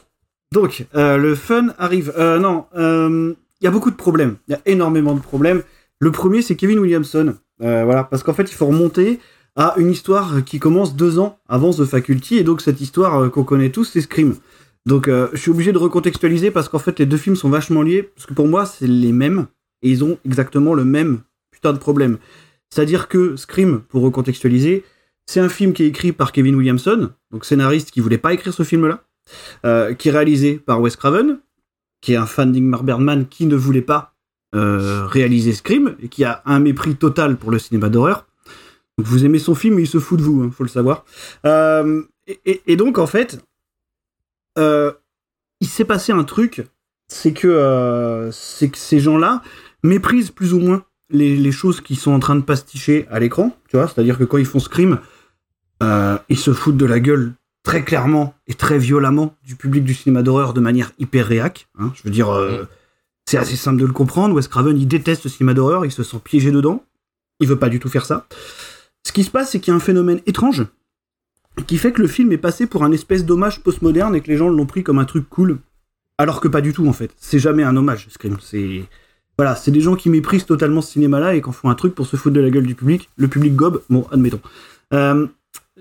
[0.53, 2.13] Donc, euh, le fun arrive.
[2.19, 4.37] Euh, non, euh, il y a beaucoup de problèmes.
[4.49, 5.63] Il y a énormément de problèmes.
[5.99, 7.37] Le premier, c'est Kevin Williamson.
[7.63, 9.19] Euh, voilà, parce qu'en fait, il faut remonter
[9.57, 13.29] à une histoire qui commence deux ans avant The Faculty, et donc cette histoire euh,
[13.31, 14.35] qu'on connaît tous, c'est Scream.
[14.85, 17.81] Donc, euh, je suis obligé de recontextualiser parce qu'en fait, les deux films sont vachement
[17.81, 19.47] liés, parce que pour moi, c'est les mêmes,
[19.81, 21.21] et ils ont exactement le même
[21.51, 22.19] putain de problème.
[22.69, 24.85] C'est-à-dire que Scream, pour recontextualiser,
[25.25, 28.53] c'est un film qui est écrit par Kevin Williamson, donc scénariste qui voulait pas écrire
[28.53, 29.05] ce film-là,
[29.65, 31.39] euh, qui est réalisé par Wes Craven,
[32.01, 34.15] qui est un fan d'Ingmar Bergman qui ne voulait pas
[34.55, 38.27] euh, réaliser Scream et qui a un mépris total pour le cinéma d'horreur.
[38.99, 41.05] Vous aimez son film, il se fout de vous, hein, faut le savoir.
[41.47, 42.03] Euh,
[42.45, 43.39] et, donc en fait,
[44.57, 46.63] il s'est passé un truc,
[47.09, 49.43] c'est que, que ces gens-là
[49.83, 53.57] méprisent plus ou moins les, les choses qui sont en train de pasticher à l'écran,
[53.69, 54.99] tu vois, c'est-à-dire que quand ils font Scream,
[55.81, 60.23] ils se foutent de la gueule très clairement et très violemment du public du cinéma
[60.23, 61.69] d'horreur de manière hyper réac.
[61.79, 61.93] hein.
[61.95, 62.65] Je veux dire, euh,
[63.27, 64.35] c'est assez simple de le comprendre.
[64.35, 66.85] Wes Craven, il déteste le cinéma d'horreur, il se sent piégé dedans.
[67.41, 68.27] Il veut pas du tout faire ça.
[69.05, 70.65] Ce qui se passe, c'est qu'il y a un phénomène étrange
[71.67, 74.37] qui fait que le film est passé pour un espèce d'hommage postmoderne et que les
[74.37, 75.59] gens l'ont pris comme un truc cool.
[76.19, 77.15] Alors que pas du tout, en fait.
[77.19, 78.37] C'est jamais un hommage, Scream.
[78.41, 78.85] C'est.
[79.39, 81.95] Voilà, c'est des gens qui méprisent totalement ce cinéma-là et qui en font un truc
[81.95, 83.09] pour se foutre de la gueule du public.
[83.17, 84.41] Le public gobe, bon, admettons.
[84.93, 85.27] Euh,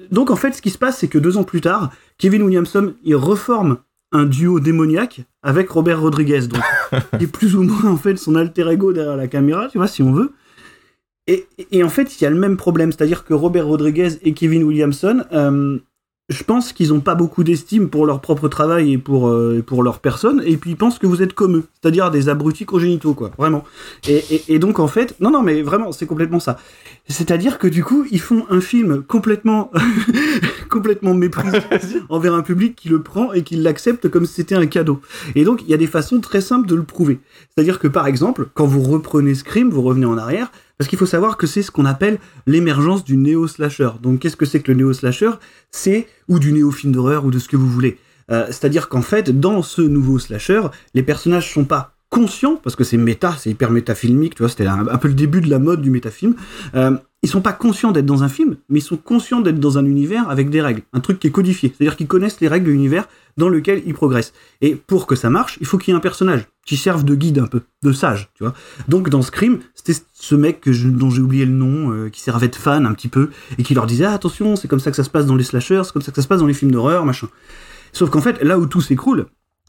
[0.10, 2.94] donc en fait, ce qui se passe, c'est que deux ans plus tard, Kevin Williamson,
[3.04, 3.78] il reforme
[4.12, 6.62] un duo démoniaque avec Robert Rodriguez, donc
[7.18, 9.88] qui est plus ou moins en fait son alter ego derrière la caméra, tu vois,
[9.88, 10.34] si on veut.
[11.28, 14.34] Et, et en fait, il y a le même problème, c'est-à-dire que Robert Rodriguez et
[14.34, 15.78] Kevin Williamson, euh,
[16.32, 19.62] je pense qu'ils n'ont pas beaucoup d'estime pour leur propre travail et pour, euh, et
[19.62, 22.66] pour leur personne, et puis ils pensent que vous êtes comme eux, c'est-à-dire des abrutis
[22.66, 23.64] congénitaux, quoi, vraiment.
[24.08, 26.58] Et donc en fait, non, non, mais vraiment, c'est complètement ça.
[27.08, 29.72] C'est-à-dire que du coup, ils font un film complètement,
[30.72, 31.60] complètement méprisé
[32.10, 35.02] envers un public qui le prend et qui l'accepte comme si c'était un cadeau.
[35.36, 37.20] Et donc, il y a des façons très simples de le prouver.
[37.50, 41.06] C'est-à-dire que par exemple, quand vous reprenez Scream, vous revenez en arrière, parce qu'il faut
[41.06, 42.18] savoir que c'est ce qu'on appelle
[42.48, 43.90] l'émergence du néo-slasher.
[44.02, 45.32] Donc, qu'est-ce que c'est que le néo-slasher?
[45.70, 48.00] C'est, ou du néo-film d'horreur, ou de ce que vous voulez.
[48.32, 50.62] Euh, C'est-à-dire qu'en fait, dans ce nouveau slasher,
[50.96, 54.66] les personnages sont pas conscients, parce que c'est méta, c'est hyper métafilmique, tu vois, c'était
[54.66, 56.36] un, un peu le début de la mode du métafilm.
[56.76, 59.78] Euh, ils sont pas conscients d'être dans un film, mais ils sont conscients d'être dans
[59.78, 61.72] un univers avec des règles, un truc qui est codifié.
[61.76, 63.08] C'est-à-dire qu'ils connaissent les règles de l'univers
[63.38, 64.34] dans lequel ils progressent.
[64.62, 67.14] Et pour que ça marche, il faut qu'il y ait un personnage qui serve de
[67.14, 68.54] guide un peu, de sage, tu vois.
[68.88, 72.56] Donc dans Scream, c'était ce mec dont j'ai oublié le nom, euh, qui servait de
[72.56, 75.04] fan un petit peu, et qui leur disait ah, attention, c'est comme ça que ça
[75.04, 76.72] se passe dans les slashers, c'est comme ça que ça se passe dans les films
[76.72, 77.28] d'horreur, machin.
[77.94, 79.28] Sauf qu'en fait, là où tout s'écroule,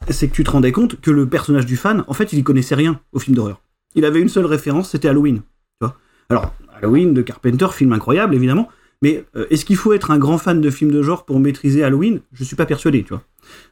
[0.09, 2.43] c'est que tu te rendais compte que le personnage du fan, en fait, il y
[2.43, 3.61] connaissait rien au film d'horreur.
[3.95, 5.37] Il avait une seule référence, c'était Halloween.
[5.37, 5.43] Tu
[5.81, 5.97] vois
[6.29, 6.53] Alors,
[6.83, 8.69] Halloween de Carpenter, film incroyable, évidemment.
[9.01, 11.83] Mais euh, est-ce qu'il faut être un grand fan de films de genre pour maîtriser
[11.83, 12.21] Halloween?
[12.33, 13.23] Je suis pas persuadé, tu vois.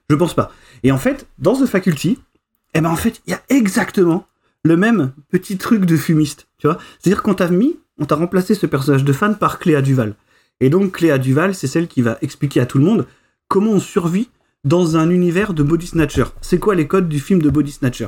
[0.09, 0.51] Je pense pas.
[0.83, 2.19] Et en fait, dans The Faculty,
[2.73, 4.25] eh ben en fait, il y a exactement
[4.63, 6.77] le même petit truc de fumiste, tu vois.
[6.99, 10.15] C'est-à-dire qu'on t'a mis, on t'a remplacé ce personnage de fan par Cléa Duval.
[10.59, 13.07] Et donc Cléa Duval, c'est celle qui va expliquer à tout le monde
[13.47, 14.29] comment on survit
[14.63, 16.25] dans un univers de body snatcher.
[16.41, 18.07] C'est quoi les codes du film de body snatcher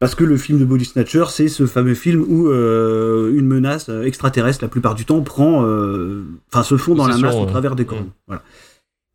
[0.00, 3.90] Parce que le film de body snatcher, c'est ce fameux film où euh, une menace
[3.90, 7.44] euh, extraterrestre, la plupart du temps, prend, euh, enfin, se fond dans la masse au
[7.44, 8.08] travers des cornes.
[8.26, 8.42] Voilà.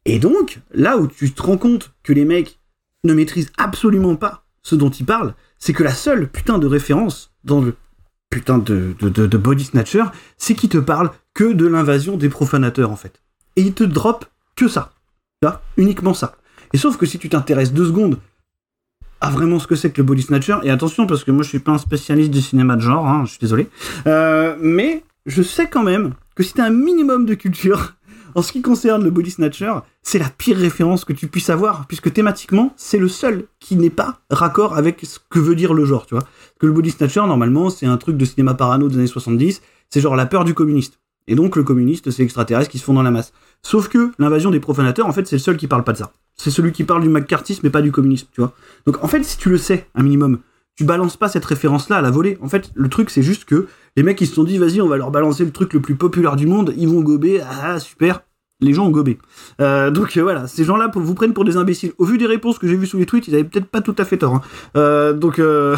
[0.06, 2.60] Et donc, là où tu te rends compte que les mecs
[3.04, 7.34] ne maîtrisent absolument pas ce dont ils parlent, c'est que la seule putain de référence
[7.44, 7.74] dans le
[8.30, 10.04] putain de, de, de, de body snatcher,
[10.38, 13.24] c'est qu'ils te parlent que de l'invasion des profanateurs, en fait.
[13.56, 14.26] Et ils te drop
[14.56, 14.94] que ça.
[15.42, 16.36] Là, uniquement ça.
[16.74, 18.20] Et sauf que si tu t'intéresses deux secondes
[19.30, 21.60] vraiment ce que c'est que le body snatcher, et attention parce que moi je suis
[21.60, 23.68] pas un spécialiste du cinéma de genre, hein, je suis désolé,
[24.08, 27.94] euh, mais je sais quand même que si t'as un minimum de culture
[28.36, 29.74] en ce qui concerne le body snatcher,
[30.04, 33.90] c'est la pire référence que tu puisses avoir, puisque thématiquement c'est le seul qui n'est
[33.90, 36.26] pas raccord avec ce que veut dire le genre, tu vois.
[36.60, 40.02] Que le body snatcher normalement c'est un truc de cinéma parano des années 70, c'est
[40.02, 41.00] genre la peur du communiste.
[41.28, 43.34] Et donc le communiste, c'est extraterrestre qui se font dans la masse.
[43.62, 46.12] Sauf que l'invasion des profanateurs, en fait, c'est le seul qui parle pas de ça.
[46.36, 48.54] C'est celui qui parle du McCarthyisme, mais pas du communisme, tu vois.
[48.86, 50.40] Donc en fait, si tu le sais, un minimum,
[50.76, 52.38] tu balances pas cette référence-là à la volée.
[52.42, 54.88] En fait, le truc, c'est juste que les mecs, ils se sont dit, vas-y, on
[54.88, 58.22] va leur balancer le truc le plus populaire du monde, ils vont gober, ah, super.
[58.62, 59.18] Les gens ont gobé.
[59.60, 61.92] Euh, donc euh, voilà, ces gens-là vous prennent pour des imbéciles.
[61.98, 63.94] Au vu des réponses que j'ai vues sous les tweets, ils avaient peut-être pas tout
[63.98, 64.34] à fait tort.
[64.36, 64.42] hein.
[64.78, 65.76] Euh, donc je,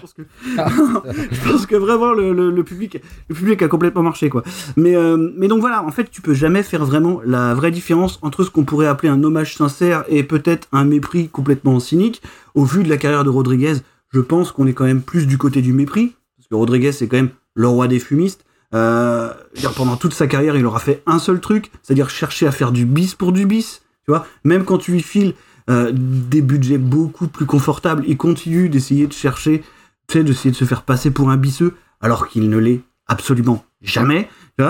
[0.00, 0.22] pense que,
[1.32, 4.42] je pense que vraiment le, le- le public, le public a complètement marché quoi.
[4.76, 4.94] Mais
[5.36, 8.50] mais donc voilà, en fait, tu peux jamais faire vraiment la vraie différence entre ce
[8.50, 12.22] qu'on pourrait appeler un hommage sincère et peut-être un mépris complètement cynique.
[12.54, 13.74] Au vu de la carrière de Rodriguez,
[14.12, 17.08] je pense qu'on est quand même plus du côté du mépris parce que Rodriguez c'est
[17.08, 18.44] quand même le roi des fumistes.
[18.74, 19.32] Euh,
[19.76, 22.84] pendant toute sa carrière, il aura fait un seul truc, c'est-à-dire chercher à faire du
[22.84, 23.82] bis pour du bis.
[24.04, 25.34] Tu vois, même quand tu lui files
[25.70, 29.62] euh, des budgets beaucoup plus confortables, il continue d'essayer de chercher,
[30.06, 33.64] tu sais, d'essayer de se faire passer pour un bisseux, alors qu'il ne l'est absolument
[33.80, 34.28] jamais.
[34.58, 34.64] Tu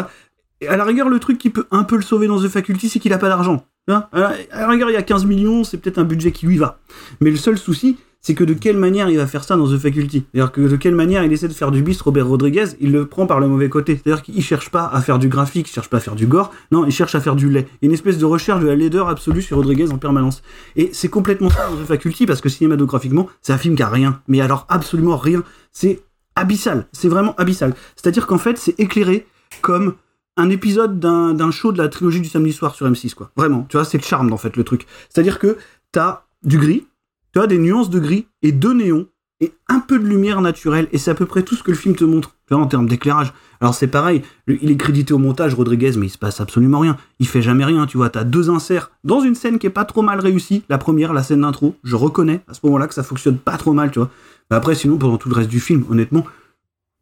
[0.66, 2.98] à la rigueur, le truc qui peut un peu le sauver dans The Faculty, c'est
[2.98, 3.64] qu'il a pas d'argent.
[3.86, 4.08] À
[4.52, 6.78] la rigueur, il y a 15 millions, c'est peut-être un budget qui lui va.
[7.20, 9.78] Mais le seul souci, c'est que de quelle manière il va faire ça dans The
[9.78, 12.92] Faculty C'est-à-dire que de quelle manière il essaie de faire du bis Robert Rodriguez, il
[12.92, 14.00] le prend par le mauvais côté.
[14.02, 16.52] C'est-à-dire qu'il cherche pas à faire du graphique, il cherche pas à faire du gore,
[16.72, 17.66] non, il cherche à faire du lait.
[17.80, 20.42] Il y a une espèce de recherche de la laideur absolue sur Rodriguez en permanence.
[20.76, 23.88] Et c'est complètement ça dans The Faculty, parce que cinématographiquement, c'est un film qui a
[23.88, 24.20] rien.
[24.28, 25.42] Mais alors absolument rien.
[25.72, 26.02] C'est
[26.34, 26.86] abyssal.
[26.92, 27.74] C'est vraiment abyssal.
[27.96, 29.26] C'est-à-dire qu'en fait, c'est éclairé
[29.60, 29.94] comme
[30.36, 33.30] un épisode d'un d'un show de la trilogie du samedi soir sur M6, quoi.
[33.36, 33.66] Vraiment.
[33.68, 34.86] Tu vois, c'est le charme, en fait, le truc.
[35.08, 35.58] C'est-à-dire que
[35.92, 36.86] t'as du gris,
[37.32, 39.06] tu as des nuances de gris et de néon
[39.40, 41.76] et un peu de lumière naturelle et c'est à peu près tout ce que le
[41.76, 43.32] film te montre en termes d'éclairage.
[43.60, 46.96] Alors c'est pareil, il est crédité au montage Rodriguez mais il se passe absolument rien.
[47.18, 49.84] Il fait jamais rien, tu vois, t'as deux inserts dans une scène qui est pas
[49.84, 50.62] trop mal réussie.
[50.68, 53.72] La première, la scène d'intro, je reconnais à ce moment-là que ça fonctionne pas trop
[53.72, 54.10] mal, tu vois.
[54.50, 56.24] Après sinon pendant tout le reste du film, honnêtement,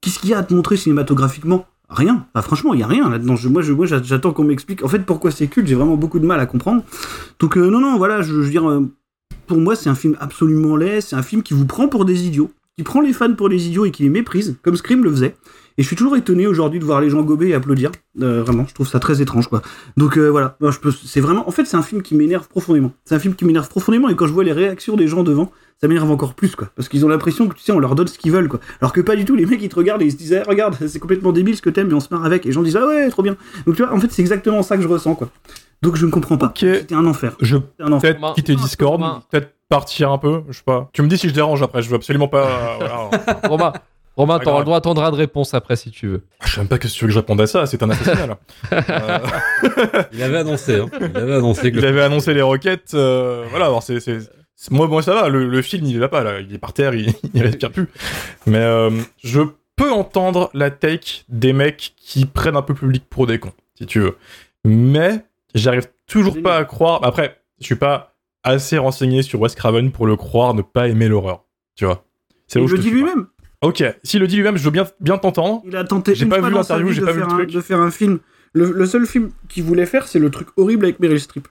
[0.01, 1.67] qu'est-ce qu'il y a à te montrer cinématographiquement?
[1.89, 2.27] Rien.
[2.43, 3.37] Franchement, il y a rien là-dedans.
[3.49, 4.83] Moi, j'attends qu'on m'explique.
[4.85, 6.83] En fait, pourquoi c'est culte, j'ai vraiment beaucoup de mal à comprendre.
[7.39, 8.91] Donc, euh, non, non, voilà, je, je veux dire, euh,
[9.47, 11.01] pour moi, c'est un film absolument laid.
[11.01, 13.67] C'est un film qui vous prend pour des idiots, qui prend les fans pour des
[13.67, 15.35] idiots et qui les méprise, comme Scream le faisait.
[15.79, 17.91] Et je suis toujours étonné aujourd'hui de voir les gens gober et applaudir.
[18.23, 19.61] Euh, vraiment, je trouve ça très étrange, quoi.
[19.99, 22.93] Donc euh, voilà, je peux, c'est vraiment, en fait, c'est un film qui m'énerve profondément.
[23.05, 25.53] C'est un film qui m'énerve profondément et quand je vois les réactions des gens devant,
[25.79, 26.71] ça m'énerve encore plus, quoi.
[26.75, 28.61] Parce qu'ils ont l'impression que tu sais, on leur donne ce qu'ils veulent, quoi.
[28.81, 29.35] Alors que pas du tout.
[29.35, 31.63] Les mecs, ils te regardent et ils se disent, Eh, regarde, c'est complètement débile ce
[31.63, 32.47] que t'aimes, mais on se marre avec.
[32.47, 33.37] Et les gens disent, ah ouais, trop bien.
[33.67, 35.29] Donc tu vois, en fait, c'est exactement ça que je ressens, quoi.
[35.83, 36.53] Donc je ne comprends pas.
[36.57, 37.37] C'était un enfer.
[37.41, 38.17] Je C'était un enfer.
[38.17, 40.89] peut-être quitter Discord, peut-être partir un peu, je sais pas.
[40.93, 42.47] Tu me dis si je dérange après, je veux absolument pas.
[42.47, 43.41] euh, voilà.
[43.49, 43.73] Romain,
[44.17, 46.23] Romain, t'auras le droit à ton droit de réponse après si tu veux.
[46.45, 48.27] Je sais même pas que tu veux que je réponde à ça, c'est un assassinat
[48.27, 48.39] là.
[48.73, 49.19] Euh,
[50.13, 50.87] Il avait annoncé, hein.
[51.01, 53.99] Il avait annoncé que Il avait annoncé les roquettes, euh, voilà, alors c'est,
[54.71, 56.73] moi, moi ça va, le, le film il est là pas, là, il est par
[56.73, 57.89] terre, il, il respire plus.
[58.47, 58.91] Mais euh,
[59.23, 59.43] je
[59.77, 63.85] peux entendre la take des mecs qui prennent un peu public pour des cons, si
[63.85, 64.17] tu veux.
[64.65, 65.25] Mais
[65.59, 67.01] j'arrive toujours pas à croire.
[67.05, 68.15] Après, je suis pas
[68.45, 72.05] assez renseigné sur Wes Craven pour le croire ne pas aimer l'horreur, tu vois.
[72.47, 73.27] C'est Il le dit lui-même.
[73.63, 75.63] Ok, s'il le dit lui-même, je veux bien, bien t'entendre.
[75.67, 77.33] Il a tenté J'ai une pas fois vu l'interview, j'ai de pas vu faire le
[77.35, 77.51] un- truc.
[77.53, 78.19] de faire un film.
[78.53, 81.49] Le, le seul film qu'il voulait faire, c'est le truc horrible avec Meryl Streep.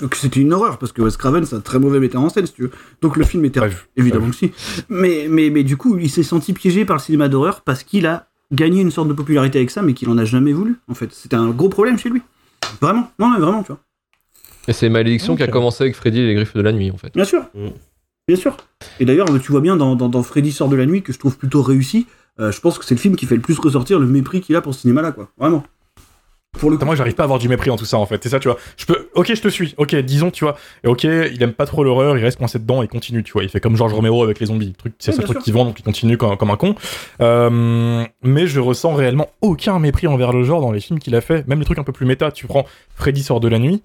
[0.00, 2.46] Donc c'était une horreur parce que Wes Craven, c'est un très mauvais metteur en scène,
[2.46, 2.70] si tu veux.
[3.02, 3.60] Donc le film était
[3.96, 4.52] évidemment que si.
[4.88, 8.06] Mais, mais, mais du coup, il s'est senti piégé par le cinéma d'horreur parce qu'il
[8.06, 10.76] a gagné une sorte de popularité avec ça, mais qu'il en a jamais voulu.
[10.88, 12.22] En fait, c'était un gros problème chez lui.
[12.80, 13.80] Vraiment, non, mais vraiment, tu vois.
[14.68, 16.96] Et c'est Malédiction qui a commencé avec Freddy et les griffes de la nuit en
[16.96, 17.12] fait.
[17.14, 17.44] Bien sûr.
[18.28, 18.56] Bien sûr.
[19.00, 21.18] Et d'ailleurs, tu vois bien dans, dans, dans Freddy sort de la nuit, que je
[21.18, 22.06] trouve plutôt réussi,
[22.40, 24.56] euh, je pense que c'est le film qui fait le plus ressortir le mépris qu'il
[24.56, 25.30] a pour ce cinéma-là, quoi.
[25.36, 25.64] Vraiment.
[26.58, 28.22] Pour le Putain, moi j'arrive pas à avoir du mépris en tout ça en fait.
[28.22, 28.58] C'est ça, tu vois.
[28.76, 29.08] Je peux.
[29.14, 29.74] Ok, je te suis.
[29.78, 30.56] Ok, disons, tu vois.
[30.84, 33.42] Et ok, il aime pas trop l'horreur, il reste coincé dedans et continue, tu vois.
[33.42, 34.74] Il fait comme George Romero avec les zombies.
[34.98, 36.74] C'est ce truc qui vend, donc il continue comme, comme un con.
[37.20, 41.20] Euh, mais je ressens réellement aucun mépris envers le genre dans les films qu'il a
[41.20, 41.46] fait.
[41.48, 42.30] Même les trucs un peu plus méta.
[42.30, 43.82] Tu prends Freddy sort de la nuit.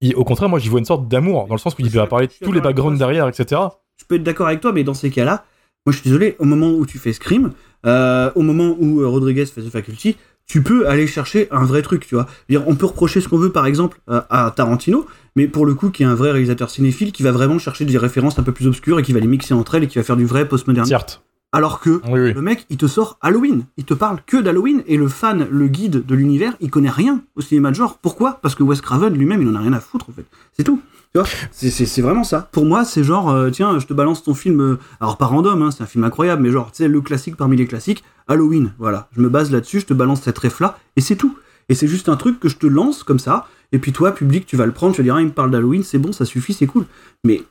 [0.00, 2.06] Et au contraire, moi j'y vois une sorte d'amour dans le sens où il va
[2.06, 3.60] parler de tous les backgrounds derrière, etc.
[3.96, 5.44] je peux être d'accord avec toi, mais dans ces cas-là,
[5.84, 7.52] moi je suis désolé, au moment où tu fais Scream,
[7.84, 10.16] euh, au moment où euh, Rodriguez fait The Faculty,
[10.48, 12.26] tu peux aller chercher un vrai truc, tu vois.
[12.48, 15.06] Dire, on peut reprocher ce qu'on veut, par exemple, euh, à Tarantino,
[15.36, 17.98] mais pour le coup, qui est un vrai réalisateur cinéphile, qui va vraiment chercher des
[17.98, 20.04] références un peu plus obscures et qui va les mixer entre elles et qui va
[20.04, 20.86] faire du vrai postmoderne.
[20.86, 21.22] Certes.
[21.52, 25.08] Alors que le mec, il te sort Halloween, il te parle que d'Halloween, et le
[25.08, 27.96] fan, le guide de l'univers, il connaît rien au cinéma de genre.
[27.98, 28.38] Pourquoi?
[28.42, 30.26] Parce que Wes Craven lui-même, il en a rien à foutre, en fait.
[30.52, 30.82] C'est tout.
[31.14, 32.48] Tu vois C'est- vraiment ça.
[32.52, 35.62] Pour moi, c'est genre, euh, tiens, je te balance ton film, euh, alors pas random,
[35.62, 38.72] hein, c'est un film incroyable, mais genre, tu sais, le classique parmi les classiques, Halloween,
[38.78, 39.08] voilà.
[39.16, 41.36] Je me base là-dessus, je te balance cette ref-là, et c'est tout.
[41.70, 44.46] Et c'est juste un truc que je te lance comme ça, et puis toi, public,
[44.46, 46.24] tu vas le prendre, tu vas dire, ah, il me parle d'Halloween, c'est bon, ça
[46.26, 46.84] suffit, c'est cool.
[47.24, 47.42] Mais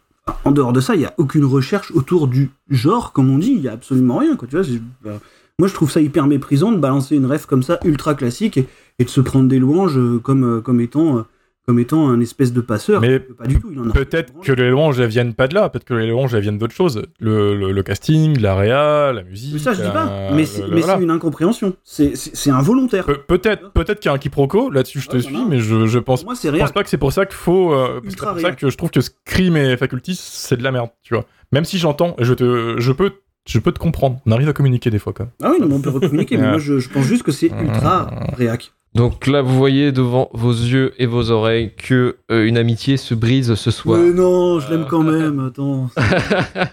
[0.44, 3.54] en dehors de ça, il n'y a aucune recherche autour du genre, comme on dit,
[3.54, 4.66] il y a absolument rien, quoi, tu vois.
[5.04, 5.20] bah,
[5.60, 8.68] moi, je trouve ça hyper méprisant de balancer une ref comme ça, ultra classique, et,
[9.04, 11.26] de se prendre des louanges euh, comme, comme étant.
[11.68, 13.02] Comme étant un espèce de passeur.
[13.02, 13.70] Mais pas du tout.
[13.94, 16.58] Peut-être que les louanges elles viennent pas de là, peut-être que les louanges elles viennent
[16.58, 17.02] d'autres choses.
[17.20, 19.52] Le, le, le casting, l'area, la musique.
[19.54, 20.08] Mais ça, je dis pas.
[20.08, 20.98] euh, Mais c'est voilà.
[21.02, 21.74] une incompréhension.
[21.84, 22.14] C'est-
[22.50, 23.06] involontaire.
[23.06, 24.70] Pe- Peut-être, peut-être qu'il y a un quiproquo.
[24.70, 27.12] Là-dessus, je te suis, mais je, je pense, Moi, je pense pas que c'est pour
[27.12, 27.74] ça qu'il faut.
[27.74, 30.90] euh, c'est pour ça que je trouve que Scream et Faculty, c'est de la merde,
[31.04, 31.26] tu vois.
[31.52, 33.12] Même si j'entends, je te, je peux,
[33.46, 34.22] je peux te comprendre.
[34.26, 35.34] On arrive à communiquer des fois, quand même.
[35.44, 37.48] Ah oui, non, mais on peut communiquer, mais moi, je, je pense juste que c'est
[37.62, 38.72] ultra réac.
[38.98, 43.14] Donc là, vous voyez devant vos yeux et vos oreilles que euh, une amitié se
[43.14, 44.00] brise ce soir.
[44.00, 45.92] Mais non, je l'aime quand même, attends.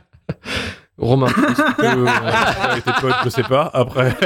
[0.99, 3.71] Romain, été potes, je sais pas.
[3.75, 4.17] Après,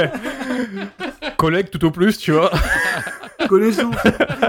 [1.35, 2.51] collègue tout au plus, tu vois.
[3.49, 3.95] Connaissance.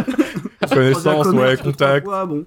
[0.72, 2.06] Connaissance, ouais, contact.
[2.06, 2.44] fois, bon.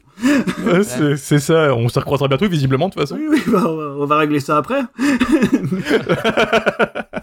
[0.66, 1.76] Ouais, c'est c'est ça.
[1.76, 3.18] On se recroisera bientôt, visiblement, de toute façon.
[3.20, 4.84] Oui, oui, bah, on, va, on va régler ça après.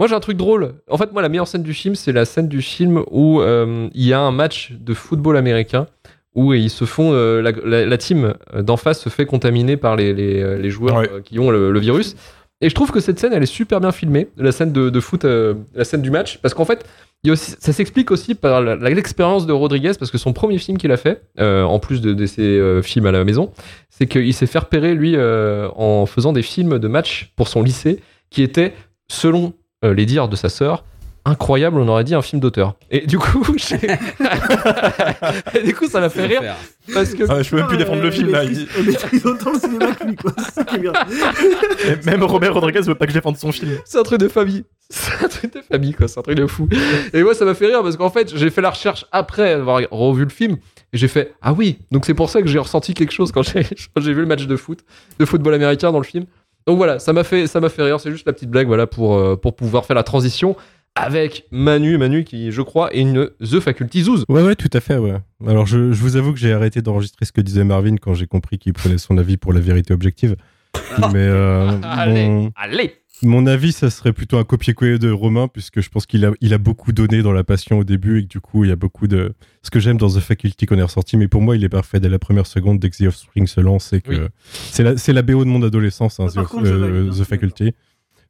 [0.00, 0.72] Moi j'ai un truc drôle.
[0.90, 3.88] En fait, moi la meilleure scène du film, c'est la scène du film où euh,
[3.94, 5.86] il y a un match de football américain
[6.34, 9.96] où ils se font euh, la, la- la team d'en face se fait contaminer par
[9.96, 12.16] les, les, euh, les joueurs euh, qui ont le, le virus.
[12.62, 15.00] Et je trouve que cette scène, elle est super bien filmée, la scène de, de
[15.00, 16.84] foot, la scène du match, parce qu'en fait,
[17.24, 20.58] il y a aussi, ça s'explique aussi par l'expérience de Rodriguez, parce que son premier
[20.58, 23.50] film qu'il a fait, euh, en plus de, de ses euh, films à la maison,
[23.88, 27.62] c'est qu'il s'est fait repérer, lui, euh, en faisant des films de match pour son
[27.62, 28.74] lycée, qui étaient,
[29.10, 29.54] selon
[29.84, 30.84] euh, les dires de sa sœur,
[31.24, 32.74] incroyable, on aurait dit un film d'auteur.
[32.90, 33.76] Et du coup, j'ai-
[35.58, 36.42] Et du coup, ça m'a fait rire
[36.92, 38.44] parce que Ah, je peux même plus défendre le film là.
[38.44, 40.32] Il maîtrise autant le cinéma que lui, quoi.
[40.38, 40.92] C'est ça qui est bien.
[41.84, 43.70] Il- Même Robert Rodriguez veut pas que je défende son film.
[43.84, 44.64] c'est un truc de famille.
[44.92, 46.08] C'est un truc de famille, quoi.
[46.08, 46.68] C'est un truc de fou.
[47.12, 49.80] Et moi, ça m'a fait rire parce qu'en fait, j'ai fait la recherche après avoir
[49.92, 50.56] revu le film
[50.92, 53.42] et j'ai fait Ah oui, donc c'est pour ça que j'ai ressenti quelque chose quand
[53.44, 54.80] j'ai quand j'ai vu le match de foot,
[55.20, 56.24] de football américain dans le film.
[56.66, 58.00] Donc voilà, ça m'a fait, ça m'a fait rire.
[58.00, 60.56] C'est juste la petite blague, voilà, pour, euh, pour pouvoir faire la transition
[60.94, 64.24] avec Manu, Manu qui, je crois, est une The Faculty Zouz.
[64.28, 65.14] Ouais, ouais, tout à fait, ouais.
[65.46, 68.26] Alors, je, je vous avoue que j'ai arrêté d'enregistrer ce que disait Marvin quand j'ai
[68.26, 70.36] compris qu'il prenait son avis pour la vérité objective.
[71.12, 72.94] Mais euh, Allez, allez.
[73.22, 76.54] Mon avis, ça serait plutôt un copier-coller de Romain, puisque je pense qu'il a, il
[76.54, 78.76] a beaucoup donné dans la passion au début et que du coup, il y a
[78.76, 79.34] beaucoup de.
[79.62, 82.00] Ce que j'aime dans The Faculty qu'on est ressorti, mais pour moi, il est parfait
[82.00, 84.10] dès la première seconde, dès que The Offspring se lance et que.
[84.10, 84.18] Oui.
[84.44, 87.72] C'est la, c'est la BO de mon adolescence, hein, Ah, The, contre, euh, The Faculty.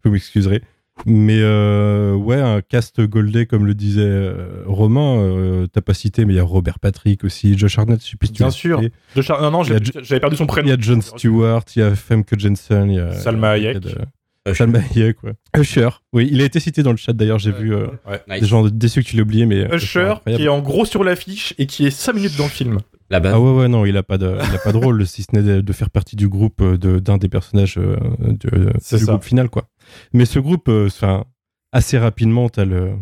[0.05, 0.62] Vous m'excuserez.
[1.07, 6.27] Mais euh, ouais, un cast goldé, comme le disait euh, Romain, euh, t'as pas cité,
[6.27, 8.83] mais il y a Robert Patrick aussi, Josh Hartnett, je sais plus Bien sûr.
[9.17, 10.67] De Char- Non, non, j'avais perdu son prénom.
[10.67, 13.62] Il y a John Stewart, il y a Femke Jensen, il y a Salma il
[13.65, 13.83] y a Hayek.
[13.83, 13.95] de-
[14.47, 14.55] Usher.
[14.57, 15.33] Salma Hayek, ouais.
[15.59, 18.21] Usher, oui, il a été cité dans le chat d'ailleurs, j'ai vu euh, Ouais.
[18.29, 18.41] Nice.
[18.41, 19.71] des gens déçus que tu l'aies oublié, mais.
[19.71, 22.51] euh, Usher, qui est en gros sur l'affiche et qui est 5 minutes dans le
[22.51, 22.79] film.
[23.11, 23.35] La base.
[23.35, 25.29] Ah ouais, ouais, non, il a pas de, il a pas de rôle, si ce
[25.35, 28.79] n'est de, de faire partie du groupe euh, de- d'un des personnages euh, de- du
[28.81, 28.97] ça.
[28.99, 29.67] groupe final, quoi.
[30.12, 31.25] Mais ce groupe, euh, enfin,
[31.73, 32.93] assez rapidement, t'as le,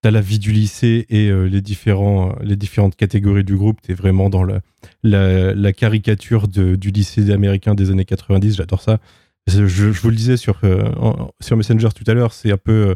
[0.00, 3.80] t'as la vie du lycée et euh, les différents, euh, les différentes catégories du groupe.
[3.82, 4.60] T'es vraiment dans la,
[5.02, 8.56] la, la caricature de- du lycée américain des années 90.
[8.56, 8.98] J'adore ça.
[9.48, 12.56] Je, je vous le disais sur, euh, en- sur Messenger tout à l'heure, c'est un
[12.56, 12.94] peu euh,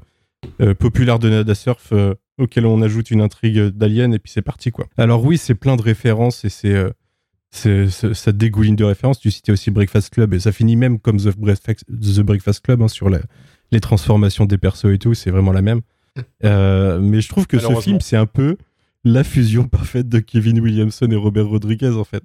[0.60, 1.92] euh, populaire de Nada Surf
[2.38, 4.86] auquel on ajoute une intrigue d'Alien et puis c'est parti quoi.
[4.96, 6.76] Alors oui, c'est plein de références et c'est
[7.50, 9.18] ça dégouline de références.
[9.18, 12.82] Tu citais aussi Breakfast Club et ça finit même comme The Breakfast, The Breakfast Club
[12.82, 13.22] hein, sur la-
[13.72, 15.14] les transformations des persos et tout.
[15.14, 15.80] C'est vraiment la même.
[16.44, 18.56] Euh, mais je trouve que ce film, c'est un peu
[19.04, 22.24] la fusion parfaite de Kevin Williamson et Robert Rodriguez en fait.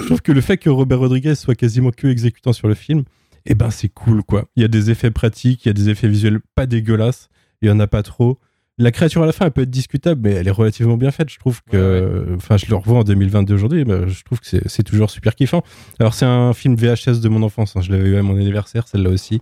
[0.00, 3.02] Je trouve que le fait que Robert Rodriguez soit quasiment que exécutant sur le film,
[3.46, 4.46] eh ben c'est cool quoi.
[4.56, 7.28] Il y a des effets pratiques, il y a des effets visuels pas dégueulasses,
[7.62, 8.38] il y en a pas trop.
[8.78, 11.28] La créature à la fin, elle peut être discutable, mais elle est relativement bien faite.
[11.28, 14.82] Je trouve que, enfin, je le revois en 2022 aujourd'hui, je trouve que c'est- c'est
[14.84, 15.62] toujours super kiffant.
[15.98, 17.76] Alors, c'est un film VHS de mon enfance.
[17.76, 17.82] hein.
[17.82, 19.34] Je l'avais eu à mon anniversaire, celle-là aussi.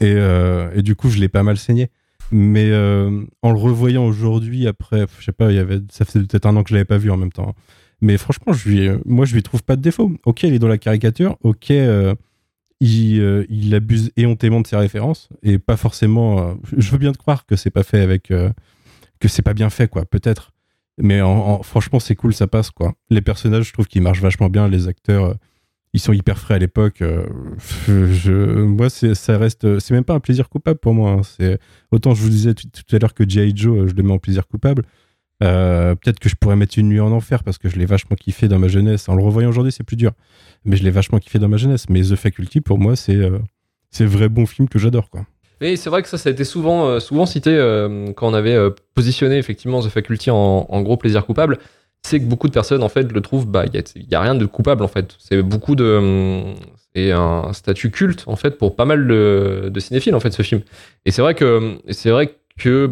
[0.00, 1.90] Et, euh, et du coup, je l'ai pas mal saigné.
[2.32, 6.24] Mais euh, en le revoyant aujourd'hui, après, je sais pas, il y avait, ça faisait
[6.24, 7.50] peut-être un an que je l'avais pas vu en même temps.
[7.50, 7.62] hein.
[8.00, 10.10] Mais franchement, je lui, moi, je lui trouve pas de défaut.
[10.24, 11.36] Ok, il est dans la caricature.
[11.44, 12.14] Ok, euh,
[12.84, 16.40] il, euh, il abuse éhontément de ses références et pas forcément.
[16.50, 18.50] euh, je veux bien te croire que c'est pas fait avec, euh,
[19.20, 20.04] que c'est pas bien fait, quoi.
[20.04, 20.50] Peut-être.
[20.98, 22.94] Mais en, en- franchement, c'est cool, ça passe, quoi.
[23.08, 24.68] Les personnages, je trouve qu'ils marchent vachement bien.
[24.68, 25.36] Les acteurs,
[25.94, 27.02] ils sont hyper frais à l'époque.
[27.88, 29.78] moi, ça reste.
[29.78, 31.20] C'est même pas un plaisir coupable pour moi.
[31.40, 31.56] hein.
[31.90, 33.52] Autant je vous disais tout, à l'heure que G.I.
[33.54, 34.84] Joe, je le mets en plaisir coupable.
[35.42, 38.16] Euh, peut-être que je pourrais mettre une nuit en enfer parce que je l'ai vachement
[38.16, 39.08] kiffé dans ma jeunesse.
[39.08, 40.12] En le revoyant aujourd'hui, c'est plus dur.
[40.64, 41.88] Mais je l'ai vachement kiffé dans ma jeunesse.
[41.88, 43.38] Mais The Faculty, pour moi, c'est euh,
[43.90, 45.26] c'est vrai bon film que j'adore, quoi.
[45.60, 48.34] Et c'est vrai que ça, ça a été souvent, euh, souvent cité euh, quand on
[48.34, 48.58] avait
[48.94, 51.58] positionné effectivement The Faculty en, gros plaisir coupable.
[52.04, 54.44] C'est que beaucoup de personnes en fait le trouvent, bah il y a, rien de
[54.44, 55.14] coupable en fait.
[55.20, 56.54] C'est beaucoup de, hum,
[56.94, 60.42] c'est un statut culte en fait pour pas mal de, de cinéphiles en fait ce
[60.42, 60.62] film.
[61.04, 62.90] Et c'est vrai que, c'est vrai que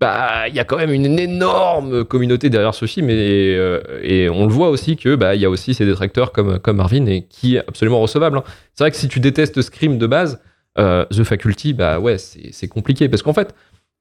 [0.00, 4.46] bah il y a quand même une énorme communauté derrière ce film et, euh, on
[4.46, 7.56] le voit aussi que bah il y a aussi ces détracteurs comme Marvin et qui
[7.56, 8.38] est absolument recevable.
[8.38, 8.44] hein.
[8.74, 10.40] C'est vrai que si tu détestes Scream de base,
[10.78, 13.54] euh, The Faculty, bah ouais, c'est compliqué parce qu'en fait,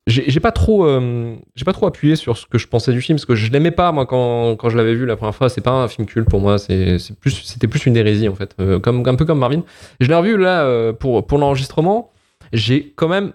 [0.07, 3.17] j'ai pas trop, euh, j'ai pas trop appuyé sur ce que je pensais du film
[3.17, 5.49] parce que je l'aimais pas moi quand, quand je l'avais vu la première fois.
[5.49, 8.55] C'est pas un film culte pour moi, c'est plus, c'était plus une hérésie en fait,
[8.81, 9.63] comme un peu comme Marvin.
[9.99, 12.11] Je l'ai revu là pour pour l'enregistrement,
[12.53, 13.33] j'ai quand même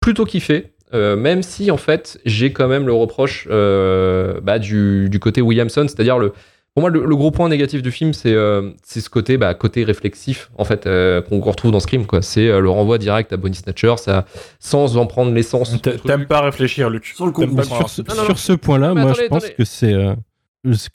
[0.00, 0.75] plutôt kiffé.
[0.94, 5.40] Euh, même si en fait j'ai quand même le reproche euh, bah, du, du côté
[5.42, 6.32] Williamson, c'est-à-dire le,
[6.74, 9.54] pour moi, le, le gros point négatif du film, c'est euh, c'est ce côté, bah,
[9.54, 12.20] côté réflexif, en fait, euh, qu'on retrouve dans Scream, quoi.
[12.20, 14.26] C'est euh, le renvoi direct à Bonnie Snatcher, ça,
[14.60, 15.80] sans en prendre l'essence.
[15.80, 17.06] T'a- T'aimes pas réfléchir, Luc.
[17.16, 18.36] Sans le pas sur ce, Non, non, sur non.
[18.36, 19.54] ce point-là, moi, attendez, je pense attendez.
[19.56, 20.14] que c'est, euh,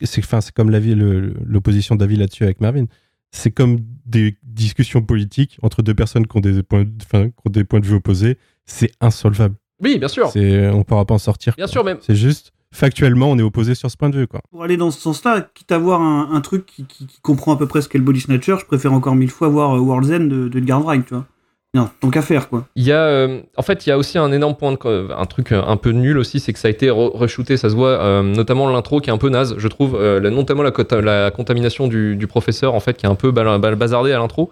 [0.03, 2.85] c'est, enfin, c'est comme l'opposition d'avis là-dessus avec Marvin.
[3.31, 7.63] C'est comme des discussions politiques entre deux personnes qui ont des points, qui ont des
[7.63, 8.37] points de vue opposés.
[8.65, 9.55] C'est insolvable.
[9.81, 10.27] Oui, bien sûr.
[10.29, 11.53] C'est, on pourra pas en sortir.
[11.57, 11.71] Bien quoi.
[11.71, 11.97] sûr, même.
[12.01, 14.39] C'est juste factuellement, on est opposés sur ce point de vue, quoi.
[14.51, 17.53] Pour aller dans ce sens-là, quitte à voir un, un truc qui, qui- qui comprend
[17.53, 19.79] à peu près ce qu'est le body snatcher, je préfère encore mille fois voir euh,
[19.79, 21.25] World's End de, de Wright, tu vois.
[21.73, 22.65] Non, tant qu'à faire, quoi.
[22.75, 25.25] Il y a, euh, en fait, il y a aussi un énorme point, de, un
[25.25, 27.75] truc euh, un peu nul aussi, c'est que ça a été re- re-shooté, ça se
[27.75, 31.31] voit, euh, notamment l'intro qui est un peu naze, je trouve, euh, la- notamment la,
[31.31, 34.51] contamination du, du professeur, en fait, qui est un peu bal- bal- bazardé à l'intro.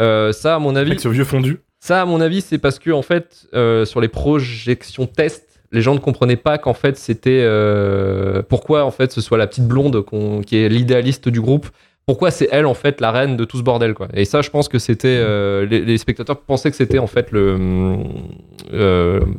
[0.00, 1.58] Euh, ça, à mon avis, Avec ce vieux fondu.
[1.80, 5.80] Ça, à mon avis, c'est parce que en fait, euh, sur les projections test, les
[5.80, 9.66] gens ne comprenaient pas qu'en fait c'était euh, pourquoi en fait ce soit la petite
[9.66, 10.04] blonde
[10.44, 11.68] qui est l'idéaliste du groupe.
[12.06, 13.94] Pourquoi c'est elle en fait la reine de tout ce bordel.
[14.14, 17.56] Et ça, je pense que c'était euh, les, spectateurs pensaient que c'était en fait le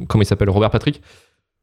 [0.07, 1.01] comment il s'appelle Robert Patrick,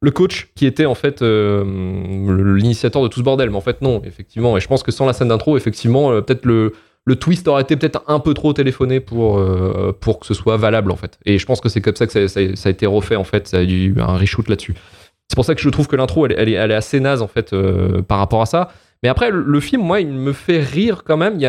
[0.01, 3.49] le coach qui était en fait l'initiateur de tout ce bordel.
[3.49, 4.55] Mais en fait non, effectivement.
[4.55, 6.73] Et je pense que sans la scène d'intro, effectivement, peut-être le
[7.09, 10.57] le twist aurait été peut-être un peu trop téléphoné pour, euh, pour que ce soit
[10.57, 11.17] valable en fait.
[11.25, 13.47] Et je pense que c'est comme ça que ça, a été refait en fait.
[13.47, 14.75] Ça a eu un reshoot là-dessus.
[15.27, 18.03] C'est pour ça que je trouve que l'intro elle, est- assez naze en fait euh,
[18.03, 18.69] par rapport à ça.
[19.01, 21.39] Mais après le, film, moi, il me fait rire quand même.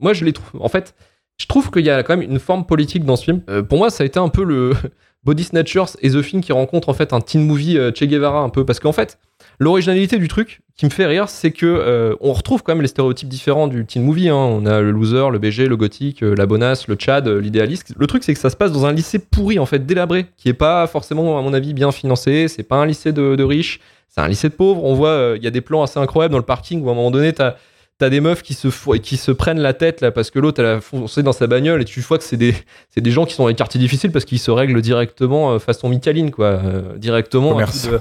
[0.00, 0.62] Moi, je les trouve.
[0.62, 0.94] En fait,
[1.36, 3.42] je trouve qu'il y a quand même une forme politique dans ce film.
[3.50, 4.72] Euh, pour moi, ça a été un peu le
[5.24, 8.48] Body Snatchers et The Thing qui rencontrent en fait un teen movie Che Guevara un
[8.48, 9.18] peu parce qu'en fait
[9.58, 12.88] l'originalité du truc qui me fait rire c'est que euh, on retrouve quand même les
[12.88, 14.34] stéréotypes différents du teen movie hein.
[14.34, 17.94] on a le loser le BG le gothique euh, la bonasse le Chad euh, l'idéaliste.
[17.96, 20.48] Le truc c'est que ça se passe dans un lycée pourri en fait délabré qui
[20.48, 22.48] est pas forcément à mon avis bien financé.
[22.48, 23.80] C'est pas un lycée de, riches.
[24.08, 24.84] C'est un lycée de pauvres.
[24.84, 26.94] On voit il y a des plans assez incroyables dans le parking où à un
[26.94, 27.56] moment donné t'as
[27.98, 30.60] T'as des meufs qui se, fou- qui se prennent la tête là parce que l'autre
[30.60, 32.52] elle a foncé dans sa bagnole et tu vois que c'est des,
[32.90, 35.58] c'est des gens qui sont dans les quartiers difficiles parce qu'ils se règlent directement euh,
[35.60, 38.00] façon Micaline quoi euh, directement à coup, de,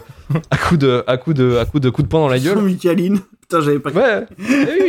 [0.49, 2.57] à coup de à coup de à coup de coup de poing dans la gueule
[2.63, 3.19] Micaline.
[3.41, 3.91] Putain, j'avais pas.
[3.91, 4.25] ouais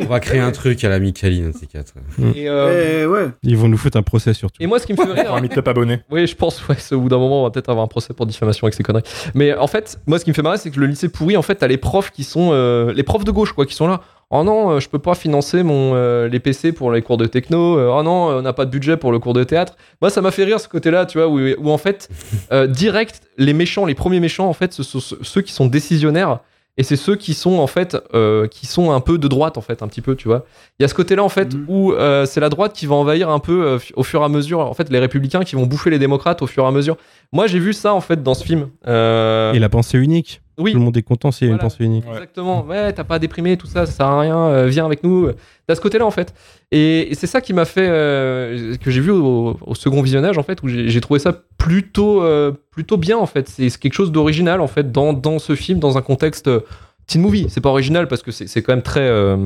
[0.02, 1.93] On va créer un truc à la Micaline, ces quatre.
[2.36, 3.26] et, euh, Eh, ouais.
[3.43, 4.56] Ils vont nous foutre un procès surtout.
[4.62, 6.01] et moi ce qui me fait rire un meet-up abonné.
[6.09, 8.26] Oui, je pense, ouais, au bout d'un moment, on va peut-être avoir un procès pour
[8.26, 9.02] diffamation avec ces conneries.
[9.35, 11.43] Mais en fait, moi, ce qui me fait marrer, c'est que le lycée pourri, en
[11.43, 12.51] fait, t'as les profs qui sont.
[12.52, 14.01] euh, les profs de gauche, quoi, qui sont là.
[14.36, 17.27] Oh non, euh, je peux pas financer mon, euh, les PC pour les cours de
[17.27, 17.78] techno.
[17.78, 19.77] Euh, oh non, on n'a pas de budget pour le cours de théâtre.
[20.01, 22.09] Moi, ça m'a fait rire ce côté-là, tu vois, où, où en fait,
[22.52, 26.40] euh, direct, les méchants, les premiers méchants, en fait, ce sont ceux- qui sont décisionnaires.
[26.77, 29.61] Et c'est ceux qui sont en fait euh, qui sont un peu de droite en
[29.61, 30.44] fait un petit peu tu vois
[30.81, 31.66] il y a ce côté là en fait Mhm.
[31.69, 34.28] où euh, c'est la droite qui va envahir un peu euh, au fur et à
[34.28, 36.97] mesure en fait les républicains qui vont bouffer les démocrates au fur et à mesure
[37.31, 40.43] moi j'ai vu ça en fait dans ce film Euh, Et la pensée unique.
[40.59, 41.64] Oui Tout le monde est content s'il y a Voilà.
[41.64, 42.05] une pensée unique.
[42.09, 42.64] Exactement.
[42.64, 44.36] Ouais, t'as pas déprimé, tout ça, ça sert à rien.
[44.39, 45.28] euh, viens avec nous.
[45.66, 46.35] T'as ce côté-là en fait.
[46.70, 50.39] Et, et c'est ça qui m'a fait euh, que j'ai vu au, au second visionnage
[50.39, 53.48] en fait, où j'ai trouvé ça plutôt euh, plutôt bien en fait.
[53.48, 56.60] C'est quelque chose d'original en fait dans, dans ce film, dans un contexte euh,
[57.06, 57.47] teen movie.
[57.48, 59.36] C'est pas original parce que c'est c'est quand même très euh,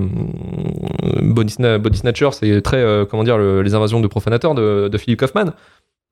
[1.22, 4.89] body, Sna- Body Snatcher, c'est très euh, comment dire le- les invasions de profanateurs de,
[4.89, 5.52] de Philip Kaufman.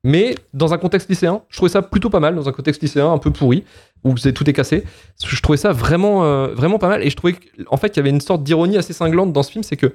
[0.03, 2.35] Mais dans un contexte lycéen, je trouvais ça plutôt pas mal.
[2.35, 3.63] Dans un contexte lycéen un peu pourri,
[4.03, 4.83] où tout est cassé,
[5.23, 7.03] je trouvais ça vraiment, euh, vraiment pas mal.
[7.03, 9.51] Et je trouvais qu'en fait, il y avait une sorte d'ironie assez cinglante dans ce
[9.51, 9.93] film, c'est que,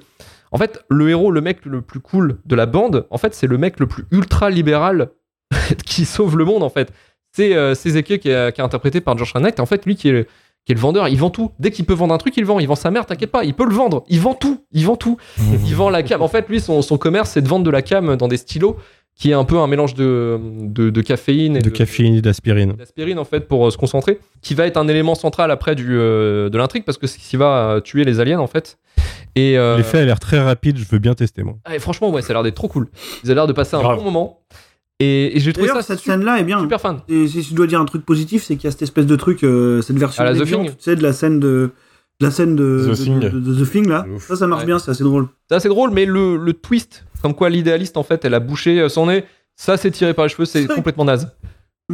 [0.51, 3.47] en fait, le héros, le mec le plus cool de la bande, en fait, c'est
[3.47, 5.09] le mec le plus ultra libéral
[5.85, 6.91] qui sauve le monde, en fait.
[7.31, 9.57] C'est euh, qui est, interprété par George Knight.
[9.57, 10.27] Et en fait, lui qui est, le-
[10.65, 11.51] qui est le vendeur, il vend tout.
[11.59, 12.59] Dès qu'il peut vendre un truc, il vend.
[12.59, 14.03] Il vend sa mère, t'inquiète pas, il peut le vendre.
[14.07, 14.63] Il vend tout.
[14.71, 15.17] Il vend tout.
[15.65, 16.21] il vend la cam.
[16.21, 18.77] En fait, lui, son, son commerce, c'est de vendre de la cam dans des stylos,
[19.15, 22.73] qui est un peu un mélange de, de, de caféine et De caféine et d'aspirine.
[22.73, 25.87] d'aspirine en fait pour euh, se concentrer, qui va être un élément central après du,
[25.91, 28.77] euh, de l'intrigue parce que c'est ce qui va euh, tuer les aliens en fait.
[29.35, 31.55] Et euh, L'effet a l'air très rapide, je veux bien tester moi.
[31.65, 32.87] ah, et franchement ouais, ça a l'air d'être trop cool.
[33.23, 34.39] Ils ont l'air de passer un bon moment.
[34.99, 36.59] Et, et j'ai trouvé ça cette super, scène-là est bien.
[36.61, 36.99] super fan.
[37.09, 39.15] Et si je dois dire un truc positif, c'est qu'il y a cette espèce de
[39.15, 40.75] truc, euh, cette version À la The déviante, Thing.
[40.77, 41.71] tu sais, de la scène de, de
[42.19, 43.19] la scène de The de, Thing.
[43.19, 44.05] de- de The Thing là.
[44.13, 44.27] Ouf.
[44.27, 44.67] Ça, ça marche Ouais.
[44.67, 45.27] bien, c'est assez drôle.
[45.49, 48.79] C'est assez drôle, mais le, le twist, comme quoi l'idéaliste en fait, elle a bouché
[48.79, 49.25] euh, son nez,
[49.55, 51.31] ça c'est tiré par les cheveux, c'est complètement naze.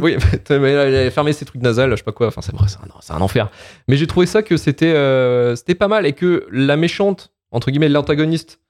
[0.00, 0.16] Oui,
[0.50, 2.28] mais elle a fermé ses trucs nasales, je sais pas quoi.
[2.28, 3.50] Enfin, c'est vrai, c'est un, c'est un enfer.
[3.88, 7.70] Mais j'ai trouvé ça que c'était euh, c'était pas mal et que la méchante entre
[7.72, 8.60] guillemets l'antagoniste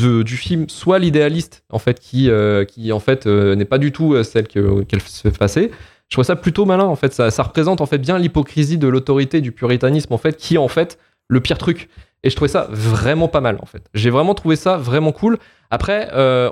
[0.00, 3.78] de- du film soit l'idéaliste en fait qui euh, qui en fait euh, n'est pas
[3.78, 5.70] du tout celle que- qu'elle se fait passer.
[6.10, 7.12] Je trouve ça plutôt malin en fait.
[7.12, 10.58] Ça, ça représente en fait bien l'hypocrisie de l'autorité du puritanisme en fait qui est
[10.58, 10.98] en fait
[11.28, 11.88] le pire truc.
[12.22, 13.82] Et je trouvais ça vraiment pas mal en fait.
[13.94, 15.38] J'ai vraiment trouvé ça vraiment cool.
[15.70, 16.50] Après, euh,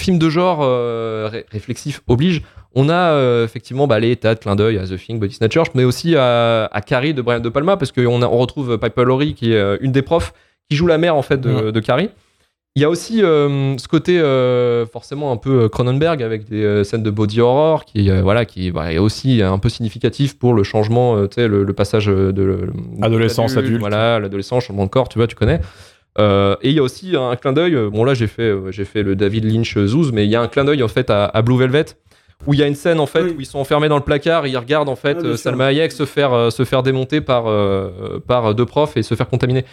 [0.00, 2.42] film de genre euh, ré- réflexif oblige.
[2.74, 5.70] On a euh, effectivement bah, les tas de clins d'œil à The Thing, Body Snatchers,
[5.74, 9.34] mais aussi à, à Carrie de Brian De Palma, parce qu'on on retrouve Piper Laurie,
[9.34, 10.32] qui est une des profs,
[10.68, 11.72] qui joue la mère en fait de, Ouais.
[11.72, 12.10] de Carrie.
[12.76, 16.62] Il y a aussi euh, ce côté euh, forcément un peu euh, Cronenberg avec des
[16.62, 20.52] euh, scènes de body horror qui voilà qui bah, est aussi un peu significatif pour
[20.52, 22.70] le changement tu sais le, le passage de le-
[23.00, 23.80] Adolescence, adulte.
[23.80, 25.60] voilà l'adolescence changement de corps tu vois tu connais
[26.18, 29.16] et il y a aussi un clin d'œil bon là j'ai fait j'ai fait le
[29.16, 31.56] David Lynch Zouz mais il y a un clin d'œil en fait à, à Blue
[31.58, 31.86] Velvet
[32.46, 33.34] où il y a une scène en fait Oui.
[33.38, 35.36] où ils sont enfermés dans le placard et ils regardent en fait Ah.
[35.38, 37.44] Salma Hayek se faire se faire démonter par
[38.26, 39.64] par deux profs et se faire contaminer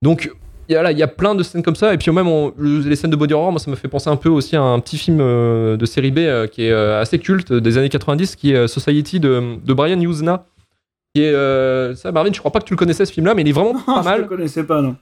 [0.00, 0.30] donc
[0.68, 1.92] il y a, y plein de scènes comme ça.
[1.94, 4.16] Et puis même on- les scènes de body horror, moi, ça me fait penser un
[4.16, 7.18] peu aussi à un petit film euh, de série B euh, qui est euh, assez
[7.18, 10.46] culte des années 90, qui est Society de, de Brian Yuzna.
[11.14, 13.48] Qui est, ça, Marvin, je crois pas que tu le connaissais ce film-là, mais il
[13.48, 14.20] est vraiment pas Ah, je mal.
[14.22, 14.96] le connaissais pas, non.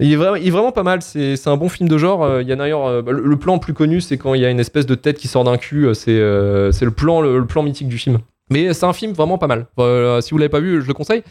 [0.00, 1.02] Il est vraiment, il est vraiment pas mal.
[1.02, 2.40] C'est c'est un bon film de genre.
[2.40, 3.02] Il y a d'ailleurs.
[3.02, 5.28] le, le plan plus connu, c'est quand il y a une espèce de tête qui
[5.28, 5.86] sort d'un cul.
[5.94, 6.18] C'est
[6.72, 8.18] c'est le plan, le, le plan mythique du film.
[8.50, 9.66] Mais c'est un film vraiment pas mal.
[10.20, 11.22] Si vous l'avez pas vu, je le conseille.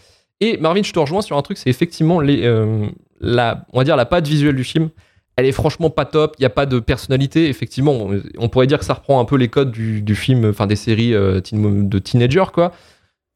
[0.42, 2.88] Et Marvin, je te rejoins sur un truc, c'est effectivement euh,
[3.22, 3.66] la,
[4.10, 4.90] patte visuelle du film.
[5.38, 6.36] Elle est franchement pas top.
[6.40, 7.48] Il y a pas de personnalité.
[7.48, 10.76] Effectivement, on, pourrait dire que ça reprend un peu les codes du, film, enfin des
[10.76, 12.74] séries euh, de teenagers, quoi.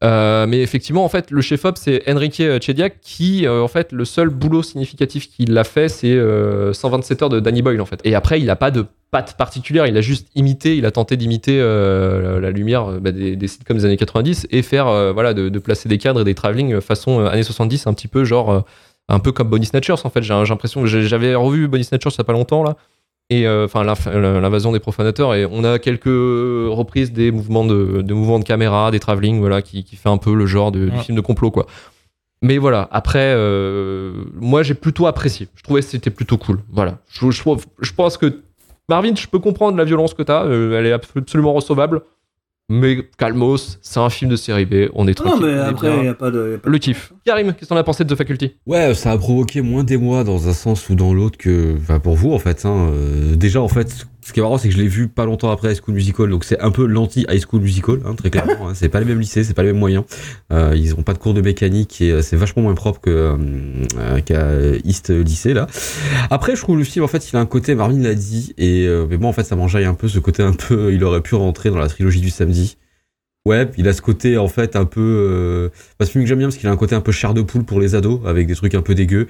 [0.04, 4.04] Euh, mais effectivement, en fait, le chef-op, c'est Enrique Chediak qui, euh, en fait, le
[4.04, 8.00] seul boulot significatif qu'il a fait, c'est euh, 127 heures de Danny Boyle, en fait.
[8.04, 11.16] Et après, il n'a pas de patte particulière, il a juste imité, il a tenté
[11.16, 15.12] d'imiter euh, la, lumière euh, bah, des, des sitcoms des années 90 et faire, euh,
[15.12, 18.08] voilà, de, placer des cadres et des travelling euh, façon euh, années 70, un petit
[18.08, 18.60] peu genre, euh,
[19.08, 20.22] un peu comme Bonnie Snatchers, en fait.
[20.22, 22.76] J'ai l'impression j'avais revu Bonnie Snatchers il y a pas longtemps, là.
[23.28, 28.14] Et euh, enfin, l'invasion des profanateurs, et on a quelques reprises des mouvements de, de
[28.14, 30.98] mouvements de caméra, des travelling, voilà, qui, qui fait un peu le genre de, du
[31.00, 31.66] film de complot, quoi.
[32.42, 35.48] Mais voilà, après, euh, moi j'ai plutôt apprécié.
[35.56, 36.60] Je trouvais que c'était plutôt cool.
[36.70, 36.98] Voilà.
[37.08, 38.40] Je, je, pense que
[38.88, 42.02] Marvin, je peux comprendre la violence que t'as, euh, elle est abso- absolument recevable.
[42.68, 45.46] Mais calmos, c'est un film de série B, on est Non, tranquille.
[45.46, 46.50] mais on est après, il n'y a pas de.
[46.50, 47.12] y a pas Le kiff.
[47.24, 48.56] Karim, qu'est-ce que t'en as pensé de The Faculty?
[48.66, 52.16] Ouais, ça a provoqué moins d'émoi dans un sens ou dans l'autre que, enfin, pour
[52.16, 52.64] vous en fait.
[52.66, 52.88] Hein.
[52.90, 55.52] Euh, déjà, en fait, ce qui est marrant, c'est que je l'ai vu pas longtemps
[55.52, 58.70] après High School Musical, donc c'est un peu l'anti High School Musical, hein, très clairement.
[58.70, 58.72] hein.
[58.74, 60.02] C'est pas les mêmes lycées, c'est pas les mêmes moyens.
[60.52, 63.36] Euh, ils ont pas de cours de mécanique et euh, c'est vachement moins propre que
[63.98, 64.50] euh, qu'à
[64.84, 65.68] East Lycée là.
[66.28, 68.88] Après, je trouve le film en fait, il a un côté, Marvin l'a dit, et
[69.08, 71.36] mais moi en fait, ça m'enjaille un peu ce côté un peu, il aurait pu
[71.36, 72.78] rentrer dans la trilogie du samedi.
[73.46, 75.00] Ouais, il a ce côté en fait un peu.
[75.00, 75.68] Euh...
[75.98, 77.32] bah, c'est un film que j'aime bien parce qu'il a un côté un peu chair
[77.32, 79.28] de poule pour les ados avec des trucs un peu dégueux.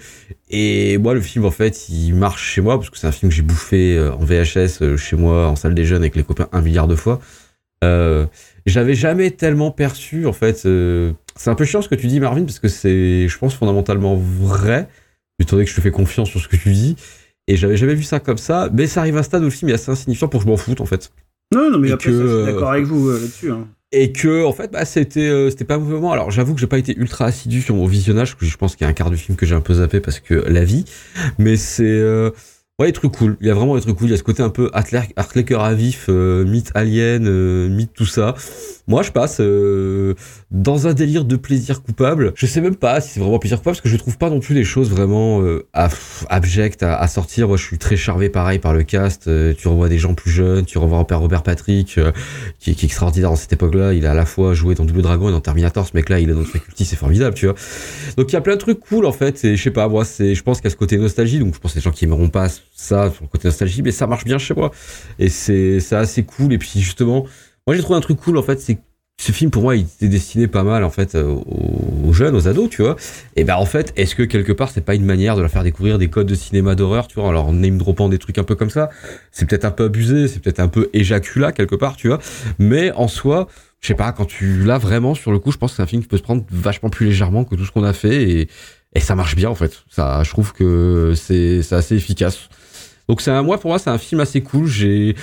[0.49, 3.29] Et moi, le film en fait, il marche chez moi parce que c'est un film
[3.31, 6.23] que j'ai bouffé euh, en VHS euh, chez moi en salle des jeunes avec les
[6.23, 7.21] copains un milliard de fois.
[7.85, 8.25] Euh,
[8.65, 10.63] J'avais jamais tellement perçu en fait.
[10.65, 13.55] euh, C'est un peu chiant ce que tu dis, Marvin, parce que c'est, je pense,
[13.55, 14.89] fondamentalement vrai.
[15.39, 16.97] Étant donné que je te fais confiance sur ce que tu dis.
[17.49, 18.71] Et j'avais jamais vu ça comme ça.
[18.73, 20.51] Mais ça arrive à un stade où le film est assez insignifiant pour que je
[20.51, 21.13] m'en foute en fait.
[21.55, 23.51] Non, non, mais Et après, que, je suis d'accord avec vous euh, là-dessus.
[23.53, 23.69] hein.
[23.93, 26.13] Et que en fait bah c'était euh, c'était pas moment.
[26.13, 28.89] Alors j'avoue que j'ai pas été ultra assidu sur mon visionnage je pense qu'il y
[28.89, 30.85] a un quart du film que j'ai un peu zappé parce que la vie.
[31.39, 32.31] Mais c'est euh,
[32.79, 34.23] ouais des trucs cool il y a vraiment des trucs cool il y a ce
[34.23, 38.35] côté un peu Hartlecker à vif euh, mythe alien euh, mythe tout ça
[38.87, 40.15] moi je passe euh,
[40.51, 43.77] dans un délire de plaisir coupable je sais même pas si c'est vraiment plaisir coupable
[43.77, 45.67] parce que je trouve pas non plus les choses vraiment euh,
[46.29, 49.89] abjectes à, sortir moi je suis très charmé pareil par le cast Euh, tu revois
[49.89, 52.13] des gens plus jeunes tu revois Robert Robert Patrick euh,
[52.59, 53.93] qui, qui est extraordinaire dans cette époque-là.
[53.93, 55.87] Il a à la fois joué dans Double Dragon et dans Terminator.
[55.87, 57.55] Ce mec-là, il est dans faculty, c'est formidable, tu vois.
[58.17, 59.45] Donc il y a plein de trucs cool en fait.
[59.45, 61.39] Et je sais pas, moi, c'est, je pense qu'il y a ce côté nostalgie.
[61.39, 63.91] Donc je pense que les gens qui aimeront pas ça sur le côté nostalgie, mais
[63.91, 64.71] ça marche bien chez moi.
[65.19, 66.53] Et c'est, assez cool.
[66.53, 67.27] Et puis justement,
[67.67, 68.79] moi j'ai trouvé un truc cool en fait, c'est
[69.19, 71.25] ce film pour moi il était destiné pas mal en fait euh,
[72.05, 72.97] aux, jeunes, aux ados, tu vois.
[73.35, 75.65] Et ben en fait, est-ce que quelque part c'est pas une manière de leur faire
[75.65, 78.45] découvrir des codes de cinéma d'horreur, tu vois, en leur name droppant des trucs un
[78.45, 78.91] peu comme ça?
[79.33, 82.19] C'est peut-être un peu abusé, c'est peut-être un peu éjaculat quelque part, tu vois.
[82.59, 83.49] Mais en soi,
[83.81, 85.87] je sais pas, quand tu l'as vraiment sur le coup, je pense que c'est un
[85.87, 88.49] film qui peut se prendre vachement plus légèrement que tout ce qu'on a fait et,
[88.95, 89.85] et ça marche bien en fait.
[89.89, 92.51] Ça, je trouve que c'est assez efficace.
[93.09, 94.67] Donc c'est un, moi pour moi c'est un film assez cool.
[94.67, 95.15] J'ai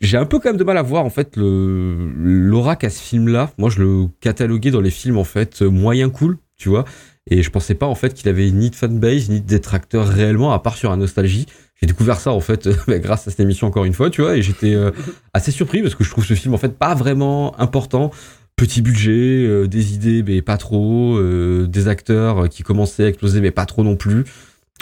[0.00, 3.00] j'ai un peu quand même de mal à voir en fait le l'aura qu'a ce
[3.00, 3.50] film là.
[3.58, 6.84] Moi je le cataloguais dans les films en fait moyen cool, tu vois.
[7.30, 10.52] Et je pensais pas en fait qu'il avait ni de fanbase ni de détracteurs réellement
[10.52, 11.46] à part sur un nostalgie.
[11.80, 14.36] J'ai découvert ça en fait bah, grâce à cette émission encore une fois, tu vois,
[14.36, 14.90] et j'étais euh,
[15.34, 18.10] assez surpris parce que je trouve ce film en fait pas vraiment important.
[18.56, 23.40] Petit budget, euh, des idées mais pas trop, euh, des acteurs qui commençaient à exploser
[23.40, 24.24] mais pas trop non plus.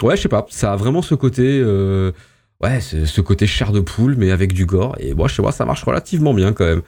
[0.01, 2.11] Ouais, je sais pas, ça a vraiment ce côté, euh,
[2.63, 4.95] ouais, ce, côté chair de poule mais avec du gore.
[4.99, 6.81] Et moi, chez moi, ça marche relativement bien quand même.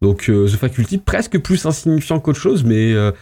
[0.00, 3.12] Donc euh, The Faculty, presque plus insignifiant qu'autre chose, mais euh,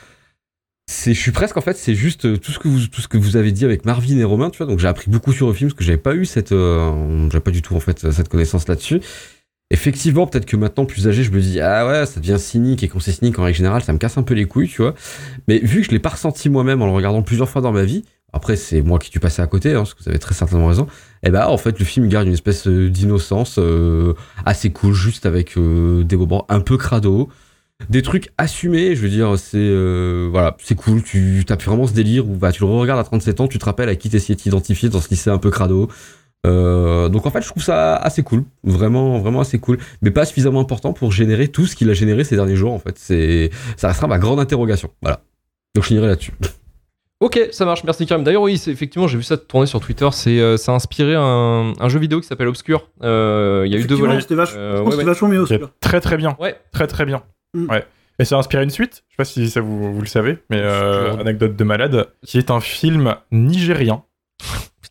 [1.06, 3.16] je suis presque en fait, c'est juste euh, tout ce que vous, tout ce que
[3.16, 4.66] vous avez dit avec Marvin et Romain, tu vois.
[4.66, 7.42] Donc j'ai appris beaucoup sur le film parce que j'avais pas eu cette, euh, j'avais
[7.42, 9.00] pas du tout en fait cette connaissance là-dessus.
[9.72, 12.88] Effectivement, peut-être que maintenant plus âgé, je me dis ah ouais, ça devient cynique et
[12.88, 14.94] quand c'est cynique en règle générale, ça me casse un peu les couilles, tu vois.
[15.46, 17.84] Mais vu que je l'ai pas ressenti moi-même en le regardant plusieurs fois dans ma
[17.84, 20.34] vie, après c'est moi qui suis passé à côté, hein, parce que vous avez très
[20.34, 20.88] certainement raison.
[21.22, 24.14] Et ben en fait le film garde une espèce euh, d'innocence euh,
[24.46, 27.28] assez cool, juste avec euh, des moments un peu crado
[27.88, 31.02] des trucs assumés, je veux dire, c'est euh, voilà, c'est cool.
[31.02, 33.64] Tu as vraiment ce délire où bah, tu le regardes à 37 ans, tu te
[33.64, 35.88] rappelles à qui t'essayais de t'identifier dans ce lycée un peu crado.
[36.46, 40.24] Euh, donc en fait, je trouve ça assez cool, vraiment, vraiment assez cool, mais pas
[40.24, 42.72] suffisamment important pour générer tout ce qu'il a généré ces derniers jours.
[42.72, 44.90] En fait, c'est ça restera ma grande interrogation.
[45.02, 45.22] Voilà.
[45.74, 46.32] Donc je finirai là-dessus.
[47.20, 48.24] Ok, ça marche, merci Karim.
[48.24, 50.08] D'ailleurs, oui, c'est- effectivement, j'ai vu ça tourner sur Twitter.
[50.12, 52.88] C'est, euh, ça a inspiré un, un jeu vidéo qui s'appelle Obscure.
[53.02, 54.20] Euh, Il y a eu deux volets.
[54.22, 55.04] c'était vach- Euh, je pense ouais, que c'était ouais.
[55.04, 56.36] vachement mieux très très bien.
[56.40, 56.58] Ouais.
[56.72, 57.22] Très très bien.
[57.52, 57.70] Mm.
[57.70, 57.84] Ouais.
[58.18, 60.38] Et ça a inspiré une suite, je sais pas si ça vous, vous le savez,
[60.50, 64.02] mais euh, anecdote de malade, qui est un film nigérien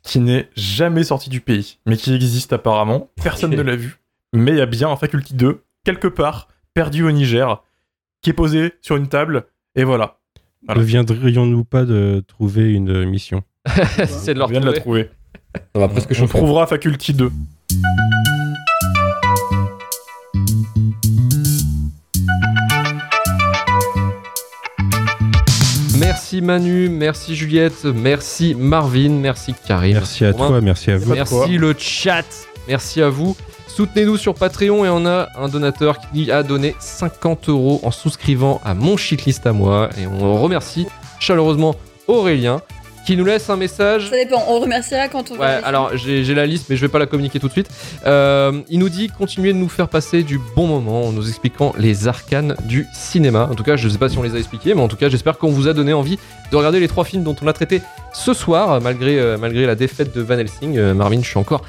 [0.04, 3.10] qui n'est jamais sorti du pays, mais qui existe apparemment.
[3.24, 3.98] Personne ne l'a vu,
[4.34, 7.64] mais il y a bien un Faculty 2 quelque part perdu au Niger.
[8.22, 9.46] qui est posé sur une table,
[9.76, 10.19] et voilà.
[10.68, 13.44] Ne viendrions-nous pas de trouver une mission
[14.07, 15.10] C'est de leur On vient de la trouver.
[15.73, 17.31] Ça va presque On trouvera Faculty 2.
[25.98, 29.94] Merci Manu, merci Juliette, merci Marvin, merci Karim.
[29.94, 31.14] Merci à toi, merci à vous.
[31.14, 32.26] Merci le chat.
[32.68, 33.36] Merci à vous.
[33.80, 38.60] Soutenez-nous sur Patreon et on a un donateur qui a donné 50 euros en souscrivant
[38.66, 39.90] à mon shitlist à moi.
[39.98, 40.86] Et on remercie
[41.22, 41.74] chaleureusement
[42.06, 42.62] Aurélien
[43.06, 44.10] qui nous laisse un message.
[44.10, 46.90] Ça dépend, on remerciera quand on Ouais, alors j'ai j'ai la liste, mais je vais
[46.90, 47.70] pas la communiquer tout de suite.
[48.06, 51.74] Euh, il nous dit continuez de nous faire passer du bon moment en nous expliquant
[51.78, 53.48] les arcanes du cinéma.
[53.50, 55.08] En tout cas, je sais pas si on les a expliqués, mais en tout cas,
[55.08, 56.20] j'espère qu'on vous a donné envie
[56.52, 57.82] de regarder les trois films dont on a traité
[58.12, 60.78] ce soir, malgré, euh, malgré la défaite de Van Helsing.
[60.78, 61.62] Euh, Marvin, je suis encore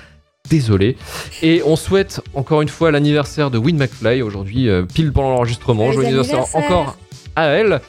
[0.48, 0.96] désolé.
[1.42, 5.92] Et on souhaite encore une fois l'anniversaire de Win McFly aujourd'hui, euh, pile pendant l'enregistrement.
[5.92, 6.96] Joyeux Joyeux anniversaire encore
[7.36, 7.80] à elle.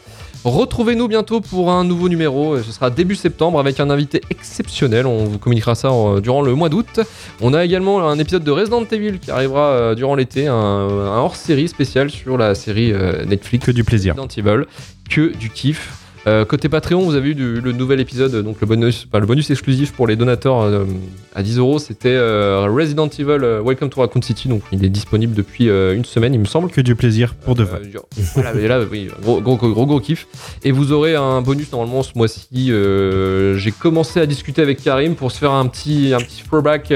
[0.44, 2.54] Retrouvez-nous bientôt pour un nouveau numéro.
[2.56, 5.06] euh, Ce sera début septembre avec un invité exceptionnel.
[5.06, 7.00] On vous communiquera ça euh, durant le mois d'août.
[7.42, 11.18] On a également un épisode de Resident Evil qui arrivera euh, durant l'été, un, un
[11.20, 14.16] hors-série spécial sur la série euh, Netflix Que du plaisir.
[14.16, 14.66] Resident Evil.
[15.12, 16.01] Que du kiff.
[16.28, 19.26] Euh, côté Patreon, vous avez eu du- le nouvel épisode, donc le bonus, enfin, le
[19.26, 20.86] bonus exclusif pour les donateurs euh,
[21.34, 21.80] à 10 euros.
[21.80, 24.48] C'était euh, Resident Evil Welcome to Raccoon City.
[24.48, 26.70] Donc il est disponible depuis une semaine, il me semble.
[26.70, 27.82] Que du plaisir pour de vrai.
[28.36, 30.28] Voilà, mais là, oui, gros, gros, gros, gros kiff.
[30.64, 32.68] Et vous aurez un bonus normalement ce mois-ci.
[32.68, 36.94] J'ai commencé à discuter avec Karim pour se faire un petit, un petit throwback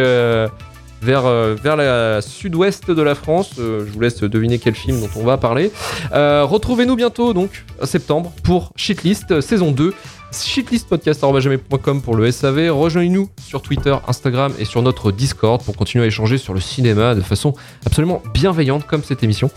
[1.06, 3.52] vers, euh, vers la sud-ouest de la France.
[3.60, 5.72] Euh, je vous laisse deviner quel film dont on va parler.
[6.14, 9.94] Euh, Retrouvez-nous bientôt, donc, en septembre, pour Shitlist saison 2
[10.34, 12.70] shitlistpodcast.com pour le SAV.
[12.70, 17.16] Rejoignez-nous sur Twitter, Instagram et sur notre Discord pour continuer à échanger sur le cinéma
[17.16, 17.54] de façon
[17.86, 19.50] absolument bienveillante comme cette émission.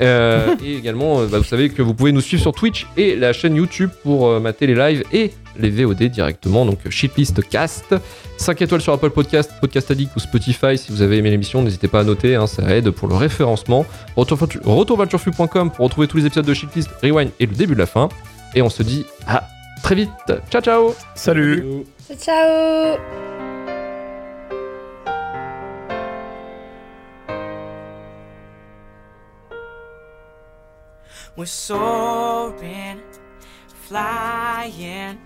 [0.00, 3.14] Euh, et également, euh, bah, vous savez que vous pouvez nous suivre sur Twitch et
[3.16, 6.66] la chaîne YouTube pour euh, mater les lives et les VOD directement.
[6.66, 7.94] Donc Shitlist Cast,
[8.36, 10.76] 5 étoiles sur Apple Podcast, Podcast Addict ou Spotify.
[10.76, 13.86] Si vous avez aimé l'émission, n'hésitez pas à noter, hein, ça aide pour le référencement.
[14.16, 17.86] Retour- Retourvalturfu.com pour retrouver tous les épisodes de Shitlist, Rewind et le début de la
[17.86, 18.08] fin.
[18.56, 19.44] Et on se dit à
[19.82, 20.10] très vite.
[20.50, 21.64] Ciao ciao Salut
[22.20, 23.33] Ciao
[31.36, 33.02] We're soaring,
[33.66, 35.20] flying.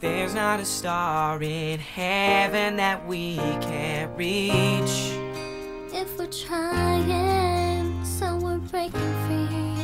[0.00, 5.12] There's not a star in heaven that we can't reach.
[5.92, 9.76] If we're trying, so we're breaking free.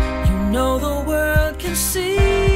[0.00, 2.55] You know the world can see.